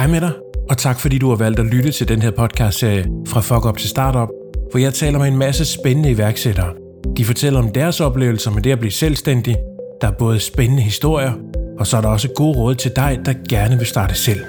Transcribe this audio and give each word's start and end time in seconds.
Hej 0.00 0.06
med 0.06 0.20
dig, 0.20 0.32
og 0.70 0.78
tak 0.78 1.00
fordi 1.00 1.18
du 1.18 1.28
har 1.28 1.36
valgt 1.36 1.60
at 1.60 1.66
lytte 1.66 1.92
til 1.92 2.08
den 2.08 2.22
her 2.22 2.30
podcast-serie 2.30 3.06
Fra 3.28 3.40
Fuck 3.40 3.66
Up 3.66 3.76
til 3.76 3.88
Startup, 3.88 4.28
hvor 4.70 4.78
jeg 4.78 4.94
taler 4.94 5.18
med 5.18 5.28
en 5.28 5.36
masse 5.36 5.64
spændende 5.64 6.10
iværksættere. 6.10 6.72
De 7.16 7.24
fortæller 7.24 7.58
om 7.58 7.72
deres 7.72 8.00
oplevelser 8.00 8.50
med 8.50 8.62
det 8.62 8.72
at 8.72 8.78
blive 8.78 8.92
selvstændig. 8.92 9.56
Der 10.00 10.06
er 10.06 10.12
både 10.12 10.40
spændende 10.40 10.82
historier, 10.82 11.32
og 11.78 11.86
så 11.86 11.96
er 11.96 12.00
der 12.00 12.08
også 12.08 12.28
gode 12.36 12.58
råd 12.58 12.74
til 12.74 12.92
dig, 12.96 13.18
der 13.24 13.34
gerne 13.48 13.78
vil 13.78 13.86
starte 13.86 14.14
selv. 14.14 14.40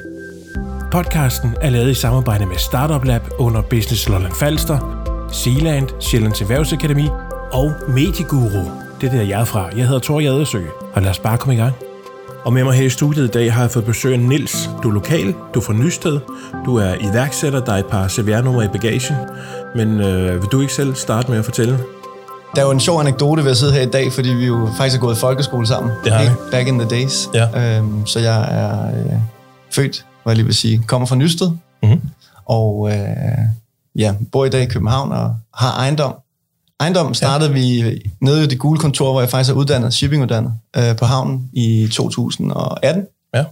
Podcasten 0.92 1.50
er 1.62 1.70
lavet 1.70 1.92
i 1.92 1.94
samarbejde 1.94 2.46
med 2.46 2.58
Startup 2.58 3.06
Lab 3.06 3.22
under 3.40 3.62
Business 3.62 4.10
Lolland 4.10 4.34
Falster, 4.34 4.78
Sealand, 5.32 5.88
Sjællands 6.00 6.42
Erhvervsakademi 6.42 7.08
og 7.52 7.72
Medieguru. 7.88 8.66
Det 9.02 9.08
er 9.08 9.12
der, 9.12 9.22
jeg 9.22 9.42
er 9.42 9.46
fra. 9.46 9.70
Jeg 9.78 9.88
hedder 9.88 10.02
Thor 10.02 10.20
Jadersø, 10.20 10.62
og 10.94 11.02
lad 11.02 11.10
os 11.10 11.20
bare 11.20 11.38
komme 11.38 11.54
i 11.54 11.58
gang. 11.58 11.74
Og 12.46 12.54
med 12.54 12.64
mig 12.64 12.74
her 12.74 12.86
i 12.86 12.90
studiet 12.90 13.28
i 13.28 13.32
dag 13.32 13.54
har 13.54 13.62
jeg 13.62 13.72
fået 13.72 13.86
besøg 13.86 14.14
af 14.14 14.20
Nils. 14.20 14.70
Du 14.84 14.90
er 14.90 14.94
lokal, 14.94 15.36
du 15.54 15.60
er 15.60 15.64
fra 15.64 15.74
Nysted, 15.74 16.20
du 16.66 16.76
er 16.76 16.96
iværksætter, 17.12 17.60
der 17.60 17.74
er 17.74 17.78
et 17.78 17.86
par 17.86 18.08
CVR-numre 18.08 18.66
i 18.66 18.68
bagagen. 18.68 19.16
Men 19.76 20.00
øh, 20.02 20.42
vil 20.42 20.50
du 20.52 20.62
ikke 20.62 20.74
selv 20.74 20.96
starte 20.96 21.32
med 21.32 21.40
at 21.40 21.46
fortælle? 21.46 21.80
Der 22.56 22.62
er 22.62 22.66
jo 22.66 22.72
en 22.72 22.80
sjov 22.80 23.00
anekdote 23.00 23.44
ved 23.44 23.52
at 23.52 23.58
sidde 23.58 23.74
her 23.74 23.82
i 23.82 23.90
dag, 23.90 24.12
fordi 24.14 24.30
vi 24.30 24.46
jo 24.46 24.70
faktisk 24.78 24.96
har 24.96 25.08
gået 25.08 25.16
i 25.16 25.20
folkeskole 25.20 25.68
sammen. 25.68 25.92
Det 26.04 26.12
har 26.14 26.24
vi. 26.24 26.30
Back 26.52 26.68
in 26.68 26.80
the 26.80 26.90
days. 26.90 27.30
Ja. 27.34 27.78
Øhm, 27.78 28.06
så 28.06 28.20
jeg 28.20 28.42
er 28.42 28.88
øh, 28.88 29.20
født, 29.72 30.06
hvad 30.24 30.32
jeg 30.32 30.36
lige 30.36 30.46
vil 30.46 30.56
sige, 30.56 30.84
kommer 30.88 31.06
fra 31.08 31.16
Nysted. 31.16 31.52
Mhm. 31.84 32.02
Og 32.46 32.90
øh, 32.92 32.98
ja, 33.96 34.14
bor 34.32 34.46
i 34.46 34.50
dag 34.50 34.62
i 34.62 34.66
København 34.66 35.12
og 35.12 35.36
har 35.54 35.72
ejendom. 35.78 36.14
Ejendom 36.82 37.14
startede 37.14 37.50
ja. 37.50 37.56
vi 37.56 38.02
nede 38.22 38.44
i 38.44 38.48
det 38.48 38.60
gule 38.60 38.80
kontor, 38.80 39.12
hvor 39.12 39.22
jeg 39.22 39.30
faktisk 39.30 39.52
er 39.52 39.56
uddannet, 39.56 39.94
shippinguddannet, 39.94 40.54
øh, 40.78 40.96
på 40.96 41.06
havnen 41.06 41.50
i 41.54 41.88
2018. 41.92 43.04
Ja. 43.36 43.44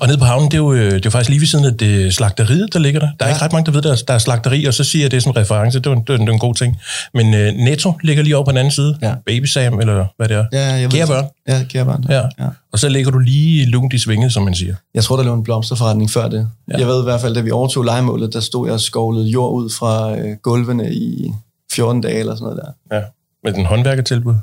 Og 0.00 0.06
nede 0.06 0.18
på 0.18 0.24
havnen, 0.24 0.50
det 0.50 0.54
er 0.54 0.58
jo, 0.58 0.72
øh, 0.72 0.84
det 0.84 0.92
er 0.94 1.00
jo 1.04 1.10
faktisk 1.10 1.28
lige 1.30 1.40
ved 1.40 1.46
siden 1.46 1.64
af 1.64 1.74
det 1.74 2.14
slagteriet, 2.14 2.72
der 2.72 2.78
ligger 2.78 3.00
der. 3.00 3.08
Der 3.20 3.24
er 3.24 3.28
Ja. 3.28 3.34
ikke 3.34 3.44
ret 3.44 3.52
mange, 3.52 3.66
der 3.66 3.72
ved, 3.72 3.82
der 3.82 3.92
er, 3.92 3.96
der 4.08 4.14
er 4.14 4.18
slagteri, 4.18 4.64
og 4.64 4.74
så 4.74 4.84
siger 4.84 5.02
jeg 5.04 5.10
det 5.10 5.22
som 5.22 5.32
reference. 5.32 5.78
Det 5.78 5.86
er, 5.86 5.90
en, 5.92 6.00
det 6.00 6.10
er, 6.10 6.14
en, 6.14 6.20
det 6.20 6.28
er 6.28 6.32
en 6.32 6.38
god 6.38 6.54
ting. 6.54 6.76
Men 7.14 7.34
øh, 7.34 7.52
Netto 7.54 7.92
ligger 8.02 8.22
lige 8.22 8.36
over 8.36 8.44
på 8.44 8.50
den 8.50 8.58
anden 8.58 8.70
side. 8.70 8.98
Ja. 9.02 9.14
Baby 9.26 9.44
Sam, 9.44 9.80
eller 9.80 10.04
hvad 10.16 10.28
det 10.28 10.36
er. 10.36 10.44
Ja, 10.52 10.64
jeg 10.72 10.82
ved- 10.82 10.90
Kære 10.90 11.06
børn. 11.06 11.24
Ja, 11.48 11.64
kære 11.68 11.84
børn. 11.84 12.04
Ja. 12.08 12.20
ja. 12.38 12.48
Og 12.72 12.78
så 12.78 12.88
ligger 12.88 13.10
du 13.10 13.18
lige 13.18 13.66
lunt 13.66 13.92
i 13.92 13.98
svinget, 13.98 14.32
som 14.32 14.42
man 14.42 14.54
siger. 14.54 14.74
Jeg 14.94 15.04
tror, 15.04 15.16
der 15.16 15.22
lå 15.24 15.34
en 15.34 15.42
blomsterforretning 15.42 16.10
før 16.10 16.28
det. 16.28 16.48
Ja. 16.72 16.78
Jeg 16.78 16.86
ved 16.86 17.00
i 17.00 17.04
hvert 17.04 17.20
fald, 17.20 17.34
da 17.34 17.40
vi 17.40 17.50
overtog 17.50 17.84
legemålet, 17.84 18.32
der 18.32 18.40
stod 18.40 18.66
jeg 18.66 18.74
og 18.74 18.80
skovlede 18.80 19.26
jord 19.26 19.52
ud 19.52 19.70
fra 19.70 20.18
øh, 20.18 20.36
gulvene 20.42 20.94
i 20.94 21.32
14 21.74 22.00
dage 22.00 22.18
eller 22.18 22.34
sådan 22.34 22.44
noget 22.44 22.74
der. 22.90 22.96
Ja. 22.96 23.02
Med 23.44 23.52
den 23.52 23.66
håndværkertilbud. 23.66 24.34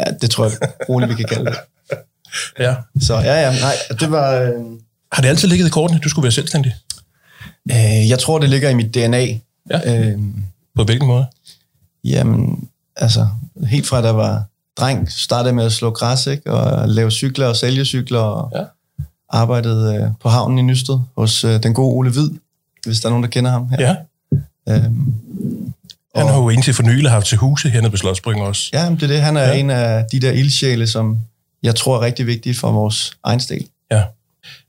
Ja, 0.00 0.04
det 0.20 0.30
tror 0.30 0.44
jeg 0.44 0.52
roligt, 0.88 1.10
vi 1.10 1.14
kan 1.14 1.24
kalde 1.24 1.44
det. 1.50 1.56
Ja. 2.58 2.74
Så 3.00 3.14
ja, 3.14 3.40
ja, 3.40 3.60
nej, 3.60 3.74
det 4.00 4.10
var... 4.10 4.34
Øh, 4.34 4.52
Har 5.12 5.22
det 5.22 5.28
altid 5.28 5.48
ligget 5.48 5.66
i 5.66 5.70
kortene, 5.70 6.00
du 6.00 6.08
skulle 6.08 6.22
være 6.22 6.32
selvstændig? 6.32 6.74
øh, 7.70 8.08
jeg 8.08 8.18
tror, 8.18 8.38
det 8.38 8.50
ligger 8.50 8.68
i 8.70 8.74
mit 8.74 8.94
DNA. 8.94 9.26
Ja. 9.70 10.10
Øh, 10.10 10.18
På 10.76 10.84
hvilken 10.84 11.08
måde? 11.08 11.26
jamen, 12.04 12.68
altså, 12.96 13.28
helt 13.66 13.86
fra 13.86 14.00
da 14.00 14.06
jeg 14.06 14.16
var 14.16 14.44
dreng, 14.80 15.12
startede 15.12 15.54
med 15.54 15.64
at 15.64 15.72
slå 15.72 15.90
græs, 15.90 16.26
ikke? 16.26 16.52
Og 16.52 16.88
lave 16.88 17.10
cykler 17.10 17.46
og 17.46 17.56
sælge 17.56 17.84
cykler, 17.84 18.20
og 18.20 18.52
ja. 18.54 18.64
arbejdede 19.28 19.94
øh, 19.96 20.10
på 20.20 20.28
havnen 20.28 20.58
i 20.58 20.62
Nysted 20.62 20.98
hos 21.16 21.44
øh, 21.44 21.62
den 21.62 21.74
gode 21.74 21.94
Ole 21.94 22.10
Hvid, 22.10 22.30
hvis 22.86 23.00
der 23.00 23.06
er 23.06 23.10
nogen, 23.10 23.22
der 23.24 23.30
kender 23.30 23.50
ham 23.50 23.68
her. 23.68 23.80
Ja. 23.80 23.96
Øhm, 24.68 25.14
Han 26.16 26.28
har 26.28 26.36
jo 26.36 26.48
indtil 26.48 26.74
for 26.74 26.82
nylig 26.82 27.10
haft 27.10 27.26
til 27.26 27.38
huse 27.38 27.70
hernede 27.70 27.90
på 27.90 27.96
Slotsbryggen 27.96 28.42
også. 28.42 28.70
Ja, 28.72 28.88
men 28.90 28.96
det 28.96 29.02
er 29.02 29.06
det. 29.08 29.20
Han 29.22 29.36
er 29.36 29.42
Ja. 29.48 29.52
en 29.54 29.70
af 29.70 30.04
de 30.12 30.20
der 30.20 30.30
ildsjæle, 30.32 30.86
som 30.86 31.18
jeg 31.62 31.74
tror 31.74 31.96
er 31.96 32.00
rigtig 32.00 32.26
vigtige 32.26 32.54
for 32.54 32.72
vores 32.72 33.16
egen 33.24 33.40
stil. 33.40 33.66
Ja. 33.90 34.02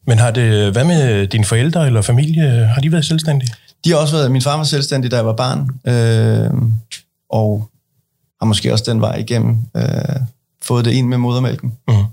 Men 0.08 0.20
har 0.20 0.32
det, 0.32 0.72
hvad 0.72 0.84
med 0.84 1.28
dine 1.28 1.46
forældre 1.46 1.86
eller 1.88 2.02
familie? 2.02 2.66
Har 2.66 2.82
de 2.82 2.92
været 2.92 3.06
selvstændige? 3.06 3.54
De 3.86 3.90
har 3.90 3.98
også 3.98 4.16
været, 4.16 4.32
min 4.32 4.42
far 4.42 4.58
var 4.58 4.64
selvstændig, 4.64 5.12
da 5.12 5.16
jeg 5.16 5.26
var 5.26 5.34
barn, 5.34 5.60
øh, 5.88 6.52
og 7.30 7.70
har 8.42 8.46
måske 8.46 8.72
også 8.74 8.84
den 8.88 9.02
vej 9.02 9.16
igennem 9.16 9.58
øh, 9.78 9.84
fået 10.64 10.86
det 10.86 10.92
ind 10.92 11.08
med 11.08 11.18
modermælken. 11.18 11.74
Mhm. 11.88 12.04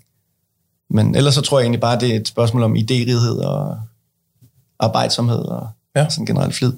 Men 0.91 1.15
ellers 1.15 1.35
så 1.35 1.41
tror 1.41 1.59
jeg 1.59 1.65
egentlig 1.65 1.81
bare, 1.81 2.01
det 2.01 2.11
er 2.13 2.17
et 2.17 2.29
spørgsmål 2.29 2.63
om 2.63 2.77
idérighed 2.77 3.43
og 3.45 3.79
arbejdsomhed 4.79 5.39
og 5.39 5.69
ja. 5.97 6.09
sådan 6.09 6.27
generelt 6.27 6.55
flid. 6.55 6.73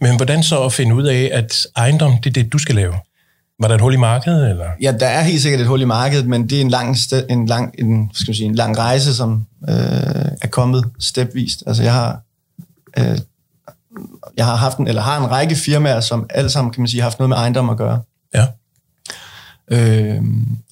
Men 0.00 0.16
hvordan 0.16 0.42
så 0.42 0.64
at 0.64 0.72
finde 0.72 0.94
ud 0.94 1.04
af, 1.04 1.30
at 1.32 1.66
ejendom, 1.76 2.18
det 2.18 2.26
er 2.26 2.42
det, 2.42 2.52
du 2.52 2.58
skal 2.58 2.74
lave? 2.74 2.94
Var 3.60 3.68
der 3.68 3.74
et 3.74 3.80
hul 3.80 3.94
i 3.94 3.96
markedet, 3.96 4.50
eller? 4.50 4.66
Ja, 4.82 4.92
der 5.00 5.06
er 5.06 5.22
helt 5.22 5.42
sikkert 5.42 5.60
et 5.60 5.66
hul 5.66 5.80
i 5.80 5.84
markedet, 5.84 6.26
men 6.26 6.50
det 6.50 6.56
er 6.56 6.60
en 6.60 6.70
lang, 6.70 6.96
ste- 6.96 7.26
en 7.30 7.46
lang, 7.46 7.74
en, 7.78 8.10
skal 8.14 8.30
man 8.30 8.34
sige, 8.34 8.46
en 8.46 8.54
lang 8.54 8.78
rejse, 8.78 9.14
som 9.14 9.46
øh, 9.68 9.74
er 10.42 10.48
kommet 10.50 10.84
stepvist. 10.98 11.62
Altså 11.66 11.82
jeg 11.82 11.92
har, 11.92 12.20
øh, 12.98 13.18
jeg 14.36 14.44
har 14.44 14.56
haft 14.56 14.78
en, 14.78 14.88
eller 14.88 15.02
har 15.02 15.24
en 15.24 15.30
række 15.30 15.56
firmaer, 15.56 16.00
som 16.00 16.26
alle 16.30 16.50
sammen, 16.50 16.72
kan 16.72 16.80
man 16.80 16.88
sige, 16.88 17.00
har 17.00 17.08
haft 17.08 17.18
noget 17.18 17.28
med 17.28 17.36
ejendom 17.36 17.70
at 17.70 17.76
gøre. 17.76 18.02
Ja. 18.34 18.46
Øh, 19.70 20.22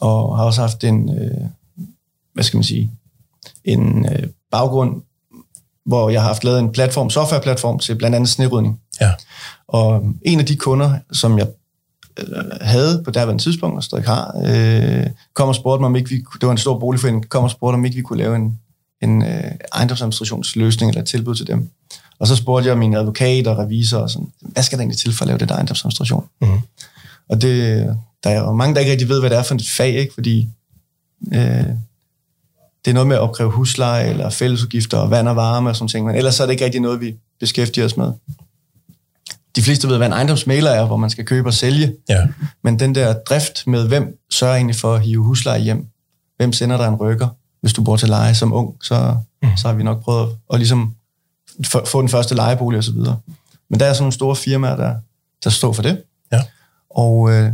og 0.00 0.36
har 0.36 0.44
også 0.44 0.60
haft 0.60 0.84
en, 0.84 1.19
øh, 1.19 1.47
hvad 2.34 2.44
skal 2.44 2.56
man 2.56 2.65
sige, 2.65 2.91
en 3.65 4.06
øh, 4.12 4.28
baggrund, 4.50 5.03
hvor 5.86 6.10
jeg 6.10 6.20
har 6.20 6.28
haft 6.28 6.44
lavet 6.44 6.59
en 6.59 6.72
platform, 6.72 7.10
softwareplatform 7.10 7.78
til 7.78 7.94
blandt 7.94 8.16
andet 8.16 8.28
snerydning. 8.28 8.80
Ja. 9.00 9.10
Og 9.69 10.14
en 10.22 10.41
af 10.41 10.47
de 10.47 10.56
kunder, 10.56 10.98
som 11.12 11.38
jeg 11.38 11.48
øh, 12.19 12.26
havde 12.60 13.03
på 13.04 13.10
daværende 13.10 13.42
tidspunkt, 13.42 13.76
og 13.76 13.84
stadig 13.84 14.04
har, 14.04 14.32
øh, 14.47 15.06
kom 15.34 15.48
og 15.48 15.54
spurgte 15.54 15.81
mig, 15.81 15.86
om 15.86 15.97
ikke 15.97 16.10
vi, 16.10 16.16
det 16.16 16.47
var 16.47 16.50
en 16.50 16.59
stor 16.59 16.78
boligforening, 16.78 17.28
kom 17.28 17.44
og 17.44 17.50
spurgte, 17.50 17.75
om 17.75 17.84
ikke 17.84 17.97
vi 17.97 18.03
kunne 18.03 18.19
lave 18.19 18.36
en, 18.36 18.59
en 19.03 19.22
øh, 19.22 19.50
ejendomsadministrationsløsning 19.75 20.91
eller 20.91 21.03
et 21.03 21.09
tilbud 21.09 21.34
til 21.34 21.47
dem. 21.47 21.70
Og 22.19 22.26
så 22.26 22.36
spurgte 22.36 22.69
jeg 22.69 22.78
mine 22.78 22.98
advokater 22.98 23.50
og 23.50 23.59
revisorer, 23.59 24.03
og 24.03 24.10
sådan, 24.10 24.32
hvad 24.41 24.62
skal 24.62 24.78
der 24.78 24.82
egentlig 24.82 24.98
til 24.98 25.12
for 25.12 25.22
at 25.22 25.26
lave 25.26 25.38
det 25.38 25.48
der 25.48 25.54
ejendomsadministration? 25.54 26.25
Mhm. 26.41 26.59
Og 27.28 27.42
det, 27.42 27.84
der 28.25 28.30
er 28.30 28.41
jo 28.41 28.53
mange, 28.53 28.75
der 28.75 28.80
ikke 28.80 28.92
rigtig 28.92 29.09
ved, 29.09 29.20
hvad 29.20 29.30
det 29.30 29.38
er 29.38 29.42
for 29.42 29.54
et 29.54 29.69
fag, 29.69 29.94
ikke? 29.94 30.15
fordi 30.15 30.48
øh, 31.32 31.65
det 32.84 32.91
er 32.91 32.92
noget 32.92 33.06
med 33.06 33.16
at 33.16 33.22
opkræve 33.22 33.50
husleje 33.50 34.09
eller 34.09 34.30
fællesudgifter 34.30 34.98
og 34.98 35.10
vand 35.10 35.28
og 35.28 35.36
varme 35.36 35.70
og 35.70 35.76
sådan 35.76 35.88
ting, 35.88 36.06
men 36.06 36.15
ellers 36.15 36.41
er 36.41 36.44
det 36.44 36.53
ikke 36.53 36.65
rigtig 36.65 36.80
noget, 36.80 37.00
vi 37.00 37.15
beskæftiger 37.41 37.84
os 37.84 37.97
med. 37.97 38.12
De 39.58 39.62
fleste 39.62 39.88
ved, 39.88 39.96
hvad 39.96 40.06
en 40.06 40.12
ejendomsmaler 40.12 40.70
er, 40.70 40.86
hvor 40.86 40.96
man 40.96 41.10
skal 41.10 41.24
købe 41.24 41.48
og 41.48 41.54
sælge, 41.54 41.94
Ja. 42.08 42.26
men 42.64 42.78
den 42.78 42.94
der 42.94 43.12
drift 43.12 43.66
med, 43.66 43.88
hvem 43.88 44.19
sørger 44.30 44.54
egentlig 44.54 44.76
for 44.76 44.94
at 44.94 45.00
hive 45.00 45.22
husleje 45.24 45.60
hjem? 45.60 45.86
Hvem 46.36 46.52
sender 46.52 46.76
dig 46.76 46.88
en 46.88 46.94
rykker, 46.94 47.28
hvis 47.60 47.72
du 47.72 47.82
bor 47.82 47.97
til 47.97 48.08
leje 48.08 48.34
som 48.34 48.52
ung? 48.52 48.74
Så, 48.82 49.16
Mm. 49.42 49.48
så 49.56 49.68
har 49.68 49.74
vi 49.74 49.82
nok 49.82 50.02
prøvet 50.02 50.22
at, 50.28 50.34
at 50.52 50.58
ligesom 50.58 50.94
få, 51.66 51.86
få 51.86 52.00
den 52.00 52.08
første 52.08 52.34
lejebolig 52.34 52.78
og 52.78 52.84
så 52.84 52.92
videre. 52.92 53.18
Men 53.70 53.80
der 53.80 53.86
er 53.86 53.92
sådan 53.92 54.02
nogle 54.02 54.12
store 54.12 54.36
firmaer, 54.36 54.76
der, 54.76 54.94
der 55.44 55.50
står 55.50 55.72
for 55.72 55.82
det. 55.82 56.02
Ja. 56.32 56.41
Og 56.91 57.30
øh, 57.32 57.52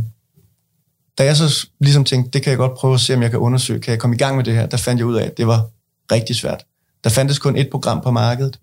da 1.17 1.23
jeg 1.23 1.37
så 1.37 1.67
ligesom 1.79 2.03
tænkte, 2.03 2.31
det 2.31 2.41
kan 2.43 2.49
jeg 2.49 2.57
godt 2.57 2.73
prøve 2.77 2.93
at 2.93 2.99
se, 2.99 3.13
om 3.15 3.21
jeg 3.21 3.29
kan 3.29 3.39
undersøge, 3.39 3.79
kan 3.79 3.91
jeg 3.91 3.99
komme 3.99 4.15
i 4.15 4.19
gang 4.19 4.35
med 4.35 4.43
det 4.43 4.53
her, 4.53 4.65
der 4.65 4.77
fandt 4.77 4.99
jeg 4.99 5.05
ud 5.07 5.15
af, 5.15 5.25
at 5.25 5.37
det 5.37 5.47
var 5.47 5.67
rigtig 6.11 6.35
svært. 6.35 6.65
Der 7.03 7.09
fandtes 7.09 7.39
kun 7.39 7.55
et 7.57 7.67
program 7.71 8.01
på 8.01 8.11
markedet, 8.11 8.59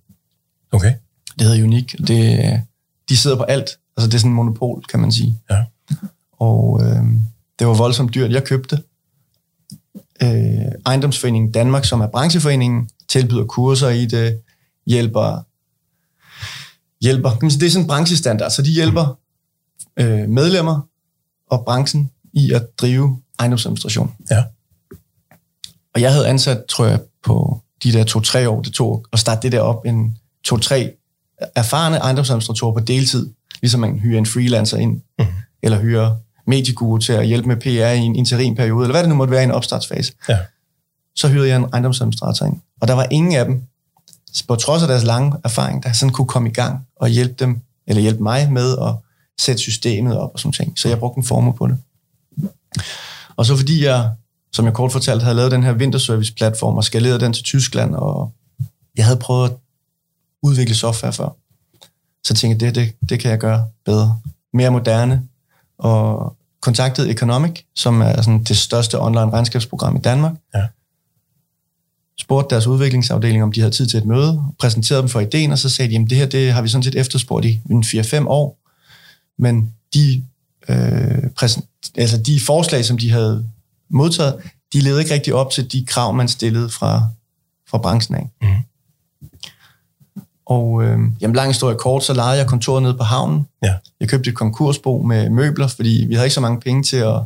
Okay. 0.72 0.92
det 1.38 1.46
hedder 1.46 1.64
Unik. 1.64 1.94
Det, 2.06 2.38
øh, 2.38 2.58
de 3.12 3.16
sidder 3.16 3.36
på 3.36 3.42
alt. 3.42 3.78
Altså 3.96 4.08
det 4.08 4.14
er 4.14 4.18
sådan 4.18 4.30
en 4.30 4.36
monopol, 4.36 4.82
kan 4.82 5.00
man 5.00 5.12
sige. 5.12 5.40
Ja. 5.50 5.64
Og 6.32 6.80
øh, 6.82 7.04
det 7.58 7.66
var 7.66 7.74
voldsomt 7.74 8.14
dyrt. 8.14 8.30
Jeg 8.30 8.44
købte. 8.44 8.82
Øh, 10.22 10.72
Ejendomsforeningen 10.86 11.52
Danmark, 11.52 11.84
som 11.84 12.00
er 12.00 12.06
brancheforeningen, 12.06 12.88
tilbyder 13.08 13.44
kurser 13.44 13.88
i 13.88 14.06
det, 14.06 14.40
hjælper, 14.86 15.44
hjælper. 17.00 17.30
Det 17.30 17.62
er 17.62 17.70
sådan 17.70 17.84
en 17.84 17.88
branchestandard, 17.88 18.50
så 18.50 18.62
de 18.62 18.70
hjælper 18.70 19.18
øh, 19.96 20.28
medlemmer 20.28 20.80
og 21.50 21.64
branchen 21.64 22.10
i 22.32 22.52
at 22.52 22.66
drive 22.78 23.20
ejendomsadministration. 23.38 24.14
Ja. 24.30 24.44
Og 25.94 26.00
jeg 26.00 26.12
havde 26.12 26.28
ansat, 26.28 26.64
tror 26.68 26.86
jeg, 26.86 27.00
på 27.24 27.60
de 27.82 27.92
der 27.92 28.04
to-tre 28.04 28.48
år, 28.48 28.62
det 28.62 28.72
tog 28.72 29.06
at 29.12 29.18
starte 29.18 29.42
det 29.42 29.52
der 29.52 29.60
op, 29.60 29.86
en 29.86 30.18
to-tre 30.44 30.92
erfarne 31.54 31.96
ejendomsadministratorer 31.96 32.72
på 32.74 32.80
deltid, 32.80 33.30
ligesom 33.62 33.80
man 33.80 33.98
hyrer 33.98 34.18
en 34.18 34.26
freelancer 34.26 34.76
ind, 34.76 35.00
Mhm. 35.18 35.28
eller 35.62 35.78
hyrer 35.80 36.14
medieguru 36.46 36.98
til 36.98 37.12
at 37.12 37.26
hjælpe 37.26 37.48
med 37.48 37.56
PR 37.56 37.68
i 37.92 37.98
en 37.98 38.16
interimperiode, 38.16 38.84
eller 38.84 38.94
hvad 38.94 39.02
det 39.02 39.08
nu 39.08 39.14
måtte 39.14 39.30
være 39.30 39.40
i 39.40 39.44
en 39.44 39.50
opstartsfase. 39.50 40.12
Ja. 40.28 40.38
Så 41.16 41.28
hyrede 41.28 41.48
jeg 41.48 41.56
en 41.56 41.64
ejendomsadministrator 41.72 42.46
ind. 42.46 42.60
Og 42.80 42.88
der 42.88 42.94
var 42.94 43.06
ingen 43.10 43.34
af 43.34 43.44
dem, 43.44 43.62
på 44.48 44.56
trods 44.56 44.82
af 44.82 44.88
deres 44.88 45.04
lange 45.04 45.36
erfaring, 45.44 45.82
der 45.82 45.92
sådan 45.92 46.12
kunne 46.12 46.26
komme 46.26 46.48
i 46.48 46.52
gang 46.52 46.86
og 46.96 47.08
hjælpe 47.08 47.34
dem, 47.38 47.60
eller 47.86 48.02
hjælpe 48.02 48.22
mig 48.22 48.52
med 48.52 48.78
at 48.78 48.94
sætte 49.40 49.58
systemet 49.60 50.18
op 50.18 50.30
og 50.34 50.40
sådan 50.40 50.52
ting. 50.52 50.78
Så 50.78 50.88
jeg 50.88 50.98
brugte 50.98 51.18
en 51.18 51.24
formue 51.24 51.52
på 51.54 51.66
det. 51.66 51.78
Og 53.36 53.46
så 53.46 53.56
fordi 53.56 53.84
jeg, 53.84 54.10
som 54.52 54.64
jeg 54.64 54.74
kort 54.74 54.92
fortalt, 54.92 55.22
havde 55.22 55.36
lavet 55.36 55.52
den 55.52 55.62
her 55.62 55.72
vinterservice-platform 55.72 56.76
og 56.76 56.84
skaleret 56.84 57.20
den 57.20 57.32
til 57.32 57.44
Tyskland, 57.44 57.94
og 57.94 58.32
jeg 58.96 59.04
havde 59.04 59.18
prøvet 59.18 59.50
at 59.50 59.56
udvikle 60.42 60.74
software 60.74 61.12
før, 61.12 61.28
så 62.24 62.34
tænkte 62.34 62.66
jeg, 62.66 62.74
det, 62.74 62.84
det, 62.84 63.08
det 63.08 63.20
kan 63.20 63.30
jeg 63.30 63.38
gøre 63.38 63.66
bedre. 63.84 64.18
Mere 64.52 64.70
moderne, 64.70 65.28
og 65.78 66.36
kontaktede 66.60 67.10
Economic, 67.10 67.64
som 67.74 68.00
er 68.00 68.22
sådan 68.22 68.44
det 68.44 68.56
største 68.56 69.00
online 69.00 69.30
regnskabsprogram 69.30 69.96
i 69.96 70.00
Danmark. 70.00 70.32
Ja. 70.54 70.66
spurgte 72.20 72.54
deres 72.54 72.66
udviklingsafdeling, 72.66 73.42
om 73.42 73.52
de 73.52 73.60
havde 73.60 73.74
tid 73.74 73.86
til 73.86 73.98
et 73.98 74.06
møde, 74.06 74.42
præsenterede 74.58 75.02
dem 75.02 75.08
for 75.08 75.20
ideen, 75.20 75.52
og 75.52 75.58
så 75.58 75.68
sagde 75.68 75.88
de, 75.88 75.92
jamen 75.92 76.10
det 76.10 76.18
her 76.18 76.26
det 76.26 76.52
har 76.52 76.62
vi 76.62 76.68
sådan 76.68 76.82
set 76.82 76.94
efterspurgt 76.94 77.46
i 77.46 77.60
en 77.70 77.84
4-5 77.84 78.26
år, 78.26 78.58
men 79.38 79.74
de, 79.94 80.24
øh, 80.68 81.30
præsent, 81.30 81.64
altså 81.96 82.18
de 82.18 82.40
forslag, 82.40 82.84
som 82.84 82.98
de 82.98 83.10
havde 83.10 83.46
modtaget, 83.90 84.34
de 84.72 84.80
levede 84.80 85.00
ikke 85.00 85.14
rigtig 85.14 85.34
op 85.34 85.50
til 85.50 85.72
de 85.72 85.84
krav, 85.86 86.14
man 86.14 86.28
stillede 86.28 86.68
fra, 86.68 87.06
fra 87.70 87.78
branchen 87.78 88.16
af. 88.16 88.30
Mm. 88.42 88.48
Og 90.46 90.82
øh, 90.82 90.98
jamen, 91.20 91.36
lang 91.36 91.48
historie 91.48 91.76
kort, 91.76 92.04
så 92.04 92.14
lejede 92.14 92.38
jeg 92.38 92.46
kontoret 92.46 92.82
nede 92.82 92.94
på 92.94 93.02
havnen. 93.02 93.46
Ja. 93.62 93.74
Jeg 94.00 94.08
købte 94.08 94.30
et 94.30 94.36
konkursbo 94.36 95.02
med 95.02 95.30
møbler, 95.30 95.66
fordi 95.66 96.04
vi 96.08 96.14
havde 96.14 96.26
ikke 96.26 96.34
så 96.34 96.40
mange 96.40 96.60
penge 96.60 96.82
til 96.82 96.96
at 96.96 97.20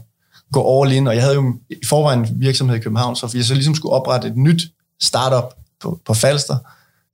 gå 0.52 0.82
all 0.82 0.92
in, 0.92 1.06
og 1.06 1.14
jeg 1.14 1.22
havde 1.22 1.34
jo 1.34 1.54
i 1.70 1.86
forvejen 1.86 2.20
en 2.20 2.28
virksomhed 2.40 2.76
i 2.76 2.80
København, 2.80 3.16
så 3.16 3.32
jeg 3.34 3.44
så 3.44 3.54
ligesom 3.54 3.74
skulle 3.74 3.92
oprette 3.92 4.28
et 4.28 4.36
nyt 4.36 4.62
startup 5.00 5.54
på, 5.82 6.00
på 6.06 6.14
Falster, 6.14 6.56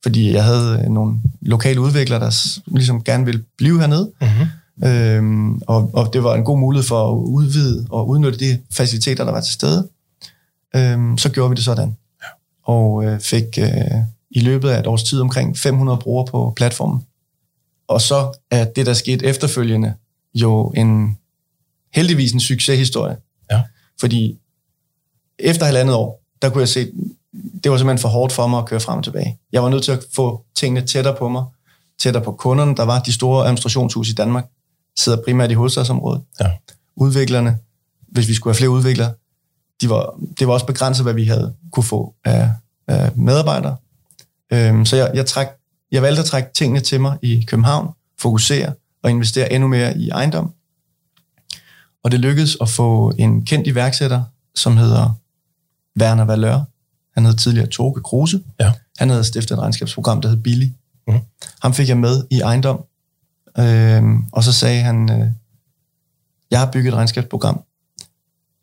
fordi 0.02 0.32
jeg 0.32 0.44
havde 0.44 0.86
nogle 0.90 1.20
lokale 1.42 1.80
udviklere, 1.80 2.20
der 2.20 2.60
ligesom 2.66 3.04
gerne 3.04 3.24
ville 3.24 3.44
blive 3.58 3.80
hernede. 3.80 4.10
Mm-hmm. 4.20 4.88
Øhm, 4.88 5.62
og, 5.66 5.90
og 5.92 6.12
det 6.12 6.24
var 6.24 6.34
en 6.34 6.44
god 6.44 6.58
mulighed 6.58 6.88
for 6.88 7.10
at 7.10 7.16
udvide 7.16 7.86
og 7.90 8.08
udnytte 8.08 8.38
de 8.38 8.58
faciliteter, 8.72 9.24
der 9.24 9.32
var 9.32 9.40
til 9.40 9.54
stede. 9.54 9.88
Øhm, 10.76 11.18
så 11.18 11.28
gjorde 11.28 11.50
vi 11.50 11.54
det 11.56 11.64
sådan. 11.64 11.96
Ja. 12.22 12.28
Og 12.72 13.04
øh, 13.04 13.20
fik 13.20 13.44
øh, 13.58 13.68
i 14.34 14.40
løbet 14.40 14.68
af 14.68 14.80
et 14.80 14.86
års 14.86 15.02
tid 15.02 15.20
omkring 15.20 15.58
500 15.58 15.98
brugere 15.98 16.26
på 16.26 16.52
platformen. 16.56 17.06
Og 17.88 18.00
så 18.00 18.32
er 18.50 18.64
det, 18.64 18.86
der 18.86 18.92
skete 18.92 19.26
efterfølgende, 19.26 19.94
jo 20.34 20.72
en 20.76 21.18
heldigvis 21.94 22.32
en 22.32 22.40
succeshistorie. 22.40 23.16
Ja. 23.50 23.62
Fordi 24.00 24.38
efter 25.38 25.66
halvandet 25.66 25.94
år, 25.94 26.22
der 26.42 26.50
kunne 26.50 26.60
jeg 26.60 26.68
se, 26.68 26.92
det 27.64 27.70
var 27.70 27.76
simpelthen 27.76 27.98
for 27.98 28.08
hårdt 28.08 28.32
for 28.32 28.46
mig 28.46 28.58
at 28.58 28.66
køre 28.66 28.80
frem 28.80 28.98
og 28.98 29.04
tilbage. 29.04 29.38
Jeg 29.52 29.62
var 29.62 29.68
nødt 29.68 29.84
til 29.84 29.92
at 29.92 30.04
få 30.14 30.44
tingene 30.54 30.86
tættere 30.86 31.16
på 31.18 31.28
mig, 31.28 31.44
tættere 32.00 32.24
på 32.24 32.32
kunderne. 32.32 32.76
Der 32.76 32.82
var 32.82 33.00
de 33.00 33.12
store 33.12 33.44
administrationshus 33.44 34.10
i 34.10 34.14
Danmark, 34.14 34.46
sidder 34.98 35.22
primært 35.24 35.50
i 35.50 35.54
hovedstadsområdet. 35.54 36.22
Ja. 36.40 36.50
Udviklerne, 36.96 37.58
hvis 38.08 38.28
vi 38.28 38.34
skulle 38.34 38.52
have 38.52 38.58
flere 38.58 38.70
udviklere, 38.70 39.12
de 39.80 39.90
var, 39.90 40.14
det 40.38 40.46
var 40.46 40.52
også 40.52 40.66
begrænset, 40.66 41.04
hvad 41.04 41.14
vi 41.14 41.24
havde 41.24 41.54
kunne 41.72 41.84
få 41.84 42.14
af, 42.24 42.50
af 42.88 43.10
medarbejdere. 43.16 43.76
Øhm, 44.52 44.84
så 44.84 44.96
jeg, 44.96 45.10
jeg, 45.14 45.26
træk, 45.26 45.46
jeg 45.92 46.02
valgte 46.02 46.20
at 46.20 46.26
trække 46.26 46.48
tingene 46.54 46.80
til 46.80 47.00
mig 47.00 47.18
i 47.22 47.44
København, 47.46 47.88
fokusere 48.18 48.72
og 49.02 49.10
investere 49.10 49.52
endnu 49.52 49.68
mere 49.68 49.98
i 49.98 50.08
ejendom. 50.08 50.52
Og 52.04 52.12
det 52.12 52.20
lykkedes 52.20 52.56
at 52.60 52.68
få 52.68 53.12
en 53.18 53.44
kendt 53.44 53.66
iværksætter, 53.66 54.24
som 54.54 54.76
hedder 54.76 55.18
Werner 56.00 56.24
Valør. 56.24 56.60
Han 57.14 57.24
hed 57.24 57.34
tidligere 57.34 57.66
Toge 57.66 58.00
Kruse. 58.00 58.42
Ja. 58.60 58.72
Han 58.98 59.10
havde 59.10 59.24
stiftet 59.24 59.54
et 59.54 59.58
regnskabsprogram, 59.58 60.20
der 60.20 60.28
hed 60.28 60.36
Billy. 60.36 60.68
Mm. 61.08 61.20
Ham 61.62 61.74
fik 61.74 61.88
jeg 61.88 61.98
med 61.98 62.24
i 62.30 62.40
ejendom. 62.40 62.84
Øhm, 63.58 64.24
og 64.32 64.44
så 64.44 64.52
sagde 64.52 64.82
han, 64.82 65.10
øh, 65.10 65.28
jeg 66.50 66.58
har 66.58 66.70
bygget 66.70 66.92
et 66.92 66.96
regnskabsprogram. 66.96 67.62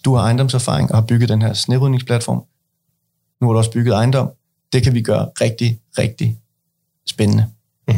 Du 0.06 0.16
har 0.16 0.24
ejendomserfaring 0.24 0.92
og 0.92 0.98
har 0.98 1.06
bygget 1.06 1.30
den 1.30 1.42
her 1.42 1.54
snerydningsplatform. 1.54 2.44
Nu 3.42 3.48
har 3.48 3.54
du 3.54 3.58
også 3.58 3.72
bygget 3.72 3.94
ejendom. 3.94 4.32
Det 4.74 4.84
kan 4.84 4.94
vi 4.94 5.02
gøre 5.02 5.30
rigtig, 5.42 5.80
rigtig 5.98 6.38
spændende. 7.08 7.46
Mm. 7.88 7.96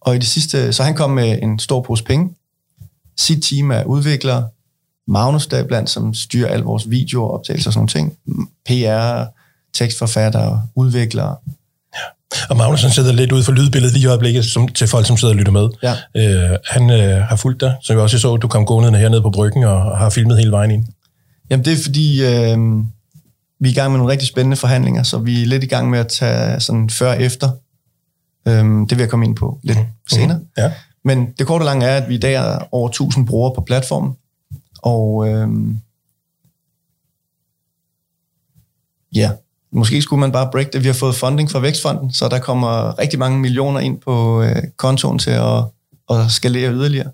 Og 0.00 0.14
i 0.14 0.18
det 0.18 0.26
sidste, 0.26 0.72
så 0.72 0.82
han 0.82 0.94
kom 0.94 1.10
med 1.10 1.38
en 1.42 1.58
stor 1.58 1.82
pose 1.82 2.04
penge. 2.04 2.30
Sit 3.18 3.42
team 3.42 3.70
af 3.70 3.84
udviklere, 3.84 4.48
Magnus 5.08 5.46
der 5.46 5.64
blandt, 5.64 5.90
som 5.90 6.14
styrer 6.14 6.48
alle 6.48 6.64
vores 6.64 6.90
videoer, 6.90 7.30
optagelser 7.30 7.68
og 7.70 7.72
sådan 7.72 7.78
nogle 7.78 7.88
ting. 7.88 8.16
PR, 8.66 9.24
tekstforfattere, 9.74 10.62
udviklere. 10.74 11.36
Og 12.50 12.56
Magnus 12.56 12.82
han 12.82 12.90
sidder 12.90 13.12
lidt 13.12 13.32
ude 13.32 13.44
for 13.44 13.52
lydbilledet 13.52 13.94
lige 13.94 14.04
i 14.04 14.06
øjeblikket, 14.06 14.44
som, 14.44 14.68
til 14.68 14.88
folk, 14.88 15.06
som 15.06 15.16
sidder 15.16 15.34
og 15.34 15.38
lytter 15.38 15.52
med. 15.52 15.68
Ja. 15.82 15.94
Øh, 16.16 16.58
han 16.66 16.90
øh, 16.90 17.22
har 17.22 17.36
fulgt 17.36 17.60
dig, 17.60 17.74
så 17.82 17.92
jeg 17.92 18.02
også 18.02 18.18
så, 18.18 18.34
at 18.34 18.42
du 18.42 18.48
kom 18.48 18.66
gående 18.66 18.98
hernede 18.98 19.22
på 19.22 19.30
bryggen 19.30 19.64
og, 19.64 19.76
og 19.76 19.98
har 19.98 20.10
filmet 20.10 20.38
hele 20.38 20.50
vejen 20.50 20.70
ind. 20.70 20.86
Jamen 21.50 21.64
det 21.64 21.72
er 21.72 21.82
fordi, 21.82 22.24
øh, 22.24 22.58
vi 23.64 23.68
er 23.68 23.72
i 23.72 23.74
gang 23.74 23.92
med 23.92 23.98
nogle 23.98 24.12
rigtig 24.12 24.28
spændende 24.28 24.56
forhandlinger, 24.56 25.02
så 25.02 25.18
vi 25.18 25.42
er 25.42 25.46
lidt 25.46 25.64
i 25.64 25.66
gang 25.66 25.90
med 25.90 25.98
at 25.98 26.08
tage 26.08 26.60
sådan 26.60 26.90
før 26.90 27.10
og 27.10 27.22
efter. 27.22 27.50
Øh, 28.48 28.64
det 28.64 28.90
vil 28.90 28.98
jeg 28.98 29.08
komme 29.10 29.26
ind 29.26 29.36
på 29.36 29.58
lidt 29.62 29.78
mm. 29.78 29.84
senere. 30.08 30.40
Ja. 30.58 30.72
Men 31.04 31.32
det 31.38 31.46
korte 31.46 31.62
og 31.62 31.64
lange 31.64 31.86
er, 31.86 31.96
at 31.96 32.08
vi 32.08 32.14
i 32.14 32.18
dag 32.18 32.34
er 32.34 32.58
over 32.72 32.88
1000 32.88 33.26
brugere 33.26 33.54
på 33.54 33.60
platformen, 33.60 34.12
og 34.82 35.28
øh, 35.28 35.48
ja, 39.14 39.30
måske 39.72 40.02
skulle 40.02 40.20
man 40.20 40.32
bare 40.32 40.48
break 40.52 40.72
det. 40.72 40.82
Vi 40.82 40.86
har 40.86 40.94
fået 40.94 41.14
funding 41.14 41.50
fra 41.50 41.60
Vækstfonden, 41.60 42.12
så 42.12 42.28
der 42.28 42.38
kommer 42.38 42.98
rigtig 42.98 43.18
mange 43.18 43.38
millioner 43.38 43.80
ind 43.80 44.00
på 44.00 44.42
øh, 44.42 44.62
kontoen 44.76 45.18
til 45.18 45.30
at, 45.30 45.64
at 46.10 46.30
skalere 46.30 46.72
yderligere. 46.72 47.10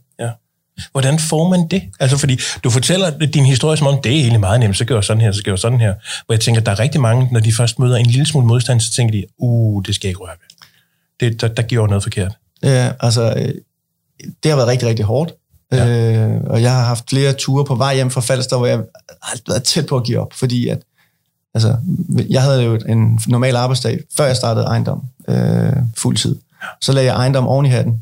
Hvordan 0.92 1.18
får 1.18 1.48
man 1.48 1.68
det? 1.68 1.82
Altså 2.00 2.16
fordi 2.16 2.38
du 2.64 2.70
fortæller 2.70 3.10
din 3.18 3.44
historie 3.44 3.76
som 3.76 3.86
om, 3.86 4.02
det 4.02 4.12
er 4.12 4.16
egentlig 4.16 4.40
meget 4.40 4.60
nemt, 4.60 4.76
så 4.76 4.84
gør 4.84 4.94
jeg 4.94 5.04
sådan 5.04 5.20
her, 5.20 5.32
så 5.32 5.42
gør 5.42 5.52
jeg 5.52 5.58
sådan 5.58 5.80
her. 5.80 5.94
Hvor 6.26 6.32
jeg 6.34 6.40
tænker, 6.40 6.60
der 6.60 6.72
er 6.72 6.78
rigtig 6.78 7.00
mange, 7.00 7.28
når 7.32 7.40
de 7.40 7.52
først 7.52 7.78
møder 7.78 7.96
en 7.96 8.06
lille 8.06 8.26
smule 8.26 8.46
modstand, 8.46 8.80
så 8.80 8.92
tænker 8.92 9.12
de, 9.12 9.24
uh, 9.38 9.82
det 9.86 9.94
skal 9.94 10.08
jeg 10.08 10.10
ikke 10.10 10.20
røre 10.20 10.30
ved. 10.30 11.30
Det, 11.30 11.40
der, 11.40 11.48
der 11.48 11.62
giver 11.62 11.86
noget 11.86 12.02
forkert. 12.02 12.32
Ja, 12.62 12.92
altså, 13.00 13.34
øh, 13.36 13.54
det 14.42 14.50
har 14.50 14.56
været 14.56 14.68
rigtig, 14.68 14.88
rigtig 14.88 15.04
hårdt. 15.04 15.32
Ja. 15.72 15.88
Øh, 15.88 16.40
og 16.44 16.62
jeg 16.62 16.72
har 16.72 16.84
haft 16.84 17.10
flere 17.10 17.32
ture 17.32 17.64
på 17.64 17.74
vej 17.74 17.94
hjem 17.94 18.10
fra 18.10 18.20
Falster, 18.20 18.56
hvor 18.56 18.66
jeg 18.66 18.80
har 19.22 19.38
været 19.48 19.62
tæt 19.62 19.86
på 19.86 19.96
at 19.96 20.04
give 20.04 20.18
op, 20.18 20.32
fordi 20.32 20.68
at, 20.68 20.78
altså, 21.54 21.76
jeg 22.30 22.42
havde 22.42 22.62
jo 22.62 22.78
en 22.88 23.20
normal 23.26 23.56
arbejdsdag, 23.56 23.98
før 24.16 24.26
jeg 24.26 24.36
startede 24.36 24.64
ejendom 24.66 25.02
øh, 25.28 25.72
fuldtid. 25.96 26.36
Så 26.80 26.92
lagde 26.92 27.12
jeg 27.12 27.16
ejendom 27.16 27.46
oven 27.46 27.66
i 27.66 27.68
hatten. 27.68 28.00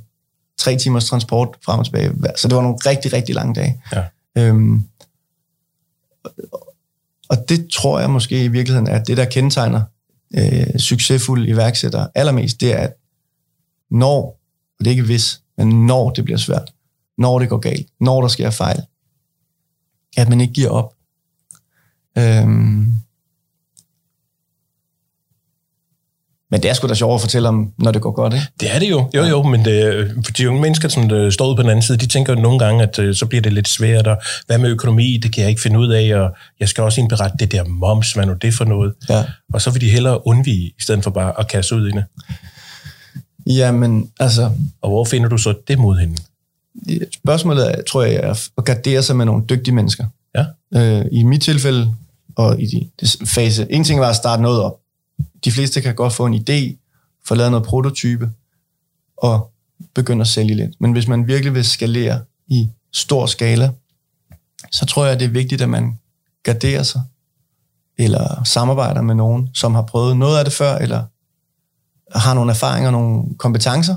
Tre 0.59 0.77
timers 0.77 1.05
transport 1.05 1.49
frem 1.65 1.79
og 1.79 1.85
tilbage. 1.85 2.13
Så 2.37 2.49
det 2.49 2.57
var 2.57 2.63
nogle 2.63 2.79
rigtig, 2.87 3.13
rigtig 3.13 3.35
lange 3.35 3.55
dage. 3.55 3.83
Ja. 3.93 4.05
Øhm, 4.37 4.83
og 7.29 7.49
det 7.49 7.69
tror 7.71 8.01
jeg 8.01 8.11
måske 8.11 8.45
i 8.45 8.49
virkeligheden 8.49 8.89
er 8.89 9.05
det, 9.05 9.17
der 9.17 9.25
kendetegner 9.25 9.83
øh, 10.35 10.79
succesfulde 10.79 11.49
iværksættere 11.49 12.09
allermest, 12.15 12.61
det 12.61 12.73
er, 12.73 12.79
at 12.79 12.95
når, 13.91 14.23
og 14.79 14.79
det 14.79 14.87
er 14.87 14.91
ikke 14.91 15.03
hvis, 15.03 15.43
men 15.57 15.87
når 15.87 16.11
det 16.11 16.25
bliver 16.25 16.39
svært, 16.39 16.73
når 17.19 17.39
det 17.39 17.49
går 17.49 17.59
galt, 17.59 17.87
når 18.01 18.21
der 18.21 18.29
sker 18.29 18.51
fejl, 18.51 18.83
at 20.17 20.29
man 20.29 20.41
ikke 20.41 20.53
giver 20.53 20.71
op. 20.71 20.95
Øhm, 22.19 22.95
men 26.51 26.63
det 26.63 26.71
er 26.71 26.75
sgu 26.75 26.89
da 26.89 26.95
sjovt 26.95 27.15
at 27.15 27.21
fortælle 27.21 27.49
om, 27.49 27.73
når 27.79 27.93
det 27.93 28.03
går 28.03 28.13
godt, 28.13 28.35
ikke? 28.35 28.47
Det 28.61 28.75
er 28.75 28.79
det 28.79 28.91
jo, 28.91 29.11
jo 29.15 29.25
jo, 29.25 29.43
men 29.43 29.65
det, 29.65 30.11
for 30.25 30.33
de 30.33 30.49
unge 30.49 30.61
mennesker, 30.61 30.89
som 30.89 31.11
øh, 31.11 31.33
står 31.33 31.47
ude 31.47 31.57
på 31.57 31.63
den 31.63 31.71
anden 31.71 31.83
side, 31.83 31.99
de 31.99 32.07
tænker 32.07 32.35
jo 32.35 32.41
nogle 32.41 32.59
gange, 32.59 32.83
at 32.83 32.99
øh, 32.99 33.15
så 33.15 33.27
bliver 33.27 33.43
det 33.43 33.53
lidt 33.53 33.69
svært, 33.69 34.07
og 34.07 34.17
hvad 34.47 34.59
med 34.59 34.71
økonomi, 34.71 35.17
det 35.23 35.33
kan 35.33 35.41
jeg 35.41 35.51
ikke 35.51 35.63
finde 35.63 35.79
ud 35.79 35.89
af, 35.89 36.17
og 36.17 36.37
jeg 36.61 36.69
skal 36.69 36.85
også 36.85 37.01
indberette 37.01 37.37
det 37.39 37.53
der 37.53 37.65
moms, 37.65 38.13
hvad 38.13 38.27
nu 38.27 38.33
det 38.33 38.55
for 38.55 38.65
noget. 38.65 38.95
Ja. 39.09 39.25
Og 39.53 39.63
så 39.63 39.71
vil 39.71 39.81
de 39.81 39.91
hellere 39.91 40.27
undvige, 40.27 40.67
i 40.67 40.75
stedet 40.81 41.05
for 41.05 41.11
bare 41.11 41.41
at 41.41 41.49
kaste 41.49 41.77
ud 41.77 41.89
i 41.89 41.91
det. 41.91 42.05
Jamen, 43.47 44.11
altså, 44.21 44.51
Og 44.83 44.91
hvor 44.91 45.05
finder 45.05 45.29
du 45.29 45.39
så 45.39 45.55
det 45.69 45.79
mod 45.79 45.99
hende? 45.99 46.17
spørgsmålet 47.15 47.71
er, 47.71 47.83
tror 47.83 48.03
jeg, 48.03 48.15
er 48.15 48.49
at 48.59 48.65
gardere 48.65 49.03
sig 49.03 49.17
med 49.17 49.25
nogle 49.25 49.45
dygtige 49.51 49.75
mennesker. 49.75 50.05
Ja. 50.35 50.45
Øh, 50.75 51.05
I 51.13 51.23
mit 51.23 51.43
tilfælde, 51.43 51.95
og 52.37 52.61
i 52.61 52.67
de, 52.67 52.89
det 53.01 53.17
fase, 53.29 53.67
en 53.71 53.85
ting 53.85 54.01
var 54.01 54.09
at 54.09 54.17
starte 54.17 54.43
noget 54.43 54.63
op. 54.63 54.77
De 55.45 55.53
fleste 55.53 55.81
kan 55.81 55.95
godt 55.95 56.13
få 56.13 56.27
en 56.27 56.35
idé, 56.35 56.77
få 57.29 57.35
lavet 57.35 57.51
noget 57.51 57.67
prototype, 57.67 58.31
og 59.17 59.53
begynde 59.95 60.21
at 60.21 60.27
sælge 60.27 60.55
lidt. 60.55 60.81
Men 60.81 60.93
hvis 60.93 61.09
man 61.09 61.27
virkelig 61.27 61.55
vil 61.55 61.65
skalere 61.65 62.21
i 62.47 62.69
stor 62.93 63.27
skala, 63.27 63.71
så 64.73 64.87
tror 64.87 65.07
jeg, 65.07 65.21
det 65.21 65.27
er 65.27 65.31
vigtigt, 65.31 65.63
at 65.63 65.69
man 65.69 65.99
garderer 66.43 66.83
sig, 66.83 67.03
eller 67.99 68.45
samarbejder 68.45 69.03
med 69.03 69.15
nogen, 69.15 69.51
som 69.55 69.75
har 69.75 69.83
prøvet 69.83 70.17
noget 70.17 70.39
af 70.39 70.45
det 70.45 70.55
før, 70.55 70.77
eller 70.77 71.05
har 72.19 72.35
nogle 72.35 72.51
erfaringer, 72.51 72.91
nogle 72.91 73.37
kompetencer, 73.39 73.97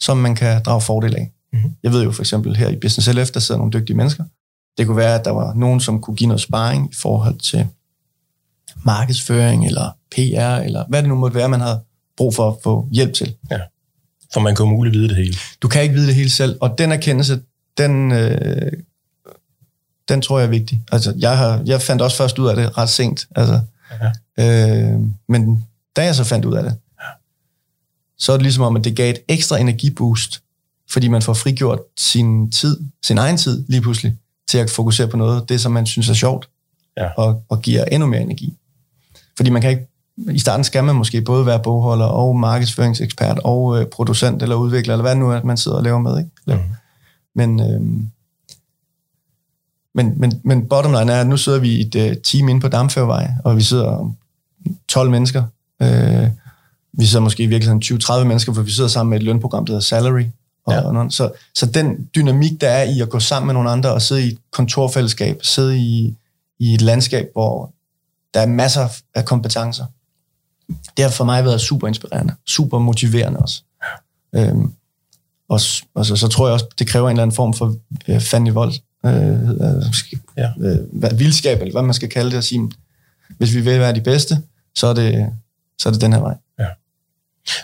som 0.00 0.16
man 0.16 0.34
kan 0.34 0.62
drage 0.62 0.80
fordel 0.80 1.16
af. 1.16 1.32
Mhm. 1.52 1.72
Jeg 1.82 1.92
ved 1.92 2.04
jo 2.04 2.12
for 2.12 2.22
eksempel 2.22 2.56
her 2.56 2.68
i 2.68 2.76
Business 2.76 3.08
LF, 3.08 3.30
der 3.30 3.40
sidder 3.40 3.58
nogle 3.58 3.72
dygtige 3.72 3.96
mennesker. 3.96 4.24
Det 4.78 4.86
kunne 4.86 4.96
være, 4.96 5.14
at 5.14 5.24
der 5.24 5.30
var 5.30 5.54
nogen, 5.54 5.80
som 5.80 6.00
kunne 6.00 6.16
give 6.16 6.28
noget 6.28 6.40
sparring 6.40 6.90
i 6.90 6.94
forhold 6.94 7.38
til 7.38 7.68
markedsføring, 8.84 9.66
eller 9.66 9.90
PR, 10.14 10.56
eller 10.64 10.84
hvad 10.88 11.02
det 11.02 11.08
nu 11.08 11.14
måtte 11.14 11.34
være, 11.34 11.48
man 11.48 11.60
havde 11.60 11.80
brug 12.16 12.34
for 12.34 12.48
at 12.50 12.56
få 12.62 12.88
hjælp 12.92 13.14
til. 13.14 13.34
For 14.32 14.40
man 14.40 14.54
kan 14.56 14.62
umuligt 14.64 14.92
vide 14.94 15.08
det 15.08 15.16
hele. 15.16 15.34
Du 15.62 15.68
kan 15.68 15.82
ikke 15.82 15.94
vide 15.94 16.06
det 16.06 16.14
hele 16.14 16.30
selv, 16.30 16.58
og 16.60 16.78
den 16.78 16.92
erkendelse, 16.92 17.40
den, 17.78 18.12
øh, 18.12 18.72
den 20.08 20.22
tror 20.22 20.38
jeg 20.38 20.46
er 20.46 20.50
vigtig. 20.50 20.82
Altså, 20.92 21.14
jeg, 21.18 21.38
har, 21.38 21.62
jeg 21.66 21.82
fandt 21.82 22.02
også 22.02 22.16
først 22.16 22.38
ud 22.38 22.48
af 22.48 22.56
det 22.56 22.78
ret 22.78 22.88
sent. 22.88 23.26
Altså, 23.36 23.60
øh, 24.38 25.00
men 25.28 25.64
da 25.96 26.04
jeg 26.04 26.14
så 26.14 26.24
fandt 26.24 26.44
ud 26.44 26.54
af 26.54 26.62
det, 26.62 26.76
så 28.18 28.32
er 28.32 28.36
det 28.36 28.42
ligesom 28.42 28.64
om, 28.64 28.76
at 28.76 28.84
det 28.84 28.96
gav 28.96 29.10
et 29.10 29.18
ekstra 29.28 29.58
energiboost, 29.58 30.42
fordi 30.90 31.08
man 31.08 31.22
får 31.22 31.34
frigjort 31.34 31.78
sin 31.98 32.50
tid, 32.50 32.80
sin 33.04 33.18
egen 33.18 33.36
tid 33.36 33.64
lige 33.68 33.80
pludselig, 33.80 34.16
til 34.48 34.58
at 34.58 34.70
fokusere 34.70 35.08
på 35.08 35.16
noget, 35.16 35.48
det 35.48 35.60
som 35.60 35.72
man 35.72 35.86
synes 35.86 36.08
er 36.08 36.14
sjovt, 36.14 36.48
Ja. 36.96 37.08
og, 37.16 37.42
og 37.48 37.62
giver 37.62 37.84
endnu 37.84 38.06
mere 38.08 38.20
energi. 38.20 38.54
Fordi 39.36 39.50
man 39.50 39.62
kan 39.62 39.70
ikke 39.70 39.88
i 40.16 40.38
starten 40.38 40.64
skal 40.64 40.84
man 40.84 40.94
måske 40.94 41.22
både 41.22 41.46
være 41.46 41.60
bogholder 41.62 42.04
og 42.04 42.36
markedsføringsekspert 42.36 43.40
og 43.44 43.80
øh, 43.80 43.86
producent 43.86 44.42
eller 44.42 44.56
udvikler, 44.56 44.94
eller 44.94 45.02
hvad 45.02 45.16
nu 45.16 45.30
er, 45.30 45.42
man 45.42 45.56
sidder 45.56 45.76
og 45.76 45.82
laver 45.82 45.98
med. 45.98 46.18
Ikke? 46.18 46.30
Mm. 46.46 46.58
Men, 47.34 47.60
øh, 47.60 47.80
men, 49.94 50.20
men, 50.20 50.40
men 50.44 50.68
bottom 50.68 50.92
line 50.92 51.12
er, 51.12 51.20
at 51.20 51.26
nu 51.26 51.36
sidder 51.36 51.58
vi 51.58 51.70
i 51.70 51.80
et 51.80 51.94
uh, 51.94 52.16
team 52.22 52.48
inde 52.48 52.60
på 52.60 52.68
Damfærvej, 52.68 53.30
og 53.44 53.56
vi 53.56 53.62
sidder 53.62 54.14
12 54.88 55.10
mennesker. 55.10 55.44
Øh, 55.82 56.28
vi 56.92 57.06
sidder 57.06 57.20
måske 57.20 57.42
i 57.42 57.46
virkeligheden 57.46 57.82
20-30 57.84 58.24
mennesker, 58.24 58.52
for 58.52 58.62
vi 58.62 58.70
sidder 58.70 58.88
sammen 58.88 59.10
med 59.10 59.18
et 59.18 59.24
lønprogram, 59.24 59.66
der 59.66 59.72
hedder 59.72 59.84
Salary. 59.84 60.24
Og, 60.66 60.72
ja. 60.72 60.80
og 60.80 61.12
så, 61.12 61.30
så 61.54 61.66
den 61.66 62.08
dynamik, 62.14 62.60
der 62.60 62.68
er 62.68 62.82
i 62.82 63.00
at 63.00 63.08
gå 63.08 63.20
sammen 63.20 63.46
med 63.46 63.54
nogle 63.54 63.70
andre 63.70 63.92
og 63.92 64.02
sidde 64.02 64.24
i 64.24 64.26
et 64.26 64.38
kontorfællesskab, 64.50 65.38
sidde 65.42 65.78
i, 65.78 66.16
i 66.58 66.74
et 66.74 66.80
landskab, 66.80 67.28
hvor 67.32 67.72
der 68.34 68.40
er 68.40 68.46
masser 68.46 68.88
af 69.14 69.24
kompetencer, 69.24 69.84
det 70.96 71.04
har 71.04 71.10
for 71.10 71.24
mig 71.24 71.44
været 71.44 71.60
super 71.60 71.88
inspirerende, 71.88 72.34
super 72.46 72.78
motiverende 72.78 73.38
også. 73.38 73.62
Øhm, 74.34 74.72
og, 75.48 75.60
og 75.94 76.06
så, 76.06 76.16
så 76.16 76.28
tror 76.28 76.46
jeg 76.46 76.52
også, 76.52 76.66
det 76.78 76.86
kræver 76.86 77.08
en 77.08 77.12
eller 77.12 77.22
anden 77.22 77.34
form 77.34 77.54
for 77.54 77.76
øh, 78.08 78.20
fandelig 78.20 78.54
vold, 78.54 78.72
øh, 79.06 79.48
øh, 79.48 79.84
ja. 80.36 80.50
øh, 80.60 81.18
vildskab, 81.18 81.60
eller 81.60 81.72
hvad 81.72 81.82
man 81.82 81.94
skal 81.94 82.08
kalde 82.08 82.30
det, 82.30 82.38
at 82.38 82.44
sige, 82.44 82.70
hvis 83.38 83.54
vi 83.54 83.60
vil 83.60 83.80
være 83.80 83.94
de 83.94 84.00
bedste, 84.00 84.42
så 84.74 84.86
er 84.86 84.94
det, 84.94 85.28
så 85.78 85.88
er 85.88 85.92
det 85.92 86.00
den 86.00 86.12
her 86.12 86.20
vej. 86.20 86.34
Ja. 86.58 86.66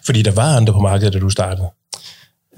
Fordi 0.07 0.23
der 0.23 0.33
var 0.33 0.57
andre 0.57 0.73
på 0.73 0.81
markedet, 0.81 1.13
da 1.13 1.19
du 1.19 1.31
startede? 1.31 1.69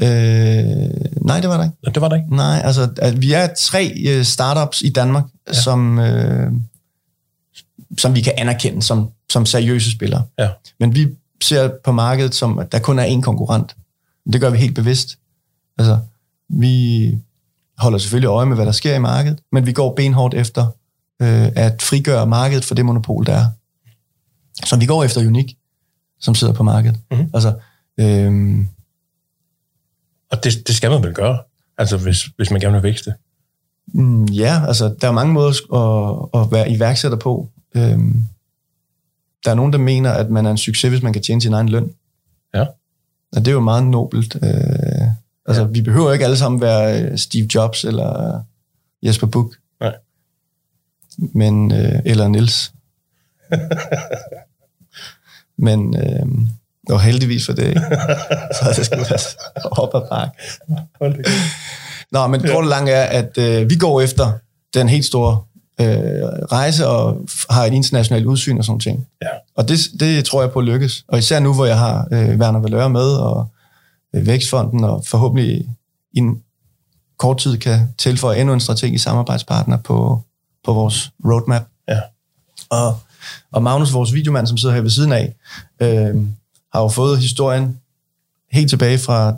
Øh, 0.03 0.91
nej, 1.21 1.41
det 1.41 1.49
var 1.49 1.57
der 1.57 1.65
ikke. 1.65 1.77
Det 1.95 2.01
var 2.01 2.09
der 2.09 2.17
ikke? 2.17 2.37
Nej, 2.37 2.61
altså, 2.65 2.89
at 2.97 3.23
vi 3.23 3.33
er 3.33 3.49
tre 3.59 3.93
øh, 4.07 4.25
startups 4.25 4.83
i 4.83 4.89
Danmark, 4.89 5.25
ja. 5.49 5.53
som, 5.53 5.99
øh, 5.99 6.53
som 7.99 8.15
vi 8.15 8.21
kan 8.21 8.33
anerkende 8.37 8.83
som, 8.83 9.11
som 9.31 9.47
seriøse 9.47 9.91
spillere. 9.91 10.23
Ja. 10.39 10.49
Men 10.81 10.95
vi 10.95 11.09
ser 11.43 11.71
på 11.85 11.93
markedet 11.93 12.35
som, 12.35 12.59
at 12.59 12.73
der 12.73 12.79
kun 12.79 12.99
er 12.99 13.19
én 13.19 13.21
konkurrent. 13.21 13.77
Det 14.33 14.41
gør 14.41 14.51
vi 14.51 14.59
helt 14.59 14.75
bevidst. 14.75 15.19
Altså, 15.79 15.99
vi 16.49 17.19
holder 17.79 17.99
selvfølgelig 17.99 18.29
øje 18.29 18.47
med, 18.47 18.57
hvad 18.57 18.67
der 18.67 18.73
sker 18.73 18.95
i 18.95 18.99
markedet, 18.99 19.41
men 19.53 19.67
vi 19.67 19.73
går 19.73 19.95
benhårdt 19.95 20.35
efter 20.35 20.67
øh, 21.23 21.49
at 21.57 21.83
frigøre 21.83 22.27
markedet 22.27 22.65
for 22.65 22.75
det 22.75 22.85
monopol, 22.85 23.27
der 23.27 23.33
er. 23.33 23.47
Så 24.67 24.77
vi 24.77 24.87
går 24.87 25.05
efter 25.05 25.27
Unik, 25.27 25.57
som 26.21 26.35
sidder 26.35 26.55
på 26.55 26.63
markedet. 26.63 27.01
Mm-hmm. 27.11 27.31
Altså, 27.35 27.55
øh, 28.01 28.59
og 30.31 30.45
det, 30.45 30.67
det 30.67 30.77
skal 30.77 30.91
man 30.91 31.03
vel 31.03 31.15
gøre, 31.15 31.39
altså 31.79 31.97
hvis, 31.97 32.23
hvis 32.37 32.51
man 32.51 32.61
gerne 32.61 32.75
vil 32.75 32.83
vækste? 32.83 33.15
Mm, 33.93 34.25
ja, 34.25 34.67
altså 34.67 34.95
der 35.01 35.09
er 35.09 35.13
mange 35.13 35.33
måder 35.33 35.49
at, 35.75 36.41
at 36.41 36.53
være 36.53 36.71
iværksætter 36.71 37.19
på. 37.19 37.49
Øhm, 37.75 38.25
der 39.45 39.51
er 39.51 39.55
nogen, 39.55 39.73
der 39.73 39.79
mener, 39.79 40.11
at 40.11 40.31
man 40.31 40.47
er 40.47 40.51
en 40.51 40.59
succes, 40.59 40.91
hvis 40.91 41.03
man 41.03 41.13
kan 41.13 41.23
tjene 41.23 41.41
sin 41.41 41.53
egen 41.53 41.69
løn. 41.69 41.93
Ja. 42.55 42.67
Og 43.33 43.39
det 43.45 43.49
er 43.49 43.53
jo 43.53 43.61
meget 43.61 43.87
nobelt. 43.87 44.37
Øh, 44.43 45.09
altså, 45.47 45.63
ja. 45.63 45.69
vi 45.69 45.83
behøver 45.83 46.13
ikke 46.13 46.25
alle 46.25 46.37
sammen 46.37 46.61
være 46.61 47.03
øh, 47.03 47.19
Steve 47.19 47.49
Jobs 47.55 47.85
eller 47.85 48.43
Jesper 49.03 49.27
Buch. 49.27 49.57
Nej. 49.81 49.95
Men, 51.19 51.73
øh, 51.73 52.01
eller 52.05 52.29
Nils. 52.29 52.73
Men, 55.67 55.97
øh, 55.97 56.27
og 56.89 57.01
heldigvis 57.01 57.47
for 57.47 57.53
det, 57.53 57.69
ikke? 57.69 57.81
så 58.57 58.75
det 58.77 58.87
skulle 58.87 59.07
være 59.11 59.19
op 59.71 59.95
ad 59.95 60.09
bakke. 60.09 60.37
Nå, 62.13 62.27
men 62.27 62.41
det 62.41 62.67
langt 62.69 62.91
er, 62.91 63.03
at 63.03 63.39
øh, 63.39 63.71
vi 63.71 63.77
går 63.77 64.01
efter 64.01 64.33
den 64.75 64.89
helt 64.89 65.05
store 65.05 65.43
øh, 65.81 65.87
rejse 66.53 66.87
og 66.87 67.27
har 67.51 67.65
et 67.65 67.73
internationalt 67.73 68.27
udsyn 68.27 68.59
og 68.59 68.65
sådan 68.65 68.81
ting. 68.81 69.07
Ja. 69.23 69.29
Og 69.57 69.69
det, 69.69 69.79
det 70.01 70.25
tror 70.25 70.43
jeg 70.43 70.51
på 70.51 70.61
lykkes. 70.61 71.05
Og 71.09 71.19
især 71.19 71.41
nu, 71.41 71.55
hvor 71.55 71.67
jeg 71.67 71.79
har 71.79 72.09
øh, 72.13 72.39
Werner 72.39 72.61
Valør 72.61 72.89
med 72.89 73.13
og 73.13 73.49
øh, 74.15 74.27
Vækstfonden, 74.27 74.85
og 74.85 75.05
forhåbentlig 75.07 75.69
i 76.13 76.19
en 76.19 76.43
kort 77.19 77.39
tid 77.39 77.59
kan 77.59 77.95
tilføje 77.99 78.41
endnu 78.41 78.55
en 78.55 78.61
strategisk 78.61 79.05
samarbejdspartner 79.05 79.77
på, 79.77 80.23
på 80.65 80.73
vores 80.73 81.11
roadmap. 81.25 81.63
Ja. 81.89 82.01
Og, 82.71 82.99
og 83.53 83.63
Magnus, 83.63 83.93
vores 83.93 84.15
videomand, 84.15 84.47
som 84.47 84.57
sidder 84.57 84.75
her 84.75 84.83
ved 84.83 84.91
siden 84.91 85.13
af, 85.13 85.35
øh, 85.81 86.17
har 86.73 86.81
jo 86.81 86.89
fået 86.89 87.19
historien 87.19 87.79
helt 88.53 88.69
tilbage 88.71 88.99
fra 88.99 89.35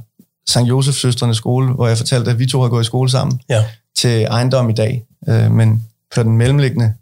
St. 0.49 0.61
Josefs 0.61 1.00
Søstrenes 1.00 1.37
skole, 1.37 1.72
hvor 1.72 1.88
jeg 1.88 1.96
fortalte, 1.96 2.30
at 2.30 2.38
vi 2.38 2.46
to 2.46 2.61
har 2.61 2.68
gået 2.68 2.82
i 2.82 2.84
skole 2.84 3.11
sammen, 3.11 3.40
ja. 3.49 3.64
til 3.96 4.22
ejendom 4.22 4.70
i 4.70 4.72
dag. 4.72 5.04
Øh, 5.28 5.50
men 5.50 5.87
på 6.14 6.22
den 6.22 6.37
mellemliggende, 6.37 6.94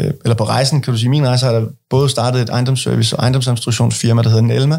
øh, 0.00 0.10
eller 0.24 0.34
på 0.34 0.44
rejsen, 0.44 0.80
kan 0.80 0.92
du 0.92 0.98
sige, 0.98 1.10
min 1.10 1.26
rejse 1.26 1.46
har 1.46 1.52
der 1.52 1.66
både 1.90 2.08
startet 2.08 2.42
et 2.42 2.48
ejendomsservice 2.48 3.16
og 3.16 3.22
ejendomsadministrationsfirma, 3.22 4.22
der 4.22 4.28
hedder 4.28 4.42
Nelma, 4.42 4.78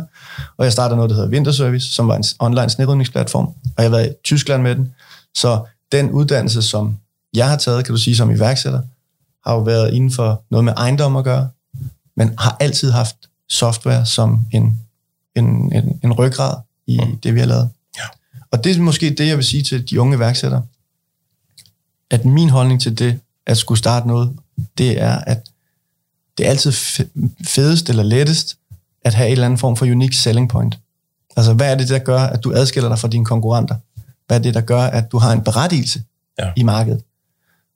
og 0.57 0.65
jeg 0.65 0.71
startede 0.71 0.95
noget, 0.95 1.09
der 1.09 1.15
hedder 1.15 1.29
Vinterservice, 1.29 1.93
som 1.93 2.07
var 2.07 2.15
en 2.15 2.24
online 2.39 2.69
snedrydningsplatform, 2.69 3.45
og 3.45 3.83
jeg 3.83 3.86
har 3.86 3.97
været 3.97 4.07
i 4.07 4.13
Tyskland 4.24 4.63
med 4.63 4.75
den. 4.75 4.93
Så 5.36 5.62
den 5.91 6.12
uddannelse, 6.12 6.62
som 6.62 6.97
jeg 7.33 7.50
har 7.50 7.57
taget, 7.57 7.86
kan 7.86 7.95
du 7.95 8.00
sige, 8.00 8.15
som 8.15 8.31
iværksætter, 8.31 8.81
har 9.45 9.53
jo 9.53 9.59
været 9.59 9.93
inden 9.93 10.12
for 10.12 10.43
noget 10.51 10.63
med 10.65 10.74
ejendom 10.77 11.15
at 11.15 11.24
gøre, 11.24 11.50
men 12.17 12.33
har 12.38 12.57
altid 12.59 12.91
haft 12.91 13.15
software 13.50 14.05
som 14.05 14.45
en, 14.51 14.79
en, 15.36 15.74
en, 15.74 16.00
en 16.03 16.13
ryggrad 16.13 16.53
i 16.88 17.00
mm. 17.03 17.17
det, 17.17 17.33
vi 17.33 17.39
har 17.39 17.47
lavet. 17.47 17.69
Og 18.51 18.63
det 18.63 18.75
er 18.75 18.81
måske 18.81 19.09
det, 19.09 19.27
jeg 19.27 19.37
vil 19.37 19.45
sige 19.45 19.63
til 19.63 19.89
de 19.89 20.01
unge 20.01 20.15
iværksættere, 20.15 20.65
at 22.09 22.25
min 22.25 22.49
holdning 22.49 22.81
til 22.81 22.99
det 22.99 23.19
at 23.45 23.57
skulle 23.57 23.77
starte 23.77 24.07
noget, 24.07 24.37
det 24.77 25.01
er, 25.01 25.15
at 25.17 25.49
det 26.37 26.45
er 26.45 26.49
altid 26.49 26.71
fedest 27.45 27.89
eller 27.89 28.03
lettest 28.03 28.57
at 29.03 29.13
have 29.13 29.27
en 29.27 29.31
eller 29.31 29.45
anden 29.45 29.57
form 29.57 29.75
for 29.75 29.85
unique 29.85 30.15
selling 30.15 30.49
point. 30.49 30.79
Altså, 31.37 31.53
hvad 31.53 31.71
er 31.71 31.75
det, 31.75 31.89
der 31.89 31.99
gør, 31.99 32.19
at 32.19 32.43
du 32.43 32.53
adskiller 32.55 32.89
dig 32.89 32.99
fra 32.99 33.07
dine 33.07 33.25
konkurrenter? 33.25 33.75
Hvad 34.27 34.37
er 34.37 34.41
det, 34.41 34.53
der 34.53 34.61
gør, 34.61 34.81
at 34.81 35.11
du 35.11 35.17
har 35.17 35.33
en 35.33 35.43
berettigelse 35.43 36.03
ja. 36.39 36.51
i 36.55 36.63
markedet? 36.63 37.01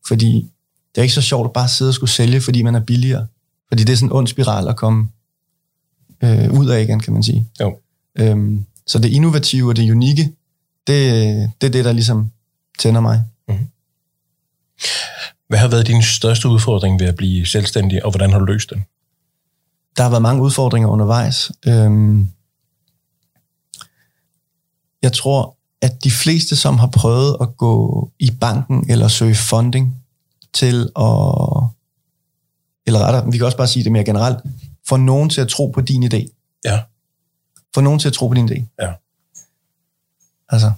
Fordi 0.07 0.49
det 0.95 1.01
er 1.01 1.01
ikke 1.01 1.13
så 1.13 1.21
sjovt 1.21 1.45
at 1.45 1.53
bare 1.53 1.67
sidde 1.67 1.89
og 1.89 1.93
skulle 1.93 2.09
sælge, 2.09 2.41
fordi 2.41 2.61
man 2.61 2.75
er 2.75 2.79
billigere. 2.79 3.27
Fordi 3.67 3.83
det 3.83 3.93
er 3.93 3.97
sådan 3.97 4.09
en 4.09 4.13
ond 4.13 4.27
spiral 4.27 4.67
at 4.67 4.75
komme 4.75 5.09
øh, 6.23 6.51
ud 6.59 6.67
af 6.69 6.81
igen, 6.81 6.99
kan 6.99 7.13
man 7.13 7.23
sige. 7.23 7.47
Jo. 7.59 7.77
Øhm, 8.15 8.65
så 8.87 8.99
det 8.99 9.09
innovative 9.09 9.69
og 9.69 9.75
det 9.75 9.91
unikke, 9.91 10.31
det, 10.87 11.51
det 11.61 11.67
er 11.67 11.71
det, 11.71 11.85
der 11.85 11.91
ligesom 11.91 12.31
tænder 12.79 13.01
mig. 13.01 13.23
Mm-hmm. 13.47 13.67
Hvad 15.47 15.59
har 15.59 15.67
været 15.67 15.87
din 15.87 16.03
største 16.03 16.47
udfordring 16.49 16.99
ved 16.99 17.07
at 17.07 17.15
blive 17.15 17.45
selvstændig, 17.45 18.05
og 18.05 18.11
hvordan 18.11 18.31
har 18.31 18.39
du 18.39 18.45
løst 18.45 18.69
den? 18.69 18.85
Der 19.97 20.03
har 20.03 20.09
været 20.09 20.21
mange 20.21 20.43
udfordringer 20.43 20.89
undervejs. 20.89 21.51
Øhm, 21.67 22.29
jeg 25.01 25.13
tror, 25.13 25.57
at 25.81 26.03
de 26.03 26.11
fleste, 26.11 26.55
som 26.55 26.77
har 26.77 26.87
prøvet 26.87 27.37
at 27.41 27.57
gå 27.57 28.09
i 28.19 28.31
banken 28.41 28.91
eller 28.91 29.07
søge 29.07 29.35
funding 29.35 30.03
til 30.53 30.81
at, 30.81 31.63
eller 32.85 32.99
rettere, 32.99 33.31
vi 33.31 33.37
kan 33.37 33.45
også 33.45 33.57
bare 33.57 33.67
sige 33.67 33.83
det 33.83 33.91
mere 33.91 34.03
generelt, 34.03 34.37
få 34.87 34.97
nogen 34.97 35.29
til 35.29 35.41
at 35.41 35.47
tro 35.47 35.67
på 35.67 35.81
din 35.81 36.03
idé. 36.03 36.27
Ja. 36.65 36.79
Få 37.73 37.81
nogen 37.81 37.99
til 37.99 38.07
at 38.07 38.13
tro 38.13 38.27
på 38.27 38.33
din 38.33 38.49
idé. 38.51 38.65
Ja. 38.81 38.93
Altså, 40.51 40.71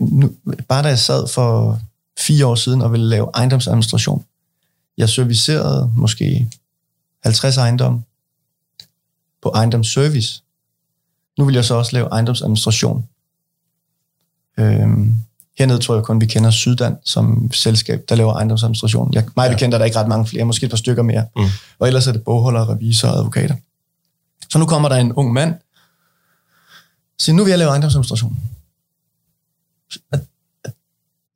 nu, 0.00 0.32
bare 0.68 0.82
da 0.82 0.88
jeg 0.88 0.98
sad 0.98 1.28
for 1.28 1.80
fire 2.18 2.46
år 2.46 2.54
siden 2.54 2.82
og 2.82 2.92
ville 2.92 3.08
lave 3.08 3.30
ejendomsadministration. 3.34 4.24
Jeg 4.96 5.08
servicerede 5.08 5.92
måske 5.96 6.50
50 7.22 7.56
ejendomme 7.56 8.02
på 9.42 9.48
ejendomsservice. 9.48 10.42
Nu 11.38 11.44
vil 11.44 11.54
jeg 11.54 11.64
så 11.64 11.74
også 11.74 11.92
lave 11.92 12.08
ejendomsadministration. 12.08 13.08
Øhm, 14.58 15.14
hernede 15.58 15.78
tror 15.78 15.94
jeg 15.94 16.04
kun, 16.04 16.20
vi 16.20 16.26
kender 16.26 16.50
Syddan 16.50 16.96
som 17.04 17.52
selskab, 17.52 18.04
der 18.08 18.14
laver 18.14 18.34
ejendomsadministration. 18.34 19.14
Jeg, 19.14 19.24
mig 19.36 19.46
ja. 19.46 19.52
bekendt 19.52 19.74
er 19.74 19.78
der 19.78 19.84
ikke 19.84 19.98
ret 19.98 20.08
mange 20.08 20.26
flere, 20.26 20.44
måske 20.44 20.64
et 20.64 20.70
par 20.70 20.76
stykker 20.76 21.02
mere. 21.02 21.26
Mm. 21.36 21.44
Og 21.78 21.86
ellers 21.86 22.06
er 22.06 22.12
det 22.12 22.24
bogholdere, 22.24 22.68
revisorer 22.68 23.12
og 23.12 23.18
advokater. 23.18 23.54
Så 24.48 24.58
nu 24.58 24.66
kommer 24.66 24.88
der 24.88 24.96
en 24.96 25.12
ung 25.12 25.32
mand, 25.32 25.54
siger, 27.18 27.36
nu 27.36 27.44
vil 27.44 27.50
jeg 27.50 27.58
lave 27.58 27.70
ejendomsadministration. 27.70 28.38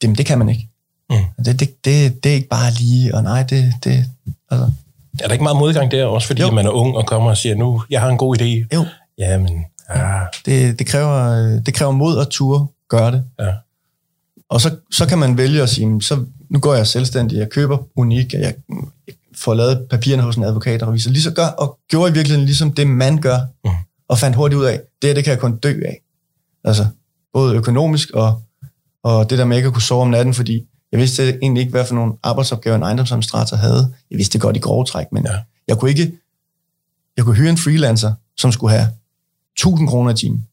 Jamen, 0.03 0.17
det 0.17 0.27
kan 0.27 0.39
man 0.39 0.49
ikke. 0.49 0.69
Mm. 1.11 1.45
Det, 1.45 1.61
det, 1.61 1.85
det, 1.85 2.25
det 2.25 2.31
er 2.31 2.35
ikke 2.35 2.49
bare 2.49 2.73
lige, 2.73 3.15
og 3.15 3.23
nej, 3.23 3.43
det... 3.43 3.75
det 3.85 4.07
altså. 4.51 4.71
Er 5.21 5.27
der 5.27 5.33
ikke 5.33 5.43
meget 5.43 5.57
modgang 5.57 5.91
der, 5.91 6.05
også 6.05 6.27
fordi 6.27 6.43
jo. 6.43 6.51
man 6.51 6.67
er 6.67 6.71
ung 6.71 6.97
og 6.97 7.07
kommer 7.07 7.31
og 7.31 7.37
siger, 7.37 7.55
nu, 7.55 7.83
jeg 7.91 8.01
har 8.01 8.09
en 8.09 8.19
god 8.19 8.41
idé? 8.41 8.67
Jo. 8.75 8.87
Jamen, 9.19 9.65
ja. 9.95 10.21
Det, 10.47 10.79
det, 10.79 10.87
kræver, 10.87 11.61
det 11.61 11.75
kræver 11.75 11.93
mod 11.93 12.19
at 12.19 12.29
ture 12.29 12.67
gøre 12.89 13.13
det. 13.13 13.25
Ja. 13.41 13.53
Og 14.49 14.61
så, 14.61 14.77
så 14.91 15.07
kan 15.07 15.19
man 15.19 15.37
vælge 15.37 15.63
at 15.63 15.69
sige, 15.69 16.03
så 16.03 16.25
nu 16.51 16.59
går 16.59 16.75
jeg 16.75 16.87
selvstændig, 16.87 17.39
jeg 17.39 17.51
køber 17.51 17.79
unik, 17.97 18.33
jeg 18.33 18.55
får 19.37 19.55
lavet 19.55 19.87
papirerne 19.91 20.23
hos 20.23 20.37
en 20.37 20.45
advokat 20.45 20.83
og 20.83 20.89
revisor, 20.89 21.11
lige 21.11 21.23
så 21.23 21.31
gør, 21.31 21.47
og 21.47 21.79
gjorde 21.89 22.11
i 22.11 22.15
virkeligheden 22.15 22.45
ligesom 22.47 22.73
det, 22.73 22.87
man 22.87 23.21
gør, 23.21 23.39
mm. 23.65 23.71
og 24.09 24.19
fandt 24.19 24.37
hurtigt 24.37 24.59
ud 24.59 24.65
af, 24.65 24.81
det 25.03 25.09
her, 25.09 25.15
det 25.15 25.25
kan 25.25 25.31
jeg 25.31 25.41
kun 25.41 25.57
dø 25.57 25.81
af. 25.85 26.01
Altså, 26.65 26.87
både 27.33 27.57
økonomisk 27.57 28.11
og, 28.11 28.43
og 29.03 29.31
det 29.31 29.39
der 29.39 29.45
med 29.45 29.57
ikke 29.57 29.67
at 29.67 29.73
kunne 29.73 29.83
sove 29.83 30.03
om 30.03 30.09
natten, 30.09 30.35
fordi 30.35 30.67
jeg 30.93 31.01
vidste 31.01 31.39
egentlig 31.43 31.61
ikke, 31.61 31.71
hvad 31.71 31.87
for 31.87 31.95
nogle 31.95 32.13
arbejdsopgaver 32.23 32.77
en 32.77 32.83
ejendomsadministrator 32.83 33.57
havde. 33.57 33.95
Jeg 34.11 34.19
vidste 34.19 34.33
det 34.33 34.41
godt 34.41 34.57
i 34.57 34.61
grove 34.61 34.85
træk, 34.85 35.07
men 35.13 35.25
ja. 35.27 35.39
jeg 35.69 35.79
kunne 35.79 35.91
ikke 35.91 36.13
jeg 37.17 37.25
kunne 37.25 37.37
hyre 37.37 37.51
en 37.51 37.59
freelancer, 37.59 38.13
som 38.37 38.53
skulle 38.53 38.77
have 38.77 38.89
1000 39.57 39.89
kroner 39.89 40.11
i 40.11 40.15
timen. 40.15 40.47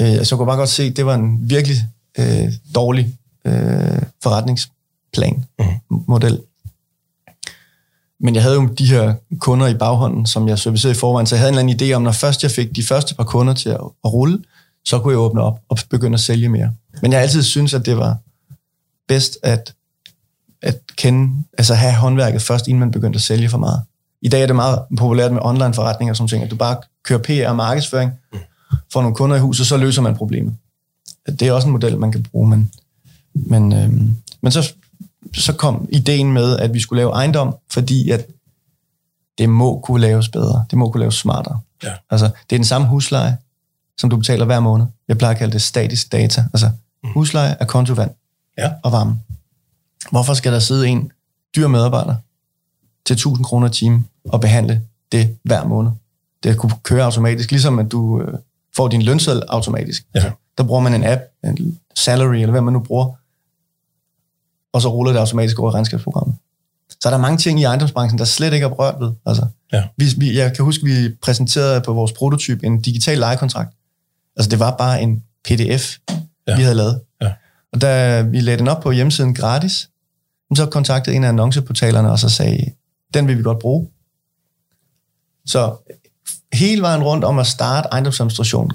Øh, 0.00 0.06
så 0.06 0.28
jeg 0.30 0.38
kunne 0.38 0.46
bare 0.46 0.56
godt 0.56 0.68
se, 0.68 0.82
at 0.82 0.96
det 0.96 1.06
var 1.06 1.14
en 1.14 1.50
virkelig 1.50 1.76
øh, 2.18 2.52
dårlig 2.74 3.18
øh, 3.44 4.02
forretningsplan, 4.22 5.44
mm. 5.58 6.04
model. 6.08 6.40
Men 8.20 8.34
jeg 8.34 8.42
havde 8.42 8.54
jo 8.54 8.66
de 8.66 8.86
her 8.86 9.14
kunder 9.38 9.66
i 9.66 9.74
baghånden, 9.74 10.26
som 10.26 10.48
jeg 10.48 10.58
servicerede 10.58 10.96
i 10.96 10.98
forvejen, 10.98 11.26
så 11.26 11.34
jeg 11.34 11.40
havde 11.40 11.52
en 11.52 11.58
eller 11.58 11.74
anden 11.74 11.90
idé 11.90 11.94
om, 11.94 12.02
når 12.02 12.12
først 12.12 12.42
jeg 12.42 12.50
fik 12.50 12.76
de 12.76 12.82
første 12.82 13.14
par 13.14 13.24
kunder 13.24 13.54
til 13.54 13.68
at, 13.68 13.80
at 14.04 14.12
rulle, 14.12 14.44
så 14.84 14.98
kunne 14.98 15.12
jeg 15.12 15.18
åbne 15.18 15.40
op 15.40 15.60
og 15.68 15.78
begynde 15.90 16.14
at 16.14 16.20
sælge 16.20 16.48
mere. 16.48 16.72
Men 17.02 17.12
jeg 17.12 17.18
har 17.18 17.22
altid 17.22 17.42
synes, 17.42 17.74
at 17.74 17.86
det 17.86 17.96
var 17.96 18.16
bedst 19.08 19.38
at, 19.42 19.74
at 20.62 20.80
kende, 20.96 21.44
altså 21.58 21.74
have 21.74 21.94
håndværket 21.94 22.42
først, 22.42 22.68
inden 22.68 22.80
man 22.80 22.90
begyndte 22.90 23.16
at 23.16 23.22
sælge 23.22 23.48
for 23.48 23.58
meget. 23.58 23.82
I 24.22 24.28
dag 24.28 24.42
er 24.42 24.46
det 24.46 24.56
meget 24.56 24.82
populært 24.98 25.32
med 25.32 25.40
online 25.42 25.74
forretninger 25.74 26.12
og 26.12 26.16
sådan 26.16 26.28
ting, 26.28 26.44
at 26.44 26.50
du 26.50 26.56
bare 26.56 26.76
kører 27.04 27.18
PR 27.18 27.48
og 27.48 27.56
markedsføring, 27.56 28.12
får 28.92 29.02
nogle 29.02 29.16
kunder 29.16 29.36
i 29.36 29.40
huset, 29.40 29.66
så 29.66 29.76
løser 29.76 30.02
man 30.02 30.16
problemet. 30.16 30.54
Det 31.26 31.42
er 31.42 31.52
også 31.52 31.68
en 31.68 31.72
model, 31.72 31.98
man 31.98 32.12
kan 32.12 32.22
bruge, 32.22 32.48
men, 32.48 32.72
men, 33.34 33.72
øhm, 33.72 34.16
men 34.40 34.52
så, 34.52 34.72
så 35.34 35.52
kom 35.52 35.88
ideen 35.92 36.32
med, 36.32 36.58
at 36.58 36.74
vi 36.74 36.80
skulle 36.80 37.00
lave 37.00 37.12
ejendom, 37.12 37.56
fordi 37.70 38.10
at 38.10 38.26
det 39.38 39.48
må 39.48 39.80
kunne 39.80 40.00
laves 40.00 40.28
bedre. 40.28 40.64
Det 40.70 40.78
må 40.78 40.90
kunne 40.90 41.00
laves 41.00 41.14
smartere. 41.14 41.60
Ja. 41.82 41.92
Altså, 42.10 42.26
det 42.26 42.56
er 42.56 42.58
den 42.58 42.64
samme 42.64 42.88
husleje, 42.88 43.36
som 44.00 44.10
du 44.10 44.16
betaler 44.16 44.44
hver 44.44 44.60
måned. 44.60 44.86
Jeg 45.08 45.18
plejer 45.18 45.34
at 45.34 45.38
kalde 45.38 45.52
det 45.52 45.62
statisk 45.62 46.12
data. 46.12 46.44
Altså, 46.52 46.70
mm. 47.04 47.10
husleje 47.12 47.56
er 47.60 47.64
kontovand 47.64 48.10
ja. 48.58 48.72
og 48.82 48.92
varme. 48.92 49.18
Hvorfor 50.10 50.34
skal 50.34 50.52
der 50.52 50.58
sidde 50.58 50.88
en 50.88 51.12
dyr 51.56 51.66
medarbejder 51.66 52.14
til 53.06 53.14
1000 53.14 53.44
kroner 53.44 53.68
i 53.68 53.70
time 53.70 54.04
og 54.24 54.40
behandle 54.40 54.82
det 55.12 55.36
hver 55.42 55.64
måned? 55.64 55.90
Det 56.42 56.56
kunne 56.56 56.72
køre 56.82 57.04
automatisk, 57.04 57.50
ligesom 57.50 57.78
at 57.78 57.92
du 57.92 58.22
øh, 58.22 58.38
får 58.76 58.88
din 58.88 59.02
lønseddel 59.02 59.42
automatisk. 59.48 60.06
Ja. 60.14 60.32
Der 60.58 60.64
bruger 60.64 60.80
man 60.80 60.94
en 60.94 61.04
app, 61.04 61.22
en 61.44 61.78
salary, 61.94 62.34
eller 62.34 62.50
hvad 62.50 62.60
man 62.60 62.72
nu 62.72 62.80
bruger, 62.80 63.12
og 64.72 64.82
så 64.82 64.88
ruller 64.88 65.12
det 65.12 65.18
automatisk 65.18 65.58
over 65.58 65.70
i 65.70 65.74
regnskabsprogrammet. 65.74 66.36
Så 66.90 67.08
er 67.08 67.10
der 67.10 67.18
mange 67.18 67.38
ting 67.38 67.60
i 67.60 67.64
ejendomsbranchen, 67.64 68.18
der 68.18 68.24
slet 68.24 68.52
ikke 68.52 68.64
er 68.64 68.68
berørt 68.68 69.00
ved. 69.00 69.12
Altså, 69.26 69.46
ja. 69.72 69.82
vi, 69.96 70.04
vi, 70.16 70.38
jeg 70.38 70.56
kan 70.56 70.64
huske, 70.64 70.84
vi 70.84 71.08
præsenterede 71.22 71.80
på 71.80 71.92
vores 71.92 72.12
prototyp 72.12 72.64
en 72.64 72.80
digital 72.80 73.18
lejekontrakt. 73.18 73.74
Altså, 74.36 74.50
det 74.50 74.58
var 74.58 74.76
bare 74.76 75.02
en 75.02 75.24
pdf, 75.44 75.98
ja. 76.46 76.56
vi 76.56 76.62
havde 76.62 76.74
lavet. 76.74 77.00
Ja. 77.22 77.32
Og 77.72 77.80
da 77.80 78.22
vi 78.22 78.40
lagde 78.40 78.58
den 78.58 78.68
op 78.68 78.82
på 78.82 78.90
hjemmesiden 78.90 79.34
gratis, 79.34 79.88
så 80.54 80.66
kontaktede 80.66 81.16
en 81.16 81.24
af 81.24 81.28
annonceportalerne 81.28 82.10
og 82.10 82.18
så 82.18 82.28
sagde, 82.28 82.72
den 83.14 83.28
vil 83.28 83.38
vi 83.38 83.42
godt 83.42 83.58
bruge. 83.58 83.88
Så 85.46 85.76
hele 86.52 86.82
vejen 86.82 87.02
rundt 87.02 87.24
om 87.24 87.38
at 87.38 87.46
starte 87.46 87.88
ejendomsadministration 87.88 88.72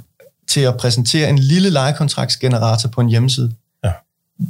til 0.47 0.61
at 0.61 0.77
præsentere 0.77 1.29
en 1.29 1.39
lille 1.39 1.69
lejekontraktsgenerator 1.69 2.89
på 2.89 3.01
en 3.01 3.09
hjemmeside. 3.09 3.53
Ja. 3.83 3.91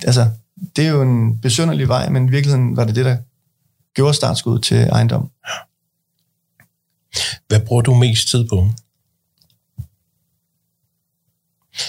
Altså, 0.04 0.30
det 0.76 0.86
er 0.86 0.90
jo 0.90 1.02
en 1.02 1.40
besynderlig 1.40 1.88
vej, 1.88 2.10
men 2.10 2.28
i 2.28 2.32
virkeligheden 2.32 2.78
var 2.78 2.86
det 2.86 2.96
det, 2.96 3.06
der 3.06 3.18
gjorde 3.94 4.14
startskud 4.14 4.60
til 4.60 4.78
ejendom. 4.78 5.30
Ja. 5.48 5.54
Hvad 7.48 7.60
bruger 7.60 7.82
du 7.82 7.94
mest 7.94 8.28
tid 8.30 8.48
på? 8.48 8.70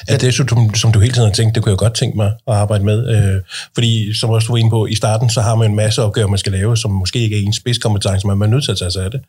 Er 0.08 0.18
det, 0.18 0.34
som, 0.34 0.74
som 0.74 0.92
du 0.92 1.00
hele 1.00 1.14
tiden 1.14 1.26
har 1.26 1.34
tænkt, 1.34 1.54
det 1.54 1.62
kunne 1.62 1.70
jeg 1.70 1.78
godt 1.78 1.94
tænke 1.94 2.16
mig 2.16 2.26
at 2.26 2.54
arbejde 2.54 2.84
med? 2.84 3.16
Øh, 3.16 3.42
fordi, 3.74 4.14
som 4.14 4.30
også 4.30 4.46
du 4.46 4.52
var 4.52 4.58
inde 4.58 4.70
på, 4.70 4.86
i 4.86 4.94
starten, 4.94 5.30
så 5.30 5.40
har 5.40 5.54
man 5.54 5.70
en 5.70 5.76
masse 5.76 6.02
opgaver, 6.02 6.28
man 6.28 6.38
skal 6.38 6.52
lave, 6.52 6.76
som 6.76 6.90
måske 6.90 7.18
ikke 7.18 7.36
er 7.36 7.42
en 7.42 7.52
spidskompetence, 7.52 8.26
men 8.26 8.38
man 8.38 8.48
er 8.48 8.50
nødt 8.50 8.64
til 8.64 8.72
at 8.72 8.78
tage 8.78 8.90
sig 8.90 9.04
af 9.04 9.10
det. 9.10 9.20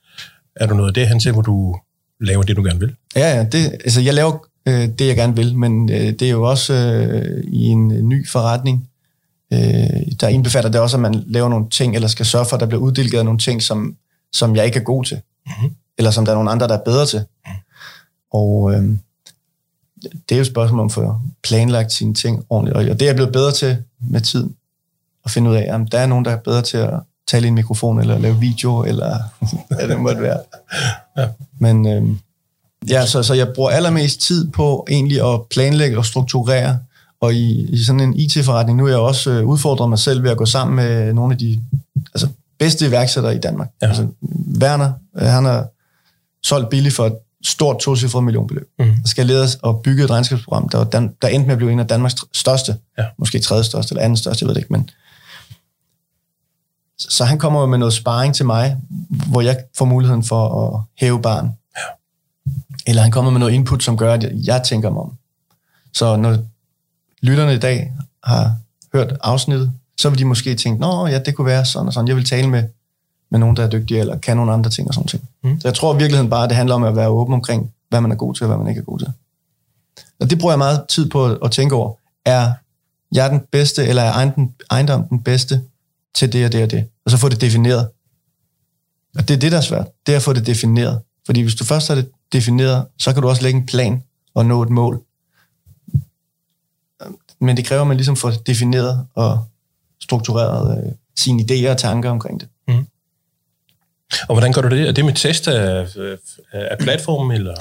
Er 0.56 0.68
du 0.68 0.76
noget 0.76 0.90
af 0.90 0.94
det, 0.94 1.08
han 1.08 1.20
siger, 1.20 1.34
hvor 1.34 1.42
du 1.42 1.76
laver 2.22 2.44
det, 2.44 2.58
du 2.58 2.64
gerne 2.64 2.80
vil? 2.80 2.96
Ja, 3.16 3.36
ja. 3.36 3.44
Det, 3.44 3.72
altså, 3.72 4.02
jeg 4.02 4.14
laver 4.14 4.48
øh, 4.68 4.90
det, 5.00 5.08
jeg 5.08 5.16
gerne 5.16 5.36
vil, 5.36 5.58
men 5.58 5.92
øh, 5.92 5.98
det 5.98 6.22
er 6.22 6.30
jo 6.30 6.44
også 6.44 6.74
øh, 6.74 7.44
i 7.48 7.66
en 7.66 8.10
ny 8.10 8.30
forretning. 8.30 8.90
Øh, 9.54 9.60
der 10.22 10.28
indbefatter 10.28 10.70
det 10.70 10.82
også, 10.82 10.98
at 10.98 11.02
man 11.02 11.24
laver 11.28 11.50
nogle 11.50 11.70
ting, 11.70 11.96
eller 11.96 12.08
skal 12.08 12.26
sørge 12.26 12.46
for, 12.46 12.56
at 12.56 12.60
der 12.60 12.66
bliver 12.66 12.82
uddelegeret 12.82 13.26
nogle 13.26 13.40
ting, 13.40 13.64
som, 13.64 13.96
som 14.34 14.56
jeg 14.56 14.66
ikke 14.66 14.80
er 14.80 14.84
god 14.84 15.04
til. 15.04 15.18
Mm-hmm. 15.46 15.76
Eller 15.98 16.12
som 16.12 16.26
der 16.26 16.32
er 16.32 16.36
nogle 16.36 16.52
andre, 16.52 16.68
der 16.68 16.78
er 16.78 16.84
bedre 16.86 17.06
til. 17.06 17.20
Mm. 17.20 17.52
Og 18.32 18.74
øh, 18.74 18.84
det 20.04 20.32
er 20.32 20.36
jo 20.36 20.42
et 20.42 20.48
spørgsmål 20.48 20.80
om 20.80 20.86
at 20.86 20.92
få 20.92 21.20
planlagt 21.44 21.92
sine 21.92 22.14
ting 22.14 22.46
ordentligt. 22.50 22.78
Og 22.78 22.84
det 22.84 23.02
er 23.02 23.06
jeg 23.06 23.16
blevet 23.16 23.34
bedre 23.34 23.52
til 23.52 23.78
med 24.00 24.22
tiden. 24.22 24.56
At 25.26 25.32
finde 25.32 25.50
ud 25.50 25.56
af, 25.56 25.68
at 25.74 25.92
der 25.92 26.00
er 26.00 26.06
nogen, 26.06 26.26
der 26.26 26.32
er 26.32 26.38
bedre 26.38 26.62
til 26.62 26.78
at 26.78 26.94
tale 27.28 27.46
i 27.46 27.48
en 27.48 27.56
mikrofon, 27.56 28.00
eller 28.00 28.18
lave 28.18 28.40
video, 28.40 28.84
eller 28.84 29.18
hvad 29.76 29.88
det 29.88 30.00
måtte 30.00 30.22
være. 30.22 30.40
Ja. 31.18 31.28
Men 31.60 31.88
øh, 31.88 32.04
ja, 32.90 33.06
så, 33.06 33.24
så 33.24 33.34
jeg 33.34 33.54
bruger 33.56 33.70
allermest 33.70 34.22
tid 34.22 34.52
på 34.52 34.88
egentlig 34.90 35.34
at 35.34 35.42
planlægge 35.50 35.98
og 35.98 36.06
strukturere, 36.06 36.80
og 37.20 37.34
i, 37.34 37.70
i 37.70 37.84
sådan 37.84 38.00
en 38.00 38.14
IT-forretning, 38.14 38.78
nu 38.78 38.86
er 38.86 38.90
jeg 38.90 38.98
også 38.98 39.32
øh, 39.32 39.46
udfordret 39.46 39.90
mig 39.90 40.00
selv 40.00 40.24
ved 40.24 40.32
at 40.32 40.38
gå 40.38 40.46
sammen 40.46 40.76
med 40.76 41.14
nogle 41.14 41.34
af 41.34 41.38
de 41.38 41.62
altså, 42.14 42.28
bedste 42.60 42.88
iværksættere 42.88 43.36
i 43.36 43.40
Danmark. 43.40 43.70
Ja. 43.82 43.88
Altså, 43.88 44.08
Werner, 44.62 44.92
øh, 45.16 45.28
han 45.28 45.46
har 45.46 45.68
solgt 46.44 46.70
billigt 46.70 46.96
for 46.96 47.20
stort 47.44 47.80
tocifret 47.80 48.24
millionbeløb. 48.24 48.70
Mm. 48.80 48.96
skal 49.06 49.26
ledes 49.26 49.56
og 49.56 49.82
bygge 49.82 50.04
et 50.04 50.10
regnskabsprogram, 50.10 50.70
der, 50.70 50.84
Dan, 50.84 51.14
der 51.22 51.28
endte 51.28 51.48
med 51.48 51.54
at 51.54 51.58
blive 51.58 51.72
en 51.72 51.80
af 51.80 51.88
Danmarks 51.88 52.16
største, 52.34 52.78
ja. 52.98 53.06
måske 53.18 53.40
tredje 53.40 53.64
største 53.64 53.94
eller 53.94 54.04
anden 54.04 54.18
største, 54.18 54.44
jeg 54.44 54.48
ved 54.48 54.56
det 54.56 54.62
ikke, 54.62 54.74
men 54.74 54.90
så 57.00 57.26
han 57.26 57.40
kommer 57.40 57.66
med 57.66 57.78
noget 57.78 57.94
sparring 57.94 58.36
til 58.36 58.46
mig, 58.46 58.78
hvor 59.10 59.42
jeg 59.42 59.58
får 59.78 59.86
muligheden 59.86 60.24
for 60.24 60.68
at 60.68 60.82
hæve 60.98 61.22
barn. 61.22 61.52
Ja. 61.78 61.82
Eller 62.88 63.02
han 63.02 63.12
kommer 63.12 63.32
med 63.32 63.40
noget 63.40 63.54
input, 63.54 63.84
som 63.84 63.98
gør, 63.98 64.14
at 64.14 64.32
jeg 64.46 64.64
tænker 64.64 64.90
mig 64.90 65.02
om. 65.02 65.14
Så 65.94 66.16
når 66.16 66.38
lytterne 67.22 67.54
i 67.54 67.60
dag 67.60 67.94
har 68.24 68.56
hørt 68.94 69.18
afsnittet, 69.24 69.72
så 70.00 70.10
vil 70.10 70.20
de 70.20 70.26
måske 70.26 70.56
tænke, 70.56 70.82
nå 70.82 71.08
ja, 71.08 71.20
det 71.20 71.36
kunne 71.36 71.48
være 71.48 71.66
sådan 71.66 71.88
og 71.88 71.94
sådan. 71.94 72.08
Jeg 72.08 72.16
vil 72.16 72.26
tale 72.26 72.48
med, 72.48 72.64
med 73.30 73.40
nogen, 73.40 73.56
der 73.58 73.64
er 73.64 73.70
dygtige, 73.70 74.00
eller 74.00 74.18
kan 74.18 74.38
nogle 74.38 74.54
andre 74.54 74.70
ting 74.70 74.88
og 74.88 74.94
sådan 74.94 75.08
ting. 75.08 75.30
Mm. 75.44 75.60
Så 75.60 75.68
jeg 75.68 75.76
tror 75.76 75.94
i 75.96 75.98
virkeligheden 75.98 76.30
bare, 76.30 76.44
at 76.44 76.50
det 76.50 76.58
handler 76.58 76.76
om 76.76 76.84
at 76.84 76.96
være 76.96 77.08
åben 77.08 77.34
omkring, 77.34 77.72
hvad 77.90 78.02
man 78.02 78.12
er 78.12 78.16
god 78.16 78.34
til, 78.34 78.44
og 78.44 78.48
hvad 78.48 78.58
man 78.58 78.68
ikke 78.68 78.80
er 78.80 78.86
god 78.86 79.00
til. 79.00 79.08
Og 80.20 80.30
det 80.30 80.40
bruger 80.40 80.52
jeg 80.52 80.58
meget 80.58 80.86
tid 80.90 81.10
på 81.10 81.26
at 81.26 81.52
tænke 81.52 81.76
over. 81.76 81.94
Er 82.26 82.54
jeg 83.12 83.30
den 83.30 83.42
bedste, 83.52 83.86
eller 83.86 84.02
er 84.02 84.32
ejendom 84.72 85.04
den 85.04 85.24
bedste 85.24 85.62
til 86.16 86.34
det 86.34 86.46
og 86.46 86.52
det 86.52 86.64
og 86.64 86.72
det? 86.72 86.86
Og 87.06 87.12
så 87.12 87.18
få 87.18 87.30
det 87.30 87.42
defineret. 87.42 87.90
Og 89.18 89.28
det 89.28 89.36
er 89.36 89.40
det, 89.40 89.52
der 89.52 89.58
er 89.58 89.62
svært. 89.62 89.88
Det 90.06 90.12
er 90.12 90.18
at 90.18 90.24
få 90.24 90.34
det 90.34 90.46
defineret. 90.46 91.02
Fordi 91.26 91.42
hvis 91.42 91.56
du 91.56 91.66
først 91.66 91.88
har 91.88 91.96
det 91.96 92.10
defineret, 92.34 92.86
så 92.98 93.14
kan 93.14 93.22
du 93.22 93.30
også 93.30 93.44
lægge 93.44 93.60
en 93.60 93.66
plan 93.66 94.04
og 94.34 94.46
nå 94.46 94.62
et 94.62 94.70
mål. 94.70 95.02
Men 97.40 97.58
det 97.58 97.66
kræver, 97.66 97.82
at 97.82 97.88
man 97.88 97.98
ligesom 97.98 98.16
får 98.16 98.32
defineret 98.32 99.06
og 99.16 99.46
struktureret 100.02 100.86
øh, 100.86 100.92
sine 101.18 101.44
idéer 101.44 101.70
og 101.70 101.78
tanker 101.78 102.10
omkring 102.10 102.40
det. 102.40 102.50
Og 104.30 104.36
hvordan 104.36 104.54
gør 104.54 104.62
du 104.62 104.70
det? 104.70 104.88
Er 104.88 104.92
det 104.92 105.06
med 105.06 105.14
test 105.14 105.48
af, 105.48 105.88
af 106.54 106.78
platformen, 106.78 107.32
eller? 107.32 107.54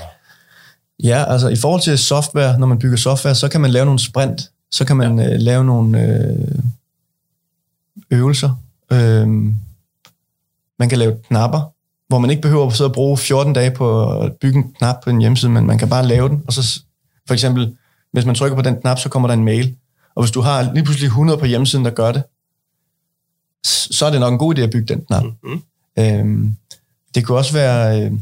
Ja, 1.02 1.32
altså 1.32 1.48
i 1.48 1.56
forhold 1.56 1.82
til 1.82 1.98
software, 1.98 2.58
når 2.58 2.66
man 2.66 2.78
bygger 2.78 2.96
software, 2.96 3.34
så 3.34 3.48
kan 3.48 3.60
man 3.60 3.70
lave 3.70 3.84
nogle 3.84 4.00
sprint, 4.00 4.50
så 4.70 4.84
kan 4.84 4.96
man 4.96 5.18
ja. 5.18 5.34
øh, 5.34 5.40
lave 5.40 5.64
nogle 5.64 6.02
øh, 6.02 6.58
øvelser. 8.10 8.60
Øh, 8.92 9.28
man 10.78 10.88
kan 10.88 10.98
lave 10.98 11.16
knapper, 11.28 11.72
hvor 12.08 12.18
man 12.18 12.30
ikke 12.30 12.42
behøver 12.42 12.66
at 12.66 12.72
sidde 12.72 12.90
og 12.90 12.94
bruge 12.94 13.18
14 13.18 13.52
dage 13.52 13.70
på 13.70 14.18
at 14.20 14.32
bygge 14.32 14.58
en 14.58 14.72
knap 14.72 14.96
på 15.04 15.10
en 15.10 15.20
hjemmeside, 15.20 15.50
men 15.50 15.66
man 15.66 15.78
kan 15.78 15.88
bare 15.88 16.06
lave 16.06 16.28
den, 16.28 16.44
og 16.46 16.52
så 16.52 16.80
for 17.26 17.34
eksempel, 17.34 17.76
hvis 18.12 18.24
man 18.24 18.34
trykker 18.34 18.56
på 18.56 18.62
den 18.62 18.80
knap, 18.80 18.98
så 18.98 19.08
kommer 19.08 19.28
der 19.28 19.34
en 19.34 19.44
mail. 19.44 19.76
Og 20.14 20.22
hvis 20.22 20.30
du 20.30 20.40
har 20.40 20.72
lige 20.74 20.84
pludselig 20.84 21.06
100 21.06 21.38
på 21.38 21.46
hjemmesiden, 21.46 21.84
der 21.84 21.90
gør 21.90 22.12
det, 22.12 22.22
så 23.64 24.06
er 24.06 24.10
det 24.10 24.20
nok 24.20 24.32
en 24.32 24.38
god 24.38 24.58
idé 24.58 24.60
at 24.60 24.70
bygge 24.70 24.94
den 24.94 25.04
knap. 25.04 25.22
Mm-hmm. 25.22 25.62
Øhm, 25.98 26.56
det 27.14 27.24
kunne 27.24 27.38
også 27.38 27.52
være... 27.52 28.02
Øh, 28.02 28.12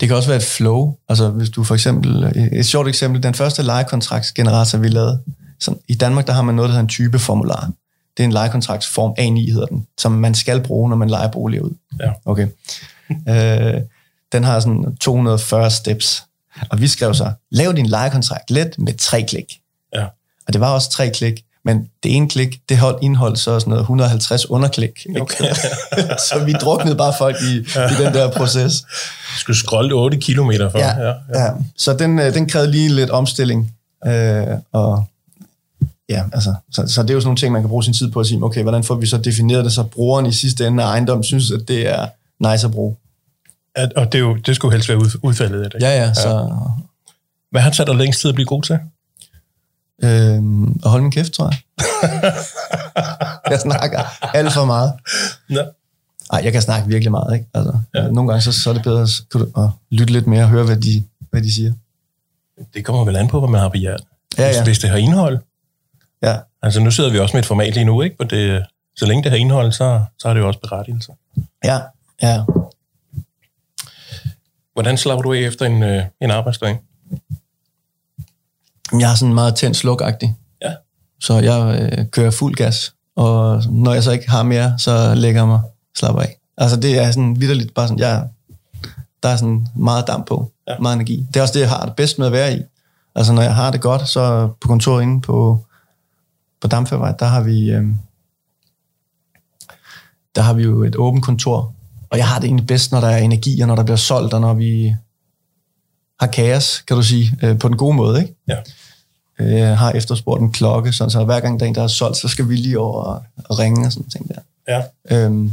det 0.00 0.08
kan 0.08 0.16
også 0.16 0.28
være 0.28 0.36
et 0.36 0.44
flow. 0.44 0.96
Altså 1.08 1.30
hvis 1.30 1.50
du 1.50 1.64
for 1.64 1.74
eksempel, 1.74 2.32
et 2.52 2.66
sjovt 2.66 2.88
eksempel, 2.88 3.22
den 3.22 3.34
første 3.34 3.62
lejekontraktsgenerator, 3.62 4.78
vi 4.78 4.88
lavede, 4.88 5.22
så 5.60 5.74
i 5.88 5.94
Danmark, 5.94 6.26
der 6.26 6.32
har 6.32 6.42
man 6.42 6.54
noget, 6.54 6.68
der 6.68 6.72
hedder 6.72 6.82
en 6.82 6.88
typeformular. 6.88 7.70
Det 8.16 8.22
er 8.22 8.24
en 8.24 8.32
lejekontraktsform, 8.32 9.10
A9 9.18 9.52
hedder 9.52 9.66
den, 9.66 9.86
som 9.98 10.12
man 10.12 10.34
skal 10.34 10.62
bruge, 10.62 10.90
når 10.90 10.96
man 10.96 11.10
lejer 11.10 11.28
boliger 11.28 11.62
ud. 11.62 11.74
Ja. 12.00 12.12
Okay. 12.24 12.48
øh, 13.28 13.80
den 14.32 14.44
har 14.44 14.60
sådan 14.60 14.96
240 14.96 15.70
steps. 15.70 16.24
Og 16.70 16.80
vi 16.80 16.88
skrev 16.88 17.14
så, 17.14 17.32
lav 17.50 17.72
din 17.72 17.86
lejekontrakt 17.86 18.50
let 18.50 18.78
med 18.78 18.94
tre 18.94 19.22
klik. 19.22 19.60
Ja. 19.94 20.06
Og 20.46 20.52
det 20.52 20.60
var 20.60 20.74
også 20.74 20.90
tre 20.90 21.10
klik. 21.10 21.44
Men 21.68 21.88
det 22.02 22.16
ene 22.16 22.28
klik, 22.28 22.60
det 22.68 22.78
hold, 22.78 22.98
indhold 23.02 23.36
så 23.36 23.60
sådan 23.60 23.70
noget 23.70 23.82
150 23.82 24.50
underklik. 24.50 25.06
Okay. 25.20 25.44
så 26.28 26.44
vi 26.46 26.52
druknede 26.52 26.96
bare 26.96 27.12
folk 27.18 27.36
i, 27.42 27.56
i 27.56 28.04
den 28.04 28.14
der 28.14 28.30
proces. 28.30 28.80
Du 28.80 29.38
skulle 29.40 29.56
scrolle 29.56 29.94
8 29.94 30.16
kilometer 30.16 30.70
for. 30.70 30.78
Ja, 30.78 31.00
ja, 31.00 31.06
ja. 31.06 31.42
ja. 31.44 31.50
Så 31.76 31.94
den, 31.94 32.18
øh, 32.18 32.34
den 32.34 32.48
krævede 32.48 32.70
lige 32.70 32.88
lidt 32.88 33.10
omstilling. 33.10 33.72
Øh, 34.06 34.46
og 34.72 35.04
ja, 36.08 36.24
altså, 36.32 36.54
så, 36.72 36.86
så 36.86 37.02
det 37.02 37.10
er 37.10 37.14
jo 37.14 37.20
sådan 37.20 37.26
nogle 37.26 37.36
ting, 37.36 37.52
man 37.52 37.62
kan 37.62 37.68
bruge 37.68 37.84
sin 37.84 37.94
tid 37.94 38.10
på 38.10 38.20
at 38.20 38.26
sige, 38.26 38.42
okay, 38.42 38.62
hvordan 38.62 38.84
får 38.84 38.94
vi 38.94 39.06
så 39.06 39.18
defineret 39.18 39.64
det, 39.64 39.72
så 39.72 39.82
brugeren 39.82 40.26
i 40.26 40.32
sidste 40.32 40.66
ende 40.66 40.82
af 40.82 40.86
ejendom 40.86 41.22
synes, 41.22 41.50
at 41.50 41.60
det 41.68 41.88
er 41.88 42.06
nice 42.50 42.66
at 42.66 42.72
bruge. 42.72 42.96
At, 43.74 43.92
og 43.92 44.12
det, 44.12 44.18
er 44.18 44.22
jo, 44.22 44.36
det 44.36 44.56
skulle 44.56 44.72
helst 44.72 44.88
være 44.88 44.98
ud, 44.98 45.18
udfaldet 45.22 45.62
af 45.64 45.70
det. 45.70 45.82
Ja, 45.82 46.02
ja, 46.02 46.14
så... 46.14 46.56
Hvad 47.50 47.60
har 47.60 47.70
taget 47.70 47.86
dig 47.86 47.96
længst 47.96 48.20
tid 48.20 48.28
at 48.28 48.34
blive 48.34 48.46
god 48.46 48.62
til? 48.62 48.78
Øhm, 50.02 50.80
at 50.84 50.90
holde 50.90 51.02
min 51.02 51.12
kæft, 51.12 51.32
tror 51.32 51.44
jeg. 51.44 51.58
jeg 53.50 53.60
snakker 53.60 54.02
alt 54.36 54.52
for 54.52 54.64
meget. 54.64 54.92
Nå. 55.48 55.60
Ej, 56.32 56.40
jeg 56.44 56.52
kan 56.52 56.62
snakke 56.62 56.88
virkelig 56.88 57.10
meget, 57.10 57.34
ikke? 57.34 57.46
Altså, 57.54 57.78
ja. 57.94 58.08
Nogle 58.08 58.28
gange 58.30 58.42
så, 58.42 58.52
så 58.52 58.70
er 58.70 58.74
det 58.74 58.82
bedre 58.82 59.02
at, 59.02 59.62
at 59.64 59.70
lytte 59.90 60.12
lidt 60.12 60.26
mere 60.26 60.42
og 60.42 60.48
høre, 60.48 60.64
hvad 60.64 60.76
de, 60.76 61.04
hvad 61.30 61.42
de 61.42 61.52
siger. 61.54 61.72
Det 62.74 62.84
kommer 62.84 63.04
vel 63.04 63.16
an 63.16 63.28
på, 63.28 63.40
hvad 63.40 63.48
man 63.48 63.60
har 63.60 63.68
på 63.68 63.76
hjertet. 63.76 64.06
Ja, 64.38 64.46
Hvis, 64.46 64.56
ja. 64.56 64.64
hvis 64.64 64.78
det 64.78 64.90
har 64.90 64.96
indhold. 64.96 65.38
Ja, 66.22 66.36
Altså 66.62 66.80
nu 66.80 66.90
sidder 66.90 67.10
vi 67.10 67.18
også 67.18 67.36
med 67.36 67.42
et 67.42 67.46
format 67.46 67.74
lige 67.74 67.84
nu, 67.84 68.02
ikke? 68.02 68.16
Og 68.18 68.30
det, 68.30 68.66
så 68.96 69.06
længe 69.06 69.22
det 69.22 69.30
har 69.30 69.38
indhold, 69.38 69.72
så, 69.72 70.04
så 70.18 70.28
er 70.28 70.34
det 70.34 70.40
jo 70.40 70.46
også 70.46 70.60
berettigelse. 70.60 71.12
ja, 71.64 71.80
ja. 72.22 72.42
Hvordan 74.72 74.96
slapper 74.98 75.22
du 75.22 75.32
af 75.32 75.38
efter 75.38 75.66
en, 75.66 75.82
øh, 75.82 76.04
en 76.20 76.30
arbejdsdag? 76.30 76.78
Jeg 78.92 79.10
er 79.10 79.14
sådan 79.14 79.34
meget 79.34 79.54
tændt 79.54 79.76
slukagtig. 79.76 80.36
Ja. 80.62 80.72
Så 81.20 81.34
jeg 81.34 81.90
øh, 81.98 82.06
kører 82.10 82.30
fuld 82.30 82.54
gas. 82.54 82.94
Og 83.16 83.62
når 83.70 83.94
jeg 83.94 84.02
så 84.02 84.12
ikke 84.12 84.30
har 84.30 84.42
mere, 84.42 84.78
så 84.78 85.14
lægger 85.14 85.40
jeg 85.40 85.48
mig 85.48 85.60
slapper 85.96 86.22
af. 86.22 86.38
Altså 86.56 86.76
det 86.76 86.98
er 86.98 87.10
sådan 87.10 87.40
vidderligt 87.40 87.74
bare 87.74 87.88
sådan, 87.88 87.98
jeg, 87.98 88.28
der 89.22 89.28
er 89.28 89.36
sådan 89.36 89.66
meget 89.74 90.06
damp 90.06 90.26
på, 90.26 90.52
ja. 90.68 90.78
meget 90.78 90.94
energi. 90.94 91.26
Det 91.34 91.36
er 91.36 91.42
også 91.42 91.54
det, 91.54 91.60
jeg 91.60 91.68
har 91.70 91.84
det 91.84 91.96
bedst 91.96 92.18
med 92.18 92.26
at 92.26 92.32
være 92.32 92.56
i. 92.56 92.62
Altså 93.14 93.32
når 93.32 93.42
jeg 93.42 93.54
har 93.54 93.70
det 93.70 93.80
godt, 93.80 94.08
så 94.08 94.48
på 94.60 94.68
kontoret 94.68 95.02
inde 95.02 95.20
på, 95.20 95.64
på 96.60 96.68
Damfærvej, 96.68 97.12
der 97.12 97.26
har 97.26 97.40
vi, 97.40 97.70
øh, 97.70 97.86
der 100.34 100.42
har 100.42 100.52
vi 100.52 100.62
jo 100.62 100.82
et 100.82 100.96
åbent 100.96 101.24
kontor. 101.24 101.74
Og 102.10 102.18
jeg 102.18 102.28
har 102.28 102.38
det 102.38 102.46
egentlig 102.46 102.66
bedst, 102.66 102.92
når 102.92 103.00
der 103.00 103.08
er 103.08 103.18
energi, 103.18 103.60
og 103.60 103.68
når 103.68 103.76
der 103.76 103.82
bliver 103.82 103.96
solgt, 103.96 104.34
og 104.34 104.40
når 104.40 104.54
vi 104.54 104.94
har 106.20 106.26
kaos, 106.26 106.78
kan 106.86 106.96
du 106.96 107.02
sige, 107.02 107.32
øh, 107.42 107.58
på 107.58 107.68
den 107.68 107.76
gode 107.76 107.96
måde, 107.96 108.20
ikke? 108.22 108.34
Ja. 108.48 108.56
Øh, 109.38 109.52
Jeg 109.52 109.78
har 109.78 109.90
efterspurgt 109.92 110.42
en 110.42 110.52
klokke, 110.52 110.92
sådan, 110.92 111.10
så 111.10 111.24
hver 111.24 111.40
gang 111.40 111.60
der 111.60 111.66
er 111.66 111.68
en, 111.68 111.74
der 111.74 111.82
er 111.82 111.86
solgt, 111.86 112.16
så 112.16 112.28
skal 112.28 112.48
vi 112.48 112.56
lige 112.56 112.78
over 112.78 113.02
og, 113.02 113.22
og 113.44 113.58
ringe 113.58 113.86
og 113.86 113.92
sådan 113.92 114.08
ting 114.10 114.28
der. 114.28 114.40
Ja. 114.68 114.82
Øhm, 115.16 115.52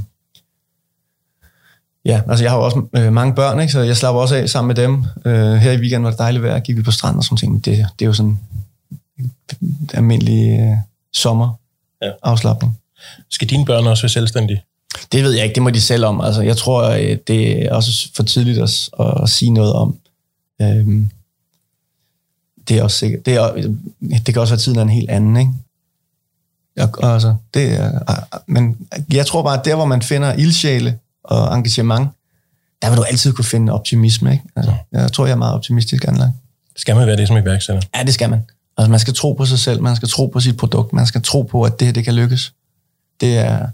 ja, 2.05 2.21
altså 2.29 2.43
jeg 2.43 2.51
har 2.51 2.57
jo 2.57 2.63
også 2.65 2.81
øh, 2.93 3.13
mange 3.13 3.35
børn, 3.35 3.59
ikke? 3.59 3.73
så 3.73 3.79
jeg 3.79 3.97
slapper 3.97 4.21
også 4.21 4.35
af 4.35 4.49
sammen 4.49 4.67
med 4.67 4.75
dem. 4.75 5.05
Øh, 5.25 5.53
her 5.55 5.71
i 5.71 5.77
weekenden 5.77 6.03
var 6.03 6.09
det 6.09 6.19
dejligt 6.19 6.43
vejr, 6.43 6.59
gik 6.59 6.77
vi 6.77 6.81
på 6.81 6.91
stranden 6.91 7.17
og 7.17 7.23
sådan 7.23 7.37
ting. 7.37 7.65
Det, 7.65 7.85
det 7.99 8.05
er 8.05 8.07
jo 8.07 8.13
sådan 8.13 8.39
en 9.61 9.89
almindelig 9.93 10.59
øh, 10.59 10.77
sommer 11.13 11.53
Ja. 12.01 12.11
afslappning. 12.23 12.77
Skal 13.29 13.49
dine 13.49 13.65
børn 13.65 13.87
også 13.87 14.03
være 14.03 14.09
selvstændige? 14.09 14.63
Det 15.11 15.23
ved 15.23 15.31
jeg 15.31 15.43
ikke, 15.43 15.55
det 15.55 15.63
må 15.63 15.69
de 15.69 15.81
selv 15.81 16.05
om. 16.05 16.21
Altså, 16.21 16.41
jeg 16.41 16.57
tror, 16.57 16.83
øh, 16.89 17.17
det 17.27 17.65
er 17.65 17.73
også 17.73 18.09
for 18.15 18.23
tidligt 18.23 18.57
at, 18.59 18.89
at 19.23 19.29
sige 19.29 19.51
noget 19.51 19.73
om. 19.73 19.97
Øhm, 20.61 21.09
det 22.67 22.77
er 22.77 22.83
også 22.83 22.97
sikkert. 22.97 23.25
Det, 23.25 23.33
er, 23.33 23.53
det 24.01 24.25
kan 24.25 24.37
også 24.37 24.53
være 24.53 24.59
tiden 24.59 24.77
er 24.77 24.83
en 24.83 24.89
helt 24.89 25.09
anden, 25.09 25.37
ikke? 25.37 25.51
Jeg, 26.75 26.89
altså, 27.03 27.35
det 27.53 27.73
er, 27.73 27.99
men 28.47 28.77
jeg 29.13 29.25
tror 29.25 29.43
bare, 29.43 29.59
at 29.59 29.65
der, 29.65 29.75
hvor 29.75 29.85
man 29.85 30.01
finder 30.01 30.33
ildsjæle 30.33 30.99
og 31.23 31.57
engagement, 31.57 32.09
der 32.81 32.89
vil 32.89 32.97
du 32.97 33.03
altid 33.03 33.33
kunne 33.33 33.45
finde 33.45 33.73
optimisme, 33.73 34.31
ikke? 34.31 34.43
Altså, 34.55 34.73
jeg 34.91 35.11
tror, 35.11 35.25
jeg 35.25 35.33
er 35.33 35.37
meget 35.37 35.53
optimistisk 35.53 36.07
anlagt. 36.07 36.31
Skal 36.75 36.95
man 36.95 37.07
være 37.07 37.17
det 37.17 37.27
som 37.27 37.37
iværksætter? 37.37 37.81
Ja, 37.95 38.03
det 38.03 38.13
skal 38.13 38.29
man. 38.29 38.41
Altså, 38.77 38.91
man 38.91 38.99
skal 38.99 39.13
tro 39.13 39.33
på 39.33 39.45
sig 39.45 39.59
selv, 39.59 39.81
man 39.81 39.95
skal 39.95 40.09
tro 40.09 40.27
på 40.27 40.39
sit 40.39 40.57
produkt, 40.57 40.93
man 40.93 41.05
skal 41.05 41.21
tro 41.21 41.41
på, 41.41 41.63
at 41.63 41.79
det 41.79 41.87
her, 41.87 41.93
det 41.93 42.03
kan 42.03 42.15
lykkes. 42.15 42.53
Det 43.21 43.37
er, 43.37 43.67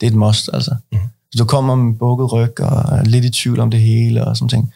det 0.00 0.06
er 0.06 0.10
et 0.10 0.16
must, 0.16 0.50
altså. 0.52 0.74
Mm. 0.92 0.98
Hvis 1.30 1.38
du 1.38 1.44
kommer 1.44 1.74
med 1.74 1.94
bukket 1.94 2.32
ryg 2.32 2.60
og 2.60 3.04
lidt 3.04 3.24
i 3.24 3.30
tvivl 3.30 3.60
om 3.60 3.70
det 3.70 3.80
hele 3.80 4.24
og 4.24 4.36
sådan 4.36 4.48
ting, 4.48 4.72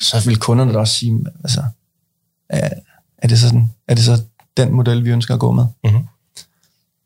så 0.00 0.22
vil 0.26 0.38
kunderne 0.38 0.72
da 0.72 0.78
også 0.78 0.94
sige, 0.94 1.26
altså, 1.44 1.62
er, 2.48 2.68
er, 3.18 3.28
det 3.28 3.38
sådan, 3.38 3.70
er 3.88 3.94
det 3.94 4.04
så 4.04 4.22
den 4.56 4.72
model, 4.72 5.04
vi 5.04 5.10
ønsker 5.10 5.34
at 5.34 5.40
gå 5.40 5.52
med? 5.52 5.66
Mhm. 5.84 6.06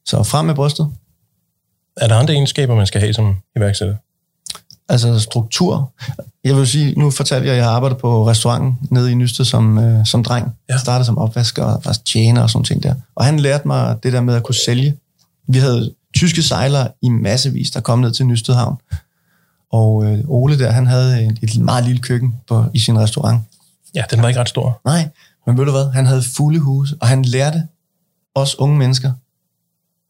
Så 0.07 0.23
frem 0.23 0.47
med 0.47 0.55
brystet. 0.55 0.93
Er 1.97 2.09
der 2.09 2.17
andre 2.17 2.35
egenskaber, 2.35 2.75
man 2.75 2.87
skal 2.87 3.01
have 3.01 3.15
som 3.15 3.37
iværksætter? 3.57 3.97
Altså 4.89 5.21
struktur. 5.21 5.93
Jeg 6.45 6.57
vil 6.57 6.67
sige, 6.67 6.99
nu 6.99 7.11
fortalte 7.11 7.47
jeg, 7.47 7.55
at 7.55 7.59
jeg 7.59 7.67
har 7.67 7.73
arbejdet 7.73 7.99
på 7.99 8.29
restauranten 8.29 8.79
nede 8.91 9.13
i 9.13 9.15
Nysted 9.15 9.45
som, 9.45 9.79
øh, 9.79 10.07
som 10.07 10.25
dreng. 10.25 10.47
Ja. 10.69 10.73
Jeg 10.73 10.81
startede 10.81 11.05
som 11.05 11.19
opvasker 11.19 11.65
og 11.65 11.83
var 11.85 11.93
tjener 12.05 12.43
og 12.43 12.51
sådan 12.51 12.65
ting 12.65 12.83
der. 12.83 12.95
Og 13.15 13.25
han 13.25 13.41
lærte 13.41 13.69
mig 13.69 13.97
det 14.03 14.13
der 14.13 14.21
med 14.21 14.35
at 14.35 14.43
kunne 14.43 14.55
sælge. 14.55 14.97
Vi 15.49 15.59
havde 15.59 15.95
tyske 16.15 16.43
sejlere 16.43 16.89
i 17.03 17.09
massevis, 17.09 17.71
der 17.71 17.81
kom 17.81 17.99
ned 17.99 18.13
til 18.13 18.27
Nysted 18.27 18.55
Havn. 18.55 18.77
Og 19.77 20.05
øh, 20.05 20.25
Ole 20.29 20.59
der, 20.59 20.71
han 20.71 20.87
havde 20.87 21.27
et, 21.27 21.39
et 21.43 21.59
meget 21.59 21.85
lille 21.85 22.03
køkken 22.03 22.35
på, 22.49 22.65
i 22.75 22.79
sin 22.79 22.99
restaurant. 22.99 23.41
Ja, 23.95 24.05
den 24.11 24.23
var 24.23 24.29
ikke 24.29 24.41
ret 24.41 24.49
stor. 24.49 24.81
Nej, 24.85 25.09
men 25.47 25.59
ved 25.59 25.65
du 25.65 25.71
hvad? 25.71 25.91
Han 25.91 26.07
havde 26.07 26.23
fulde 26.37 26.59
huse, 26.59 26.97
og 27.01 27.09
han 27.09 27.23
lærte 27.25 27.63
os 28.35 28.59
unge 28.59 28.79
mennesker 28.79 29.13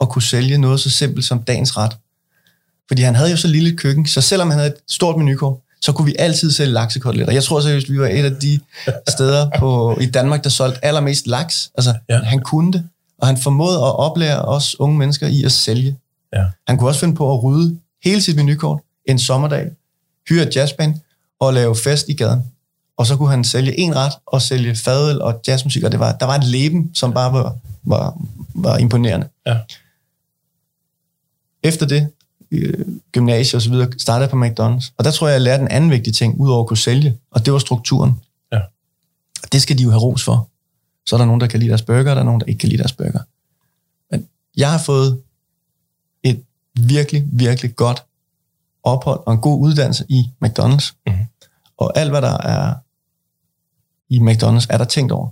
at 0.00 0.08
kunne 0.08 0.22
sælge 0.22 0.58
noget 0.58 0.80
så 0.80 0.90
simpelt 0.90 1.24
som 1.24 1.42
dagens 1.42 1.76
ret. 1.76 1.96
Fordi 2.88 3.02
han 3.02 3.14
havde 3.14 3.30
jo 3.30 3.36
så 3.36 3.48
lille 3.48 3.70
et 3.70 3.78
køkken, 3.78 4.06
så 4.06 4.20
selvom 4.20 4.50
han 4.50 4.58
havde 4.58 4.70
et 4.70 4.80
stort 4.88 5.16
menukort, 5.16 5.56
så 5.80 5.92
kunne 5.92 6.06
vi 6.06 6.16
altid 6.18 6.50
sælge 6.50 6.72
laksekoteletter. 6.72 7.32
Jeg 7.32 7.44
tror 7.44 7.60
seriøst, 7.60 7.90
vi 7.90 8.00
var 8.00 8.06
et 8.06 8.24
af 8.24 8.36
de 8.36 8.60
steder 9.14 9.50
på, 9.58 9.98
i 10.00 10.06
Danmark, 10.06 10.44
der 10.44 10.50
solgte 10.50 10.84
allermest 10.84 11.26
laks. 11.26 11.70
Altså, 11.74 11.94
ja. 12.08 12.18
han 12.18 12.40
kunne 12.40 12.72
det, 12.72 12.88
og 13.18 13.26
han 13.26 13.36
formåede 13.36 13.76
at 13.76 13.98
oplære 13.98 14.42
os 14.42 14.80
unge 14.80 14.98
mennesker 14.98 15.26
i 15.26 15.44
at 15.44 15.52
sælge. 15.52 15.96
Ja. 16.32 16.44
Han 16.66 16.78
kunne 16.78 16.90
også 16.90 17.00
finde 17.00 17.14
på 17.14 17.34
at 17.34 17.44
rydde 17.44 17.78
hele 18.04 18.22
sit 18.22 18.36
menukort 18.36 18.80
en 19.06 19.18
sommerdag, 19.18 19.70
hyre 20.28 20.42
et 20.42 20.56
jazzband 20.56 20.94
og 21.40 21.54
lave 21.54 21.76
fest 21.76 22.08
i 22.08 22.14
gaden. 22.14 22.42
Og 22.96 23.06
så 23.06 23.16
kunne 23.16 23.30
han 23.30 23.44
sælge 23.44 23.78
en 23.78 23.96
ret 23.96 24.12
og 24.26 24.42
sælge 24.42 24.76
fadøl 24.76 25.22
og 25.22 25.40
jazzmusik, 25.48 25.82
og 25.82 25.92
det 25.92 26.00
var, 26.00 26.12
der 26.12 26.26
var 26.26 26.34
et 26.34 26.44
leben, 26.44 26.94
som 26.94 27.12
bare 27.12 27.32
var, 27.32 27.56
var, 27.82 28.18
var 28.54 28.76
imponerende. 28.76 29.28
Ja. 29.46 29.58
Efter 31.62 31.86
det, 31.86 32.08
øh, 32.50 32.86
gymnasie 33.12 33.56
og 33.56 33.62
så 33.62 33.70
videre, 33.70 33.92
startede 33.98 34.22
jeg 34.22 34.30
på 34.30 34.44
McDonald's. 34.44 34.92
Og 34.96 35.04
der 35.04 35.10
tror 35.10 35.28
jeg, 35.28 35.34
jeg 35.34 35.42
lærte 35.42 35.62
en 35.62 35.68
anden 35.68 35.90
vigtig 35.90 36.14
ting, 36.14 36.40
udover 36.40 36.62
at 36.62 36.68
kunne 36.68 36.76
sælge, 36.76 37.18
og 37.30 37.44
det 37.44 37.52
var 37.52 37.58
strukturen. 37.58 38.20
Ja. 38.52 38.60
Og 39.42 39.52
det 39.52 39.62
skal 39.62 39.78
de 39.78 39.82
jo 39.82 39.90
have 39.90 40.00
ros 40.00 40.24
for. 40.24 40.48
Så 41.06 41.16
er 41.16 41.18
der 41.18 41.26
nogen, 41.26 41.40
der 41.40 41.46
kan 41.46 41.60
lide 41.60 41.68
deres 41.68 41.82
burger, 41.82 42.10
og 42.10 42.16
der 42.16 42.22
er 42.22 42.24
nogen, 42.24 42.40
der 42.40 42.46
ikke 42.46 42.58
kan 42.58 42.68
lide 42.68 42.78
deres 42.78 42.92
burger. 42.92 43.20
Men 44.10 44.28
jeg 44.56 44.70
har 44.70 44.78
fået 44.78 45.20
et 46.22 46.42
virkelig, 46.74 47.24
virkelig 47.32 47.76
godt 47.76 48.04
ophold 48.86 49.20
og 49.26 49.32
en 49.32 49.40
god 49.40 49.60
uddannelse 49.60 50.04
i 50.08 50.30
McDonald's. 50.44 50.94
Mhm. 51.06 51.16
Og 51.78 51.98
alt, 51.98 52.10
hvad 52.10 52.22
der 52.22 52.38
er 52.38 52.74
i 54.08 54.18
McDonald's, 54.18 54.66
er 54.70 54.78
der 54.78 54.84
tænkt 54.84 55.12
over. 55.12 55.28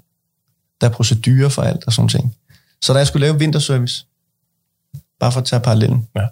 Der 0.81 0.89
er 0.89 0.93
procedurer 0.93 1.49
for 1.49 1.63
alt 1.63 1.85
og 1.87 1.93
sådan 1.93 2.09
ting. 2.09 2.37
Så 2.83 2.93
da 2.93 2.99
jeg 2.99 3.07
skulle 3.07 3.27
lave 3.27 3.39
vinterservice, 3.39 4.07
bare 5.21 5.33
for 5.33 5.41
at 5.41 5.47
tage 5.47 5.61
parallellen, 5.61 6.09
Ja. 6.17 6.27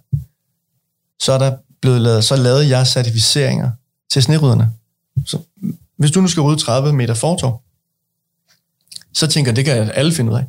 så 1.21 1.33
er 1.33 1.39
der 1.39 1.57
blevet 1.81 2.01
lavet, 2.01 2.25
så 2.25 2.37
lavede 2.37 2.69
jeg 2.69 2.87
certificeringer 2.87 3.71
til 4.11 4.23
snerydderne. 4.23 4.73
Så 5.27 5.39
hvis 5.97 6.11
du 6.11 6.21
nu 6.21 6.29
skal 6.29 6.41
rydde 6.41 6.63
30 6.63 6.93
meter 6.93 7.15
fortov, 7.15 7.63
så 9.13 9.27
tænker 9.27 9.51
jeg, 9.51 9.57
det 9.57 9.65
kan 9.65 9.91
alle 9.91 10.13
finde 10.13 10.33
ud 10.33 10.37
af. 10.37 10.45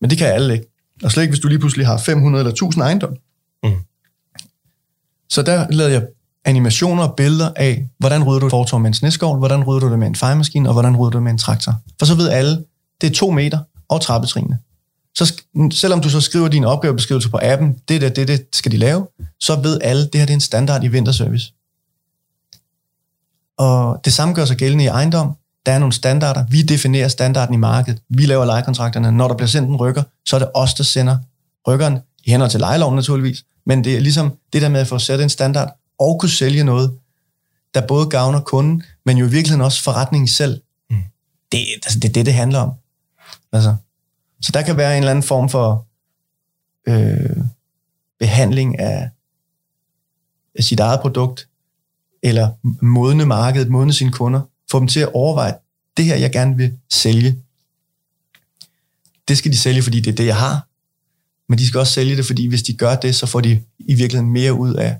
Men 0.00 0.10
det 0.10 0.18
kan 0.18 0.26
alle 0.26 0.54
ikke. 0.54 0.66
Og 1.04 1.12
slet 1.12 1.22
ikke, 1.22 1.32
hvis 1.32 1.40
du 1.40 1.48
lige 1.48 1.58
pludselig 1.58 1.86
har 1.86 1.96
500 1.98 2.40
eller 2.40 2.52
1000 2.52 2.82
ejendom. 2.84 3.16
Så 5.28 5.42
der 5.42 5.66
lavede 5.70 5.94
jeg 5.94 6.02
animationer 6.44 7.02
og 7.02 7.14
billeder 7.16 7.50
af, 7.56 7.88
hvordan 7.98 8.24
rydder 8.24 8.40
du 8.40 8.46
et 8.46 8.50
fortov 8.50 8.80
med 8.80 8.88
en 8.88 8.94
sneskovl, 8.94 9.38
hvordan 9.38 9.64
rydder 9.64 9.80
du 9.80 9.90
det 9.90 9.98
med 9.98 10.06
en 10.06 10.14
fejemaskine, 10.14 10.68
og 10.68 10.72
hvordan 10.72 10.96
rydder 10.96 11.10
du 11.10 11.16
det 11.16 11.22
med 11.22 11.32
en 11.32 11.38
traktor. 11.38 11.74
For 11.98 12.06
så 12.06 12.14
ved 12.14 12.28
alle, 12.28 12.64
det 13.00 13.10
er 13.10 13.14
to 13.14 13.30
meter 13.30 13.58
og 13.88 14.00
trappetrinene. 14.00 14.58
Så 15.14 15.24
sk- 15.24 15.70
selvom 15.70 16.00
du 16.00 16.10
så 16.10 16.20
skriver 16.20 16.48
din 16.48 16.64
opgavebeskrivelse 16.64 17.30
på 17.30 17.38
appen, 17.42 17.78
det 17.88 18.00
der, 18.00 18.08
det, 18.08 18.28
det 18.28 18.46
skal 18.52 18.72
de 18.72 18.76
lave, 18.76 19.06
så 19.40 19.56
ved 19.56 19.80
alle, 19.82 20.02
det 20.02 20.14
her 20.14 20.26
det 20.26 20.32
er 20.32 20.36
en 20.36 20.40
standard 20.40 20.84
i 20.84 20.88
vinterservice. 20.88 21.52
Og 23.58 24.00
det 24.04 24.12
samme 24.12 24.34
gør 24.34 24.44
sig 24.44 24.56
gældende 24.56 24.84
i 24.84 24.86
ejendom. 24.86 25.36
Der 25.66 25.72
er 25.72 25.78
nogle 25.78 25.92
standarder. 25.92 26.44
Vi 26.50 26.62
definerer 26.62 27.08
standarden 27.08 27.54
i 27.54 27.58
markedet. 27.58 28.00
Vi 28.08 28.26
laver 28.26 28.44
lejekontrakterne. 28.44 29.12
Når 29.12 29.28
der 29.28 29.34
bliver 29.34 29.48
sendt 29.48 29.68
en 29.68 29.76
rykker, 29.76 30.02
så 30.26 30.36
er 30.36 30.40
det 30.40 30.48
os, 30.54 30.74
der 30.74 30.84
sender 30.84 31.18
rykkeren, 31.68 31.98
i 32.26 32.30
henhold 32.30 32.50
til 32.50 32.60
lejeloven 32.60 32.94
naturligvis. 32.94 33.44
Men 33.66 33.84
det 33.84 33.96
er 33.96 34.00
ligesom 34.00 34.38
det 34.52 34.62
der 34.62 34.68
med 34.68 34.80
at 34.80 34.86
få 34.86 34.98
sat 34.98 35.20
en 35.20 35.28
standard 35.28 35.78
og 35.98 36.20
kunne 36.20 36.30
sælge 36.30 36.64
noget, 36.64 36.98
der 37.74 37.86
både 37.86 38.06
gavner 38.06 38.40
kunden, 38.40 38.82
men 39.04 39.18
jo 39.18 39.26
i 39.26 39.30
virkeligheden 39.30 39.64
også 39.64 39.82
forretningen 39.82 40.28
selv. 40.28 40.60
Mm. 40.90 40.96
Det, 41.52 41.58
altså, 41.84 41.98
det 41.98 42.08
er 42.08 42.12
det, 42.12 42.26
det 42.26 42.34
handler 42.34 42.58
om. 42.58 42.72
Altså, 43.52 43.76
så 44.40 44.52
der 44.52 44.62
kan 44.62 44.76
være 44.76 44.92
en 44.92 45.02
eller 45.02 45.10
anden 45.10 45.22
form 45.22 45.48
for 45.48 45.86
øh, 46.88 47.36
behandling 48.18 48.78
af, 48.78 49.10
af 50.58 50.64
sit 50.64 50.80
eget 50.80 51.00
produkt, 51.00 51.48
eller 52.22 52.50
modne 52.84 53.26
markedet, 53.26 53.68
modne 53.68 53.92
sine 53.92 54.12
kunder, 54.12 54.40
få 54.70 54.78
dem 54.78 54.88
til 54.88 55.00
at 55.00 55.12
overveje, 55.12 55.54
det 55.96 56.04
her, 56.04 56.16
jeg 56.16 56.32
gerne 56.32 56.56
vil 56.56 56.78
sælge, 56.90 57.42
det 59.28 59.38
skal 59.38 59.52
de 59.52 59.58
sælge, 59.58 59.82
fordi 59.82 60.00
det 60.00 60.10
er 60.10 60.16
det, 60.16 60.26
jeg 60.26 60.36
har. 60.36 60.65
Men 61.48 61.58
de 61.58 61.66
skal 61.66 61.80
også 61.80 61.92
sælge 61.92 62.16
det, 62.16 62.26
fordi 62.26 62.46
hvis 62.46 62.62
de 62.62 62.72
gør 62.72 62.96
det, 62.96 63.14
så 63.14 63.26
får 63.26 63.40
de 63.40 63.62
i 63.78 63.94
virkeligheden 63.94 64.32
mere 64.32 64.54
ud 64.54 64.74
af, 64.74 64.96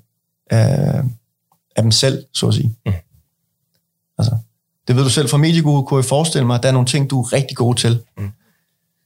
af, 0.50 1.02
af 1.76 1.82
dem 1.82 1.90
selv, 1.90 2.24
så 2.32 2.48
at 2.48 2.54
sige. 2.54 2.74
Mm. 2.86 2.92
Det 4.88 4.96
ved 4.96 5.04
du 5.04 5.10
selv 5.10 5.28
fra 5.28 5.36
Medieguru, 5.36 5.82
kunne 5.82 5.98
jeg 5.98 6.04
forestille 6.04 6.46
mig, 6.46 6.56
at 6.56 6.62
der 6.62 6.68
er 6.68 6.72
nogle 6.72 6.86
ting, 6.86 7.10
du 7.10 7.20
er 7.20 7.32
rigtig 7.32 7.56
god 7.56 7.74
til. 7.74 8.00
Mm. 8.18 8.30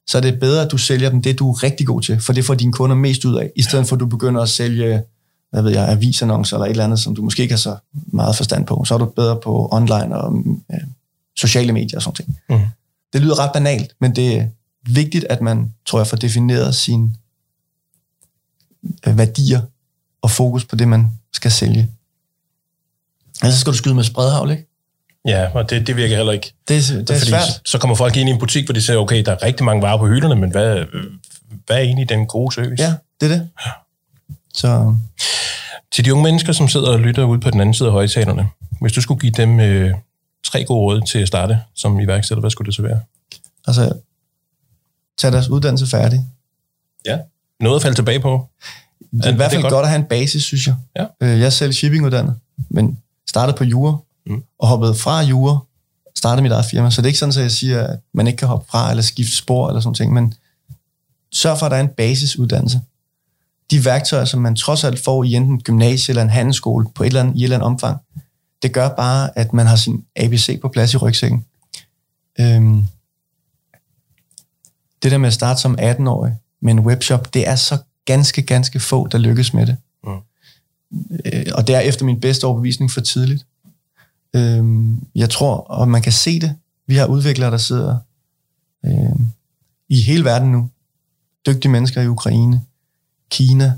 Så 0.07 0.19
er 0.19 0.23
det 0.23 0.41
bedre, 0.41 0.65
at 0.65 0.71
du 0.71 0.79
sælger 0.79 1.11
dem 1.11 1.23
det, 1.23 1.39
du 1.39 1.51
er 1.51 1.63
rigtig 1.63 1.87
god 1.87 2.03
til, 2.03 2.21
for 2.21 2.33
det 2.33 2.45
får 2.45 2.55
dine 2.55 2.73
kunder 2.73 2.97
mest 2.97 3.25
ud 3.25 3.37
af, 3.37 3.51
i 3.57 3.63
stedet 3.63 3.87
for 3.89 3.97
at 3.97 4.01
du 4.01 4.07
begynder 4.07 4.43
at 4.43 4.49
sælge 4.49 5.03
hvad 5.51 5.63
ved 5.63 5.71
jeg, 5.71 5.89
avisannoncer 5.89 6.57
eller 6.57 6.67
et 6.67 6.71
eller 6.71 6.85
andet, 6.85 7.01
som 7.01 7.15
du 7.15 7.23
måske 7.23 7.43
ikke 7.43 7.53
har 7.53 7.59
så 7.59 7.77
meget 8.07 8.37
forstand 8.37 8.67
på. 8.67 8.85
Så 8.85 8.95
er 8.95 8.99
du 8.99 9.05
bedre 9.05 9.41
på 9.43 9.69
online 9.73 10.17
og 10.17 10.45
øh, 10.73 10.81
sociale 11.37 11.73
medier 11.73 11.99
og 11.99 12.03
sådan 12.03 12.15
ting. 12.15 12.39
Mm. 12.49 12.61
Det 13.13 13.21
lyder 13.21 13.39
ret 13.39 13.53
banalt, 13.53 13.93
men 14.01 14.17
det 14.17 14.37
er 14.37 14.47
vigtigt, 14.87 15.25
at 15.25 15.41
man, 15.41 15.75
tror 15.87 15.99
jeg, 15.99 16.07
får 16.07 16.17
defineret 16.17 16.75
sine 16.75 17.05
øh, 17.05 17.11
værdier 19.07 19.61
og 20.23 20.31
fokus 20.31 20.65
på 20.65 20.77
det, 20.77 20.89
man 20.89 21.11
skal 21.33 21.51
sælge. 21.51 21.91
Ellers 23.43 23.59
skal 23.59 23.73
du 23.73 23.77
skyde 23.77 23.95
med 23.95 24.05
spredhavl, 24.05 24.51
ikke? 24.51 24.67
Ja, 25.25 25.49
og 25.55 25.71
det, 25.71 25.87
det 25.87 25.97
virker 25.97 26.17
heller 26.17 26.33
ikke. 26.33 26.53
Det, 26.69 26.77
er, 26.77 26.97
det 26.99 27.11
er 27.11 27.19
Fordi 27.19 27.31
svært. 27.31 27.61
Så 27.65 27.79
kommer 27.79 27.97
folk 27.97 28.17
ind 28.17 28.29
i 28.29 28.33
en 28.33 28.39
butik, 28.39 28.65
hvor 28.65 28.73
de 28.73 28.83
siger, 28.83 28.99
okay, 28.99 29.25
der 29.25 29.33
er 29.33 29.43
rigtig 29.43 29.65
mange 29.65 29.83
varer 29.83 29.99
på 29.99 30.07
hylderne, 30.07 30.37
men 30.37 30.51
hvad, 30.51 30.85
hvad 31.67 31.77
er 31.77 31.81
egentlig 31.81 32.09
den 32.09 32.27
gode 32.27 32.55
service? 32.55 32.83
Ja, 32.83 32.95
det 33.21 33.33
er 33.33 33.37
det. 33.37 33.49
Ja. 33.67 33.71
Så... 34.55 34.97
Til 35.93 36.05
de 36.05 36.13
unge 36.13 36.25
mennesker, 36.25 36.53
som 36.53 36.69
sidder 36.69 36.93
og 36.93 37.01
lytter 37.01 37.25
ud 37.25 37.39
på 37.39 37.51
den 37.51 37.61
anden 37.61 37.75
side 37.75 37.89
af 37.89 37.93
højtalerne, 37.93 38.49
hvis 38.81 38.93
du 38.93 39.01
skulle 39.01 39.21
give 39.21 39.33
dem 39.33 39.61
øh, 39.61 39.95
tre 40.45 40.65
gode 40.65 40.81
råd 40.81 41.01
til 41.07 41.19
at 41.19 41.29
starte 41.29 41.61
som 41.75 42.01
iværksætter, 42.01 42.41
hvad 42.41 42.51
skulle 42.51 42.67
det 42.67 42.75
så 42.75 42.83
være? 42.83 43.01
Altså, 43.67 43.93
tag 45.19 45.33
deres 45.33 45.49
uddannelse 45.49 45.87
færdig. 45.87 46.27
Ja, 47.07 47.19
noget 47.61 47.77
at 47.77 47.83
falde 47.83 47.97
tilbage 47.97 48.21
på. 48.21 48.49
Det 49.13 49.25
er 49.25 49.33
i 49.33 49.37
hvert 49.37 49.51
fald 49.51 49.63
godt. 49.63 49.73
godt 49.73 49.85
at 49.85 49.89
have 49.89 49.99
en 49.99 50.05
basis, 50.05 50.43
synes 50.43 50.67
jeg. 50.67 50.75
Ja. 50.97 51.05
Øh, 51.21 51.39
jeg 51.39 51.47
er 51.47 51.51
selv 51.51 51.73
shippinguddannet, 51.73 52.35
men 52.69 52.99
startede 53.29 53.57
på 53.57 53.65
jura, 53.65 53.97
mm. 54.27 54.43
og 54.59 54.69
hoppede 54.69 54.95
fra 54.95 55.21
jura, 55.21 55.59
startede 56.17 56.43
mit 56.43 56.53
eget 56.53 56.65
firma. 56.65 56.91
Så 56.91 57.03
det 57.03 57.07
er 57.07 57.09
ikke 57.09 57.19
sådan, 57.19 57.35
at 57.37 57.43
jeg 57.43 57.51
siger, 57.51 57.87
at 57.87 57.99
man 58.15 58.27
ikke 58.27 58.37
kan 58.37 58.49
hoppe 58.49 58.67
fra 58.71 58.91
eller 58.91 59.03
skifte 59.03 59.37
spor 59.37 59.69
eller 59.69 59.81
sådan 59.81 59.95
ting, 59.95 60.13
men 60.13 60.35
sørg 61.33 61.59
for, 61.59 61.67
at 61.67 61.71
der 61.71 61.77
er 61.77 61.81
en 61.81 61.89
basisuddannelse. 61.89 62.81
De 63.71 63.85
værktøjer, 63.85 64.25
som 64.25 64.41
man 64.41 64.57
trods 64.57 64.85
alt 64.85 65.05
får 65.05 65.25
i 65.25 65.35
enten 65.35 65.61
gymnasie 65.61 66.13
eller 66.13 66.23
en 66.23 66.31
handelsskole 66.31 66.87
på 66.95 67.03
et 67.03 67.07
eller 67.07 67.21
andet, 67.21 67.37
i 67.37 67.39
et 67.39 67.43
eller 67.45 67.57
andet 67.57 67.67
omfang, 67.67 67.99
det 68.63 68.73
gør 68.73 68.89
bare, 68.89 69.39
at 69.39 69.53
man 69.53 69.67
har 69.67 69.77
sin 69.77 70.05
ABC 70.17 70.61
på 70.61 70.69
plads 70.69 70.95
i 70.95 70.97
rygsækken. 70.97 71.45
Øhm, 72.41 72.87
det 75.03 75.13
der 75.13 75.19
med 75.19 75.27
at 75.27 75.35
starte 75.35 75.61
som 75.61 75.79
18-årig 75.81 76.37
med 76.61 76.73
en 76.73 76.81
webshop, 76.81 77.35
det 77.35 77.49
er 77.49 77.57
så 77.57 77.79
ganske, 78.05 78.43
ganske 78.43 78.81
få, 78.81 79.07
der 79.07 79.19
lykkes 79.19 79.55
med 79.55 79.67
det. 79.67 79.77
Mm. 80.05 80.11
Øh, 81.25 81.47
og 81.55 81.67
det 81.67 81.75
er 81.75 81.81
efter 81.81 82.05
min 82.05 82.21
bedste 82.21 82.45
overbevisning 82.45 82.91
for 82.91 83.01
tidligt. 83.01 83.47
Øhm, 84.35 85.07
jeg 85.15 85.31
tror, 85.31 85.57
og 85.57 85.89
man 85.89 86.03
kan 86.03 86.13
se 86.13 86.41
det, 86.41 86.57
vi 86.87 86.95
har 86.95 87.07
udviklere, 87.07 87.51
der 87.51 87.57
sidder 87.57 87.99
øhm, 88.85 89.27
i 89.89 90.01
hele 90.01 90.25
verden 90.25 90.53
nu. 90.53 90.71
Dygtige 91.47 91.73
mennesker 91.73 92.03
i 92.03 92.07
Ukraine, 92.07 92.61
Kina, 93.31 93.73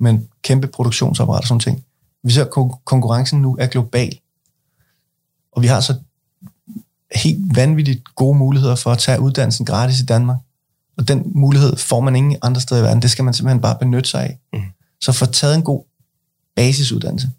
med 0.00 0.18
kæmpe 0.42 0.66
produktionsapparat 0.66 1.40
og 1.40 1.46
sådan 1.46 1.60
ting. 1.60 1.84
Vi 2.22 2.32
ser, 2.32 2.44
at 2.44 2.50
konkurrencen 2.84 3.42
nu 3.42 3.56
er 3.60 3.66
global. 3.66 4.18
Og 5.52 5.62
vi 5.62 5.66
har 5.66 5.80
så 5.80 5.94
helt 7.14 7.56
vanvittigt 7.56 8.14
gode 8.14 8.38
muligheder 8.38 8.74
for 8.74 8.90
at 8.92 8.98
tage 8.98 9.20
uddannelsen 9.20 9.66
gratis 9.66 10.00
i 10.00 10.04
Danmark. 10.04 10.38
Og 10.96 11.08
den 11.08 11.22
mulighed 11.34 11.76
får 11.76 12.00
man 12.00 12.16
ingen 12.16 12.36
andre 12.42 12.60
steder 12.60 12.80
i 12.80 12.84
verden. 12.84 13.02
Det 13.02 13.10
skal 13.10 13.24
man 13.24 13.34
simpelthen 13.34 13.60
bare 13.60 13.76
benytte 13.78 14.10
sig 14.10 14.22
af. 14.22 14.38
Mm. 14.52 14.62
Så 15.00 15.12
få 15.12 15.26
taget 15.26 15.54
en 15.54 15.62
god 15.62 15.84
basisuddannelse. 16.56 17.30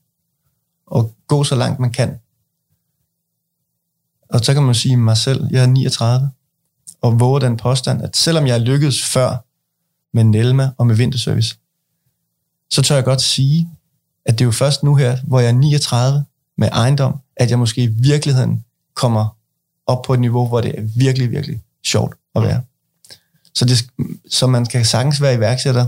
Og 0.87 1.13
gå 1.27 1.43
så 1.43 1.55
langt 1.55 1.79
man 1.79 1.91
kan. 1.91 2.19
Og 4.29 4.39
så 4.39 4.53
kan 4.53 4.63
man 4.63 4.75
sige 4.75 4.97
mig 4.97 5.17
selv, 5.17 5.47
jeg 5.51 5.63
er 5.63 5.67
39, 5.67 6.29
og 7.01 7.19
våger 7.19 7.39
den 7.39 7.57
påstand, 7.57 8.01
at 8.01 8.17
selvom 8.17 8.47
jeg 8.47 8.61
lykkedes 8.61 9.05
før 9.05 9.37
med 10.13 10.23
Nelma 10.23 10.71
og 10.77 10.87
med 10.87 10.95
Vinterservice, 10.95 11.57
så 12.69 12.81
tør 12.81 12.95
jeg 12.95 13.03
godt 13.03 13.21
sige, 13.21 13.69
at 14.25 14.33
det 14.33 14.41
er 14.41 14.45
jo 14.45 14.51
først 14.51 14.83
nu 14.83 14.95
her, 14.95 15.17
hvor 15.23 15.39
jeg 15.39 15.47
er 15.47 15.53
39 15.53 16.25
med 16.57 16.69
ejendom, 16.71 17.19
at 17.37 17.49
jeg 17.49 17.59
måske 17.59 17.83
i 17.83 17.87
virkeligheden 17.87 18.63
kommer 18.93 19.37
op 19.87 20.01
på 20.01 20.13
et 20.13 20.19
niveau, 20.19 20.47
hvor 20.47 20.61
det 20.61 20.79
er 20.79 20.81
virkelig, 20.81 21.31
virkelig 21.31 21.61
sjovt 21.85 22.15
at 22.35 22.43
være. 22.43 22.61
Så, 23.55 23.65
det, 23.65 23.85
så 24.29 24.47
man 24.47 24.65
kan 24.65 24.85
sagtens 24.85 25.21
være 25.21 25.35
iværksætter 25.35 25.85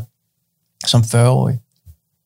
som 0.86 1.01
40-årig, 1.01 1.60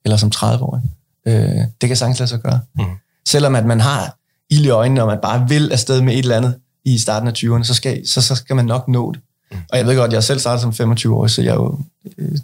eller 0.05 0.17
som 0.17 0.31
30-årig. 0.35 0.81
Øh, 1.25 1.65
det 1.81 1.89
kan 1.89 1.97
sagtens 1.97 2.19
lade 2.19 2.29
sig 2.29 2.39
gøre. 2.39 2.59
Mm. 2.75 2.85
Selvom 3.27 3.55
at 3.55 3.65
man 3.65 3.79
har 3.79 4.17
ild 4.49 4.65
i 4.65 4.69
øjnene, 4.69 5.01
og 5.01 5.07
man 5.07 5.19
bare 5.21 5.49
vil 5.49 5.71
afsted 5.71 6.01
med 6.01 6.13
et 6.13 6.19
eller 6.19 6.37
andet 6.37 6.55
i 6.85 6.97
starten 6.97 7.27
af 7.27 7.33
20'erne, 7.37 7.63
så 7.63 7.73
skal, 7.73 8.07
så, 8.07 8.21
så 8.21 8.35
skal 8.35 8.55
man 8.55 8.65
nok 8.65 8.87
nå 8.87 9.11
det. 9.11 9.21
Mm. 9.51 9.57
Og 9.71 9.77
jeg 9.77 9.85
ved 9.85 9.95
godt, 9.95 10.13
jeg 10.13 10.23
selv 10.23 10.39
startede 10.39 10.73
som 10.73 10.91
25-årig, 10.91 11.31
så 11.31 11.41
jeg 11.41 11.51
er 11.51 11.55
jo 11.55 11.79
et, 12.05 12.43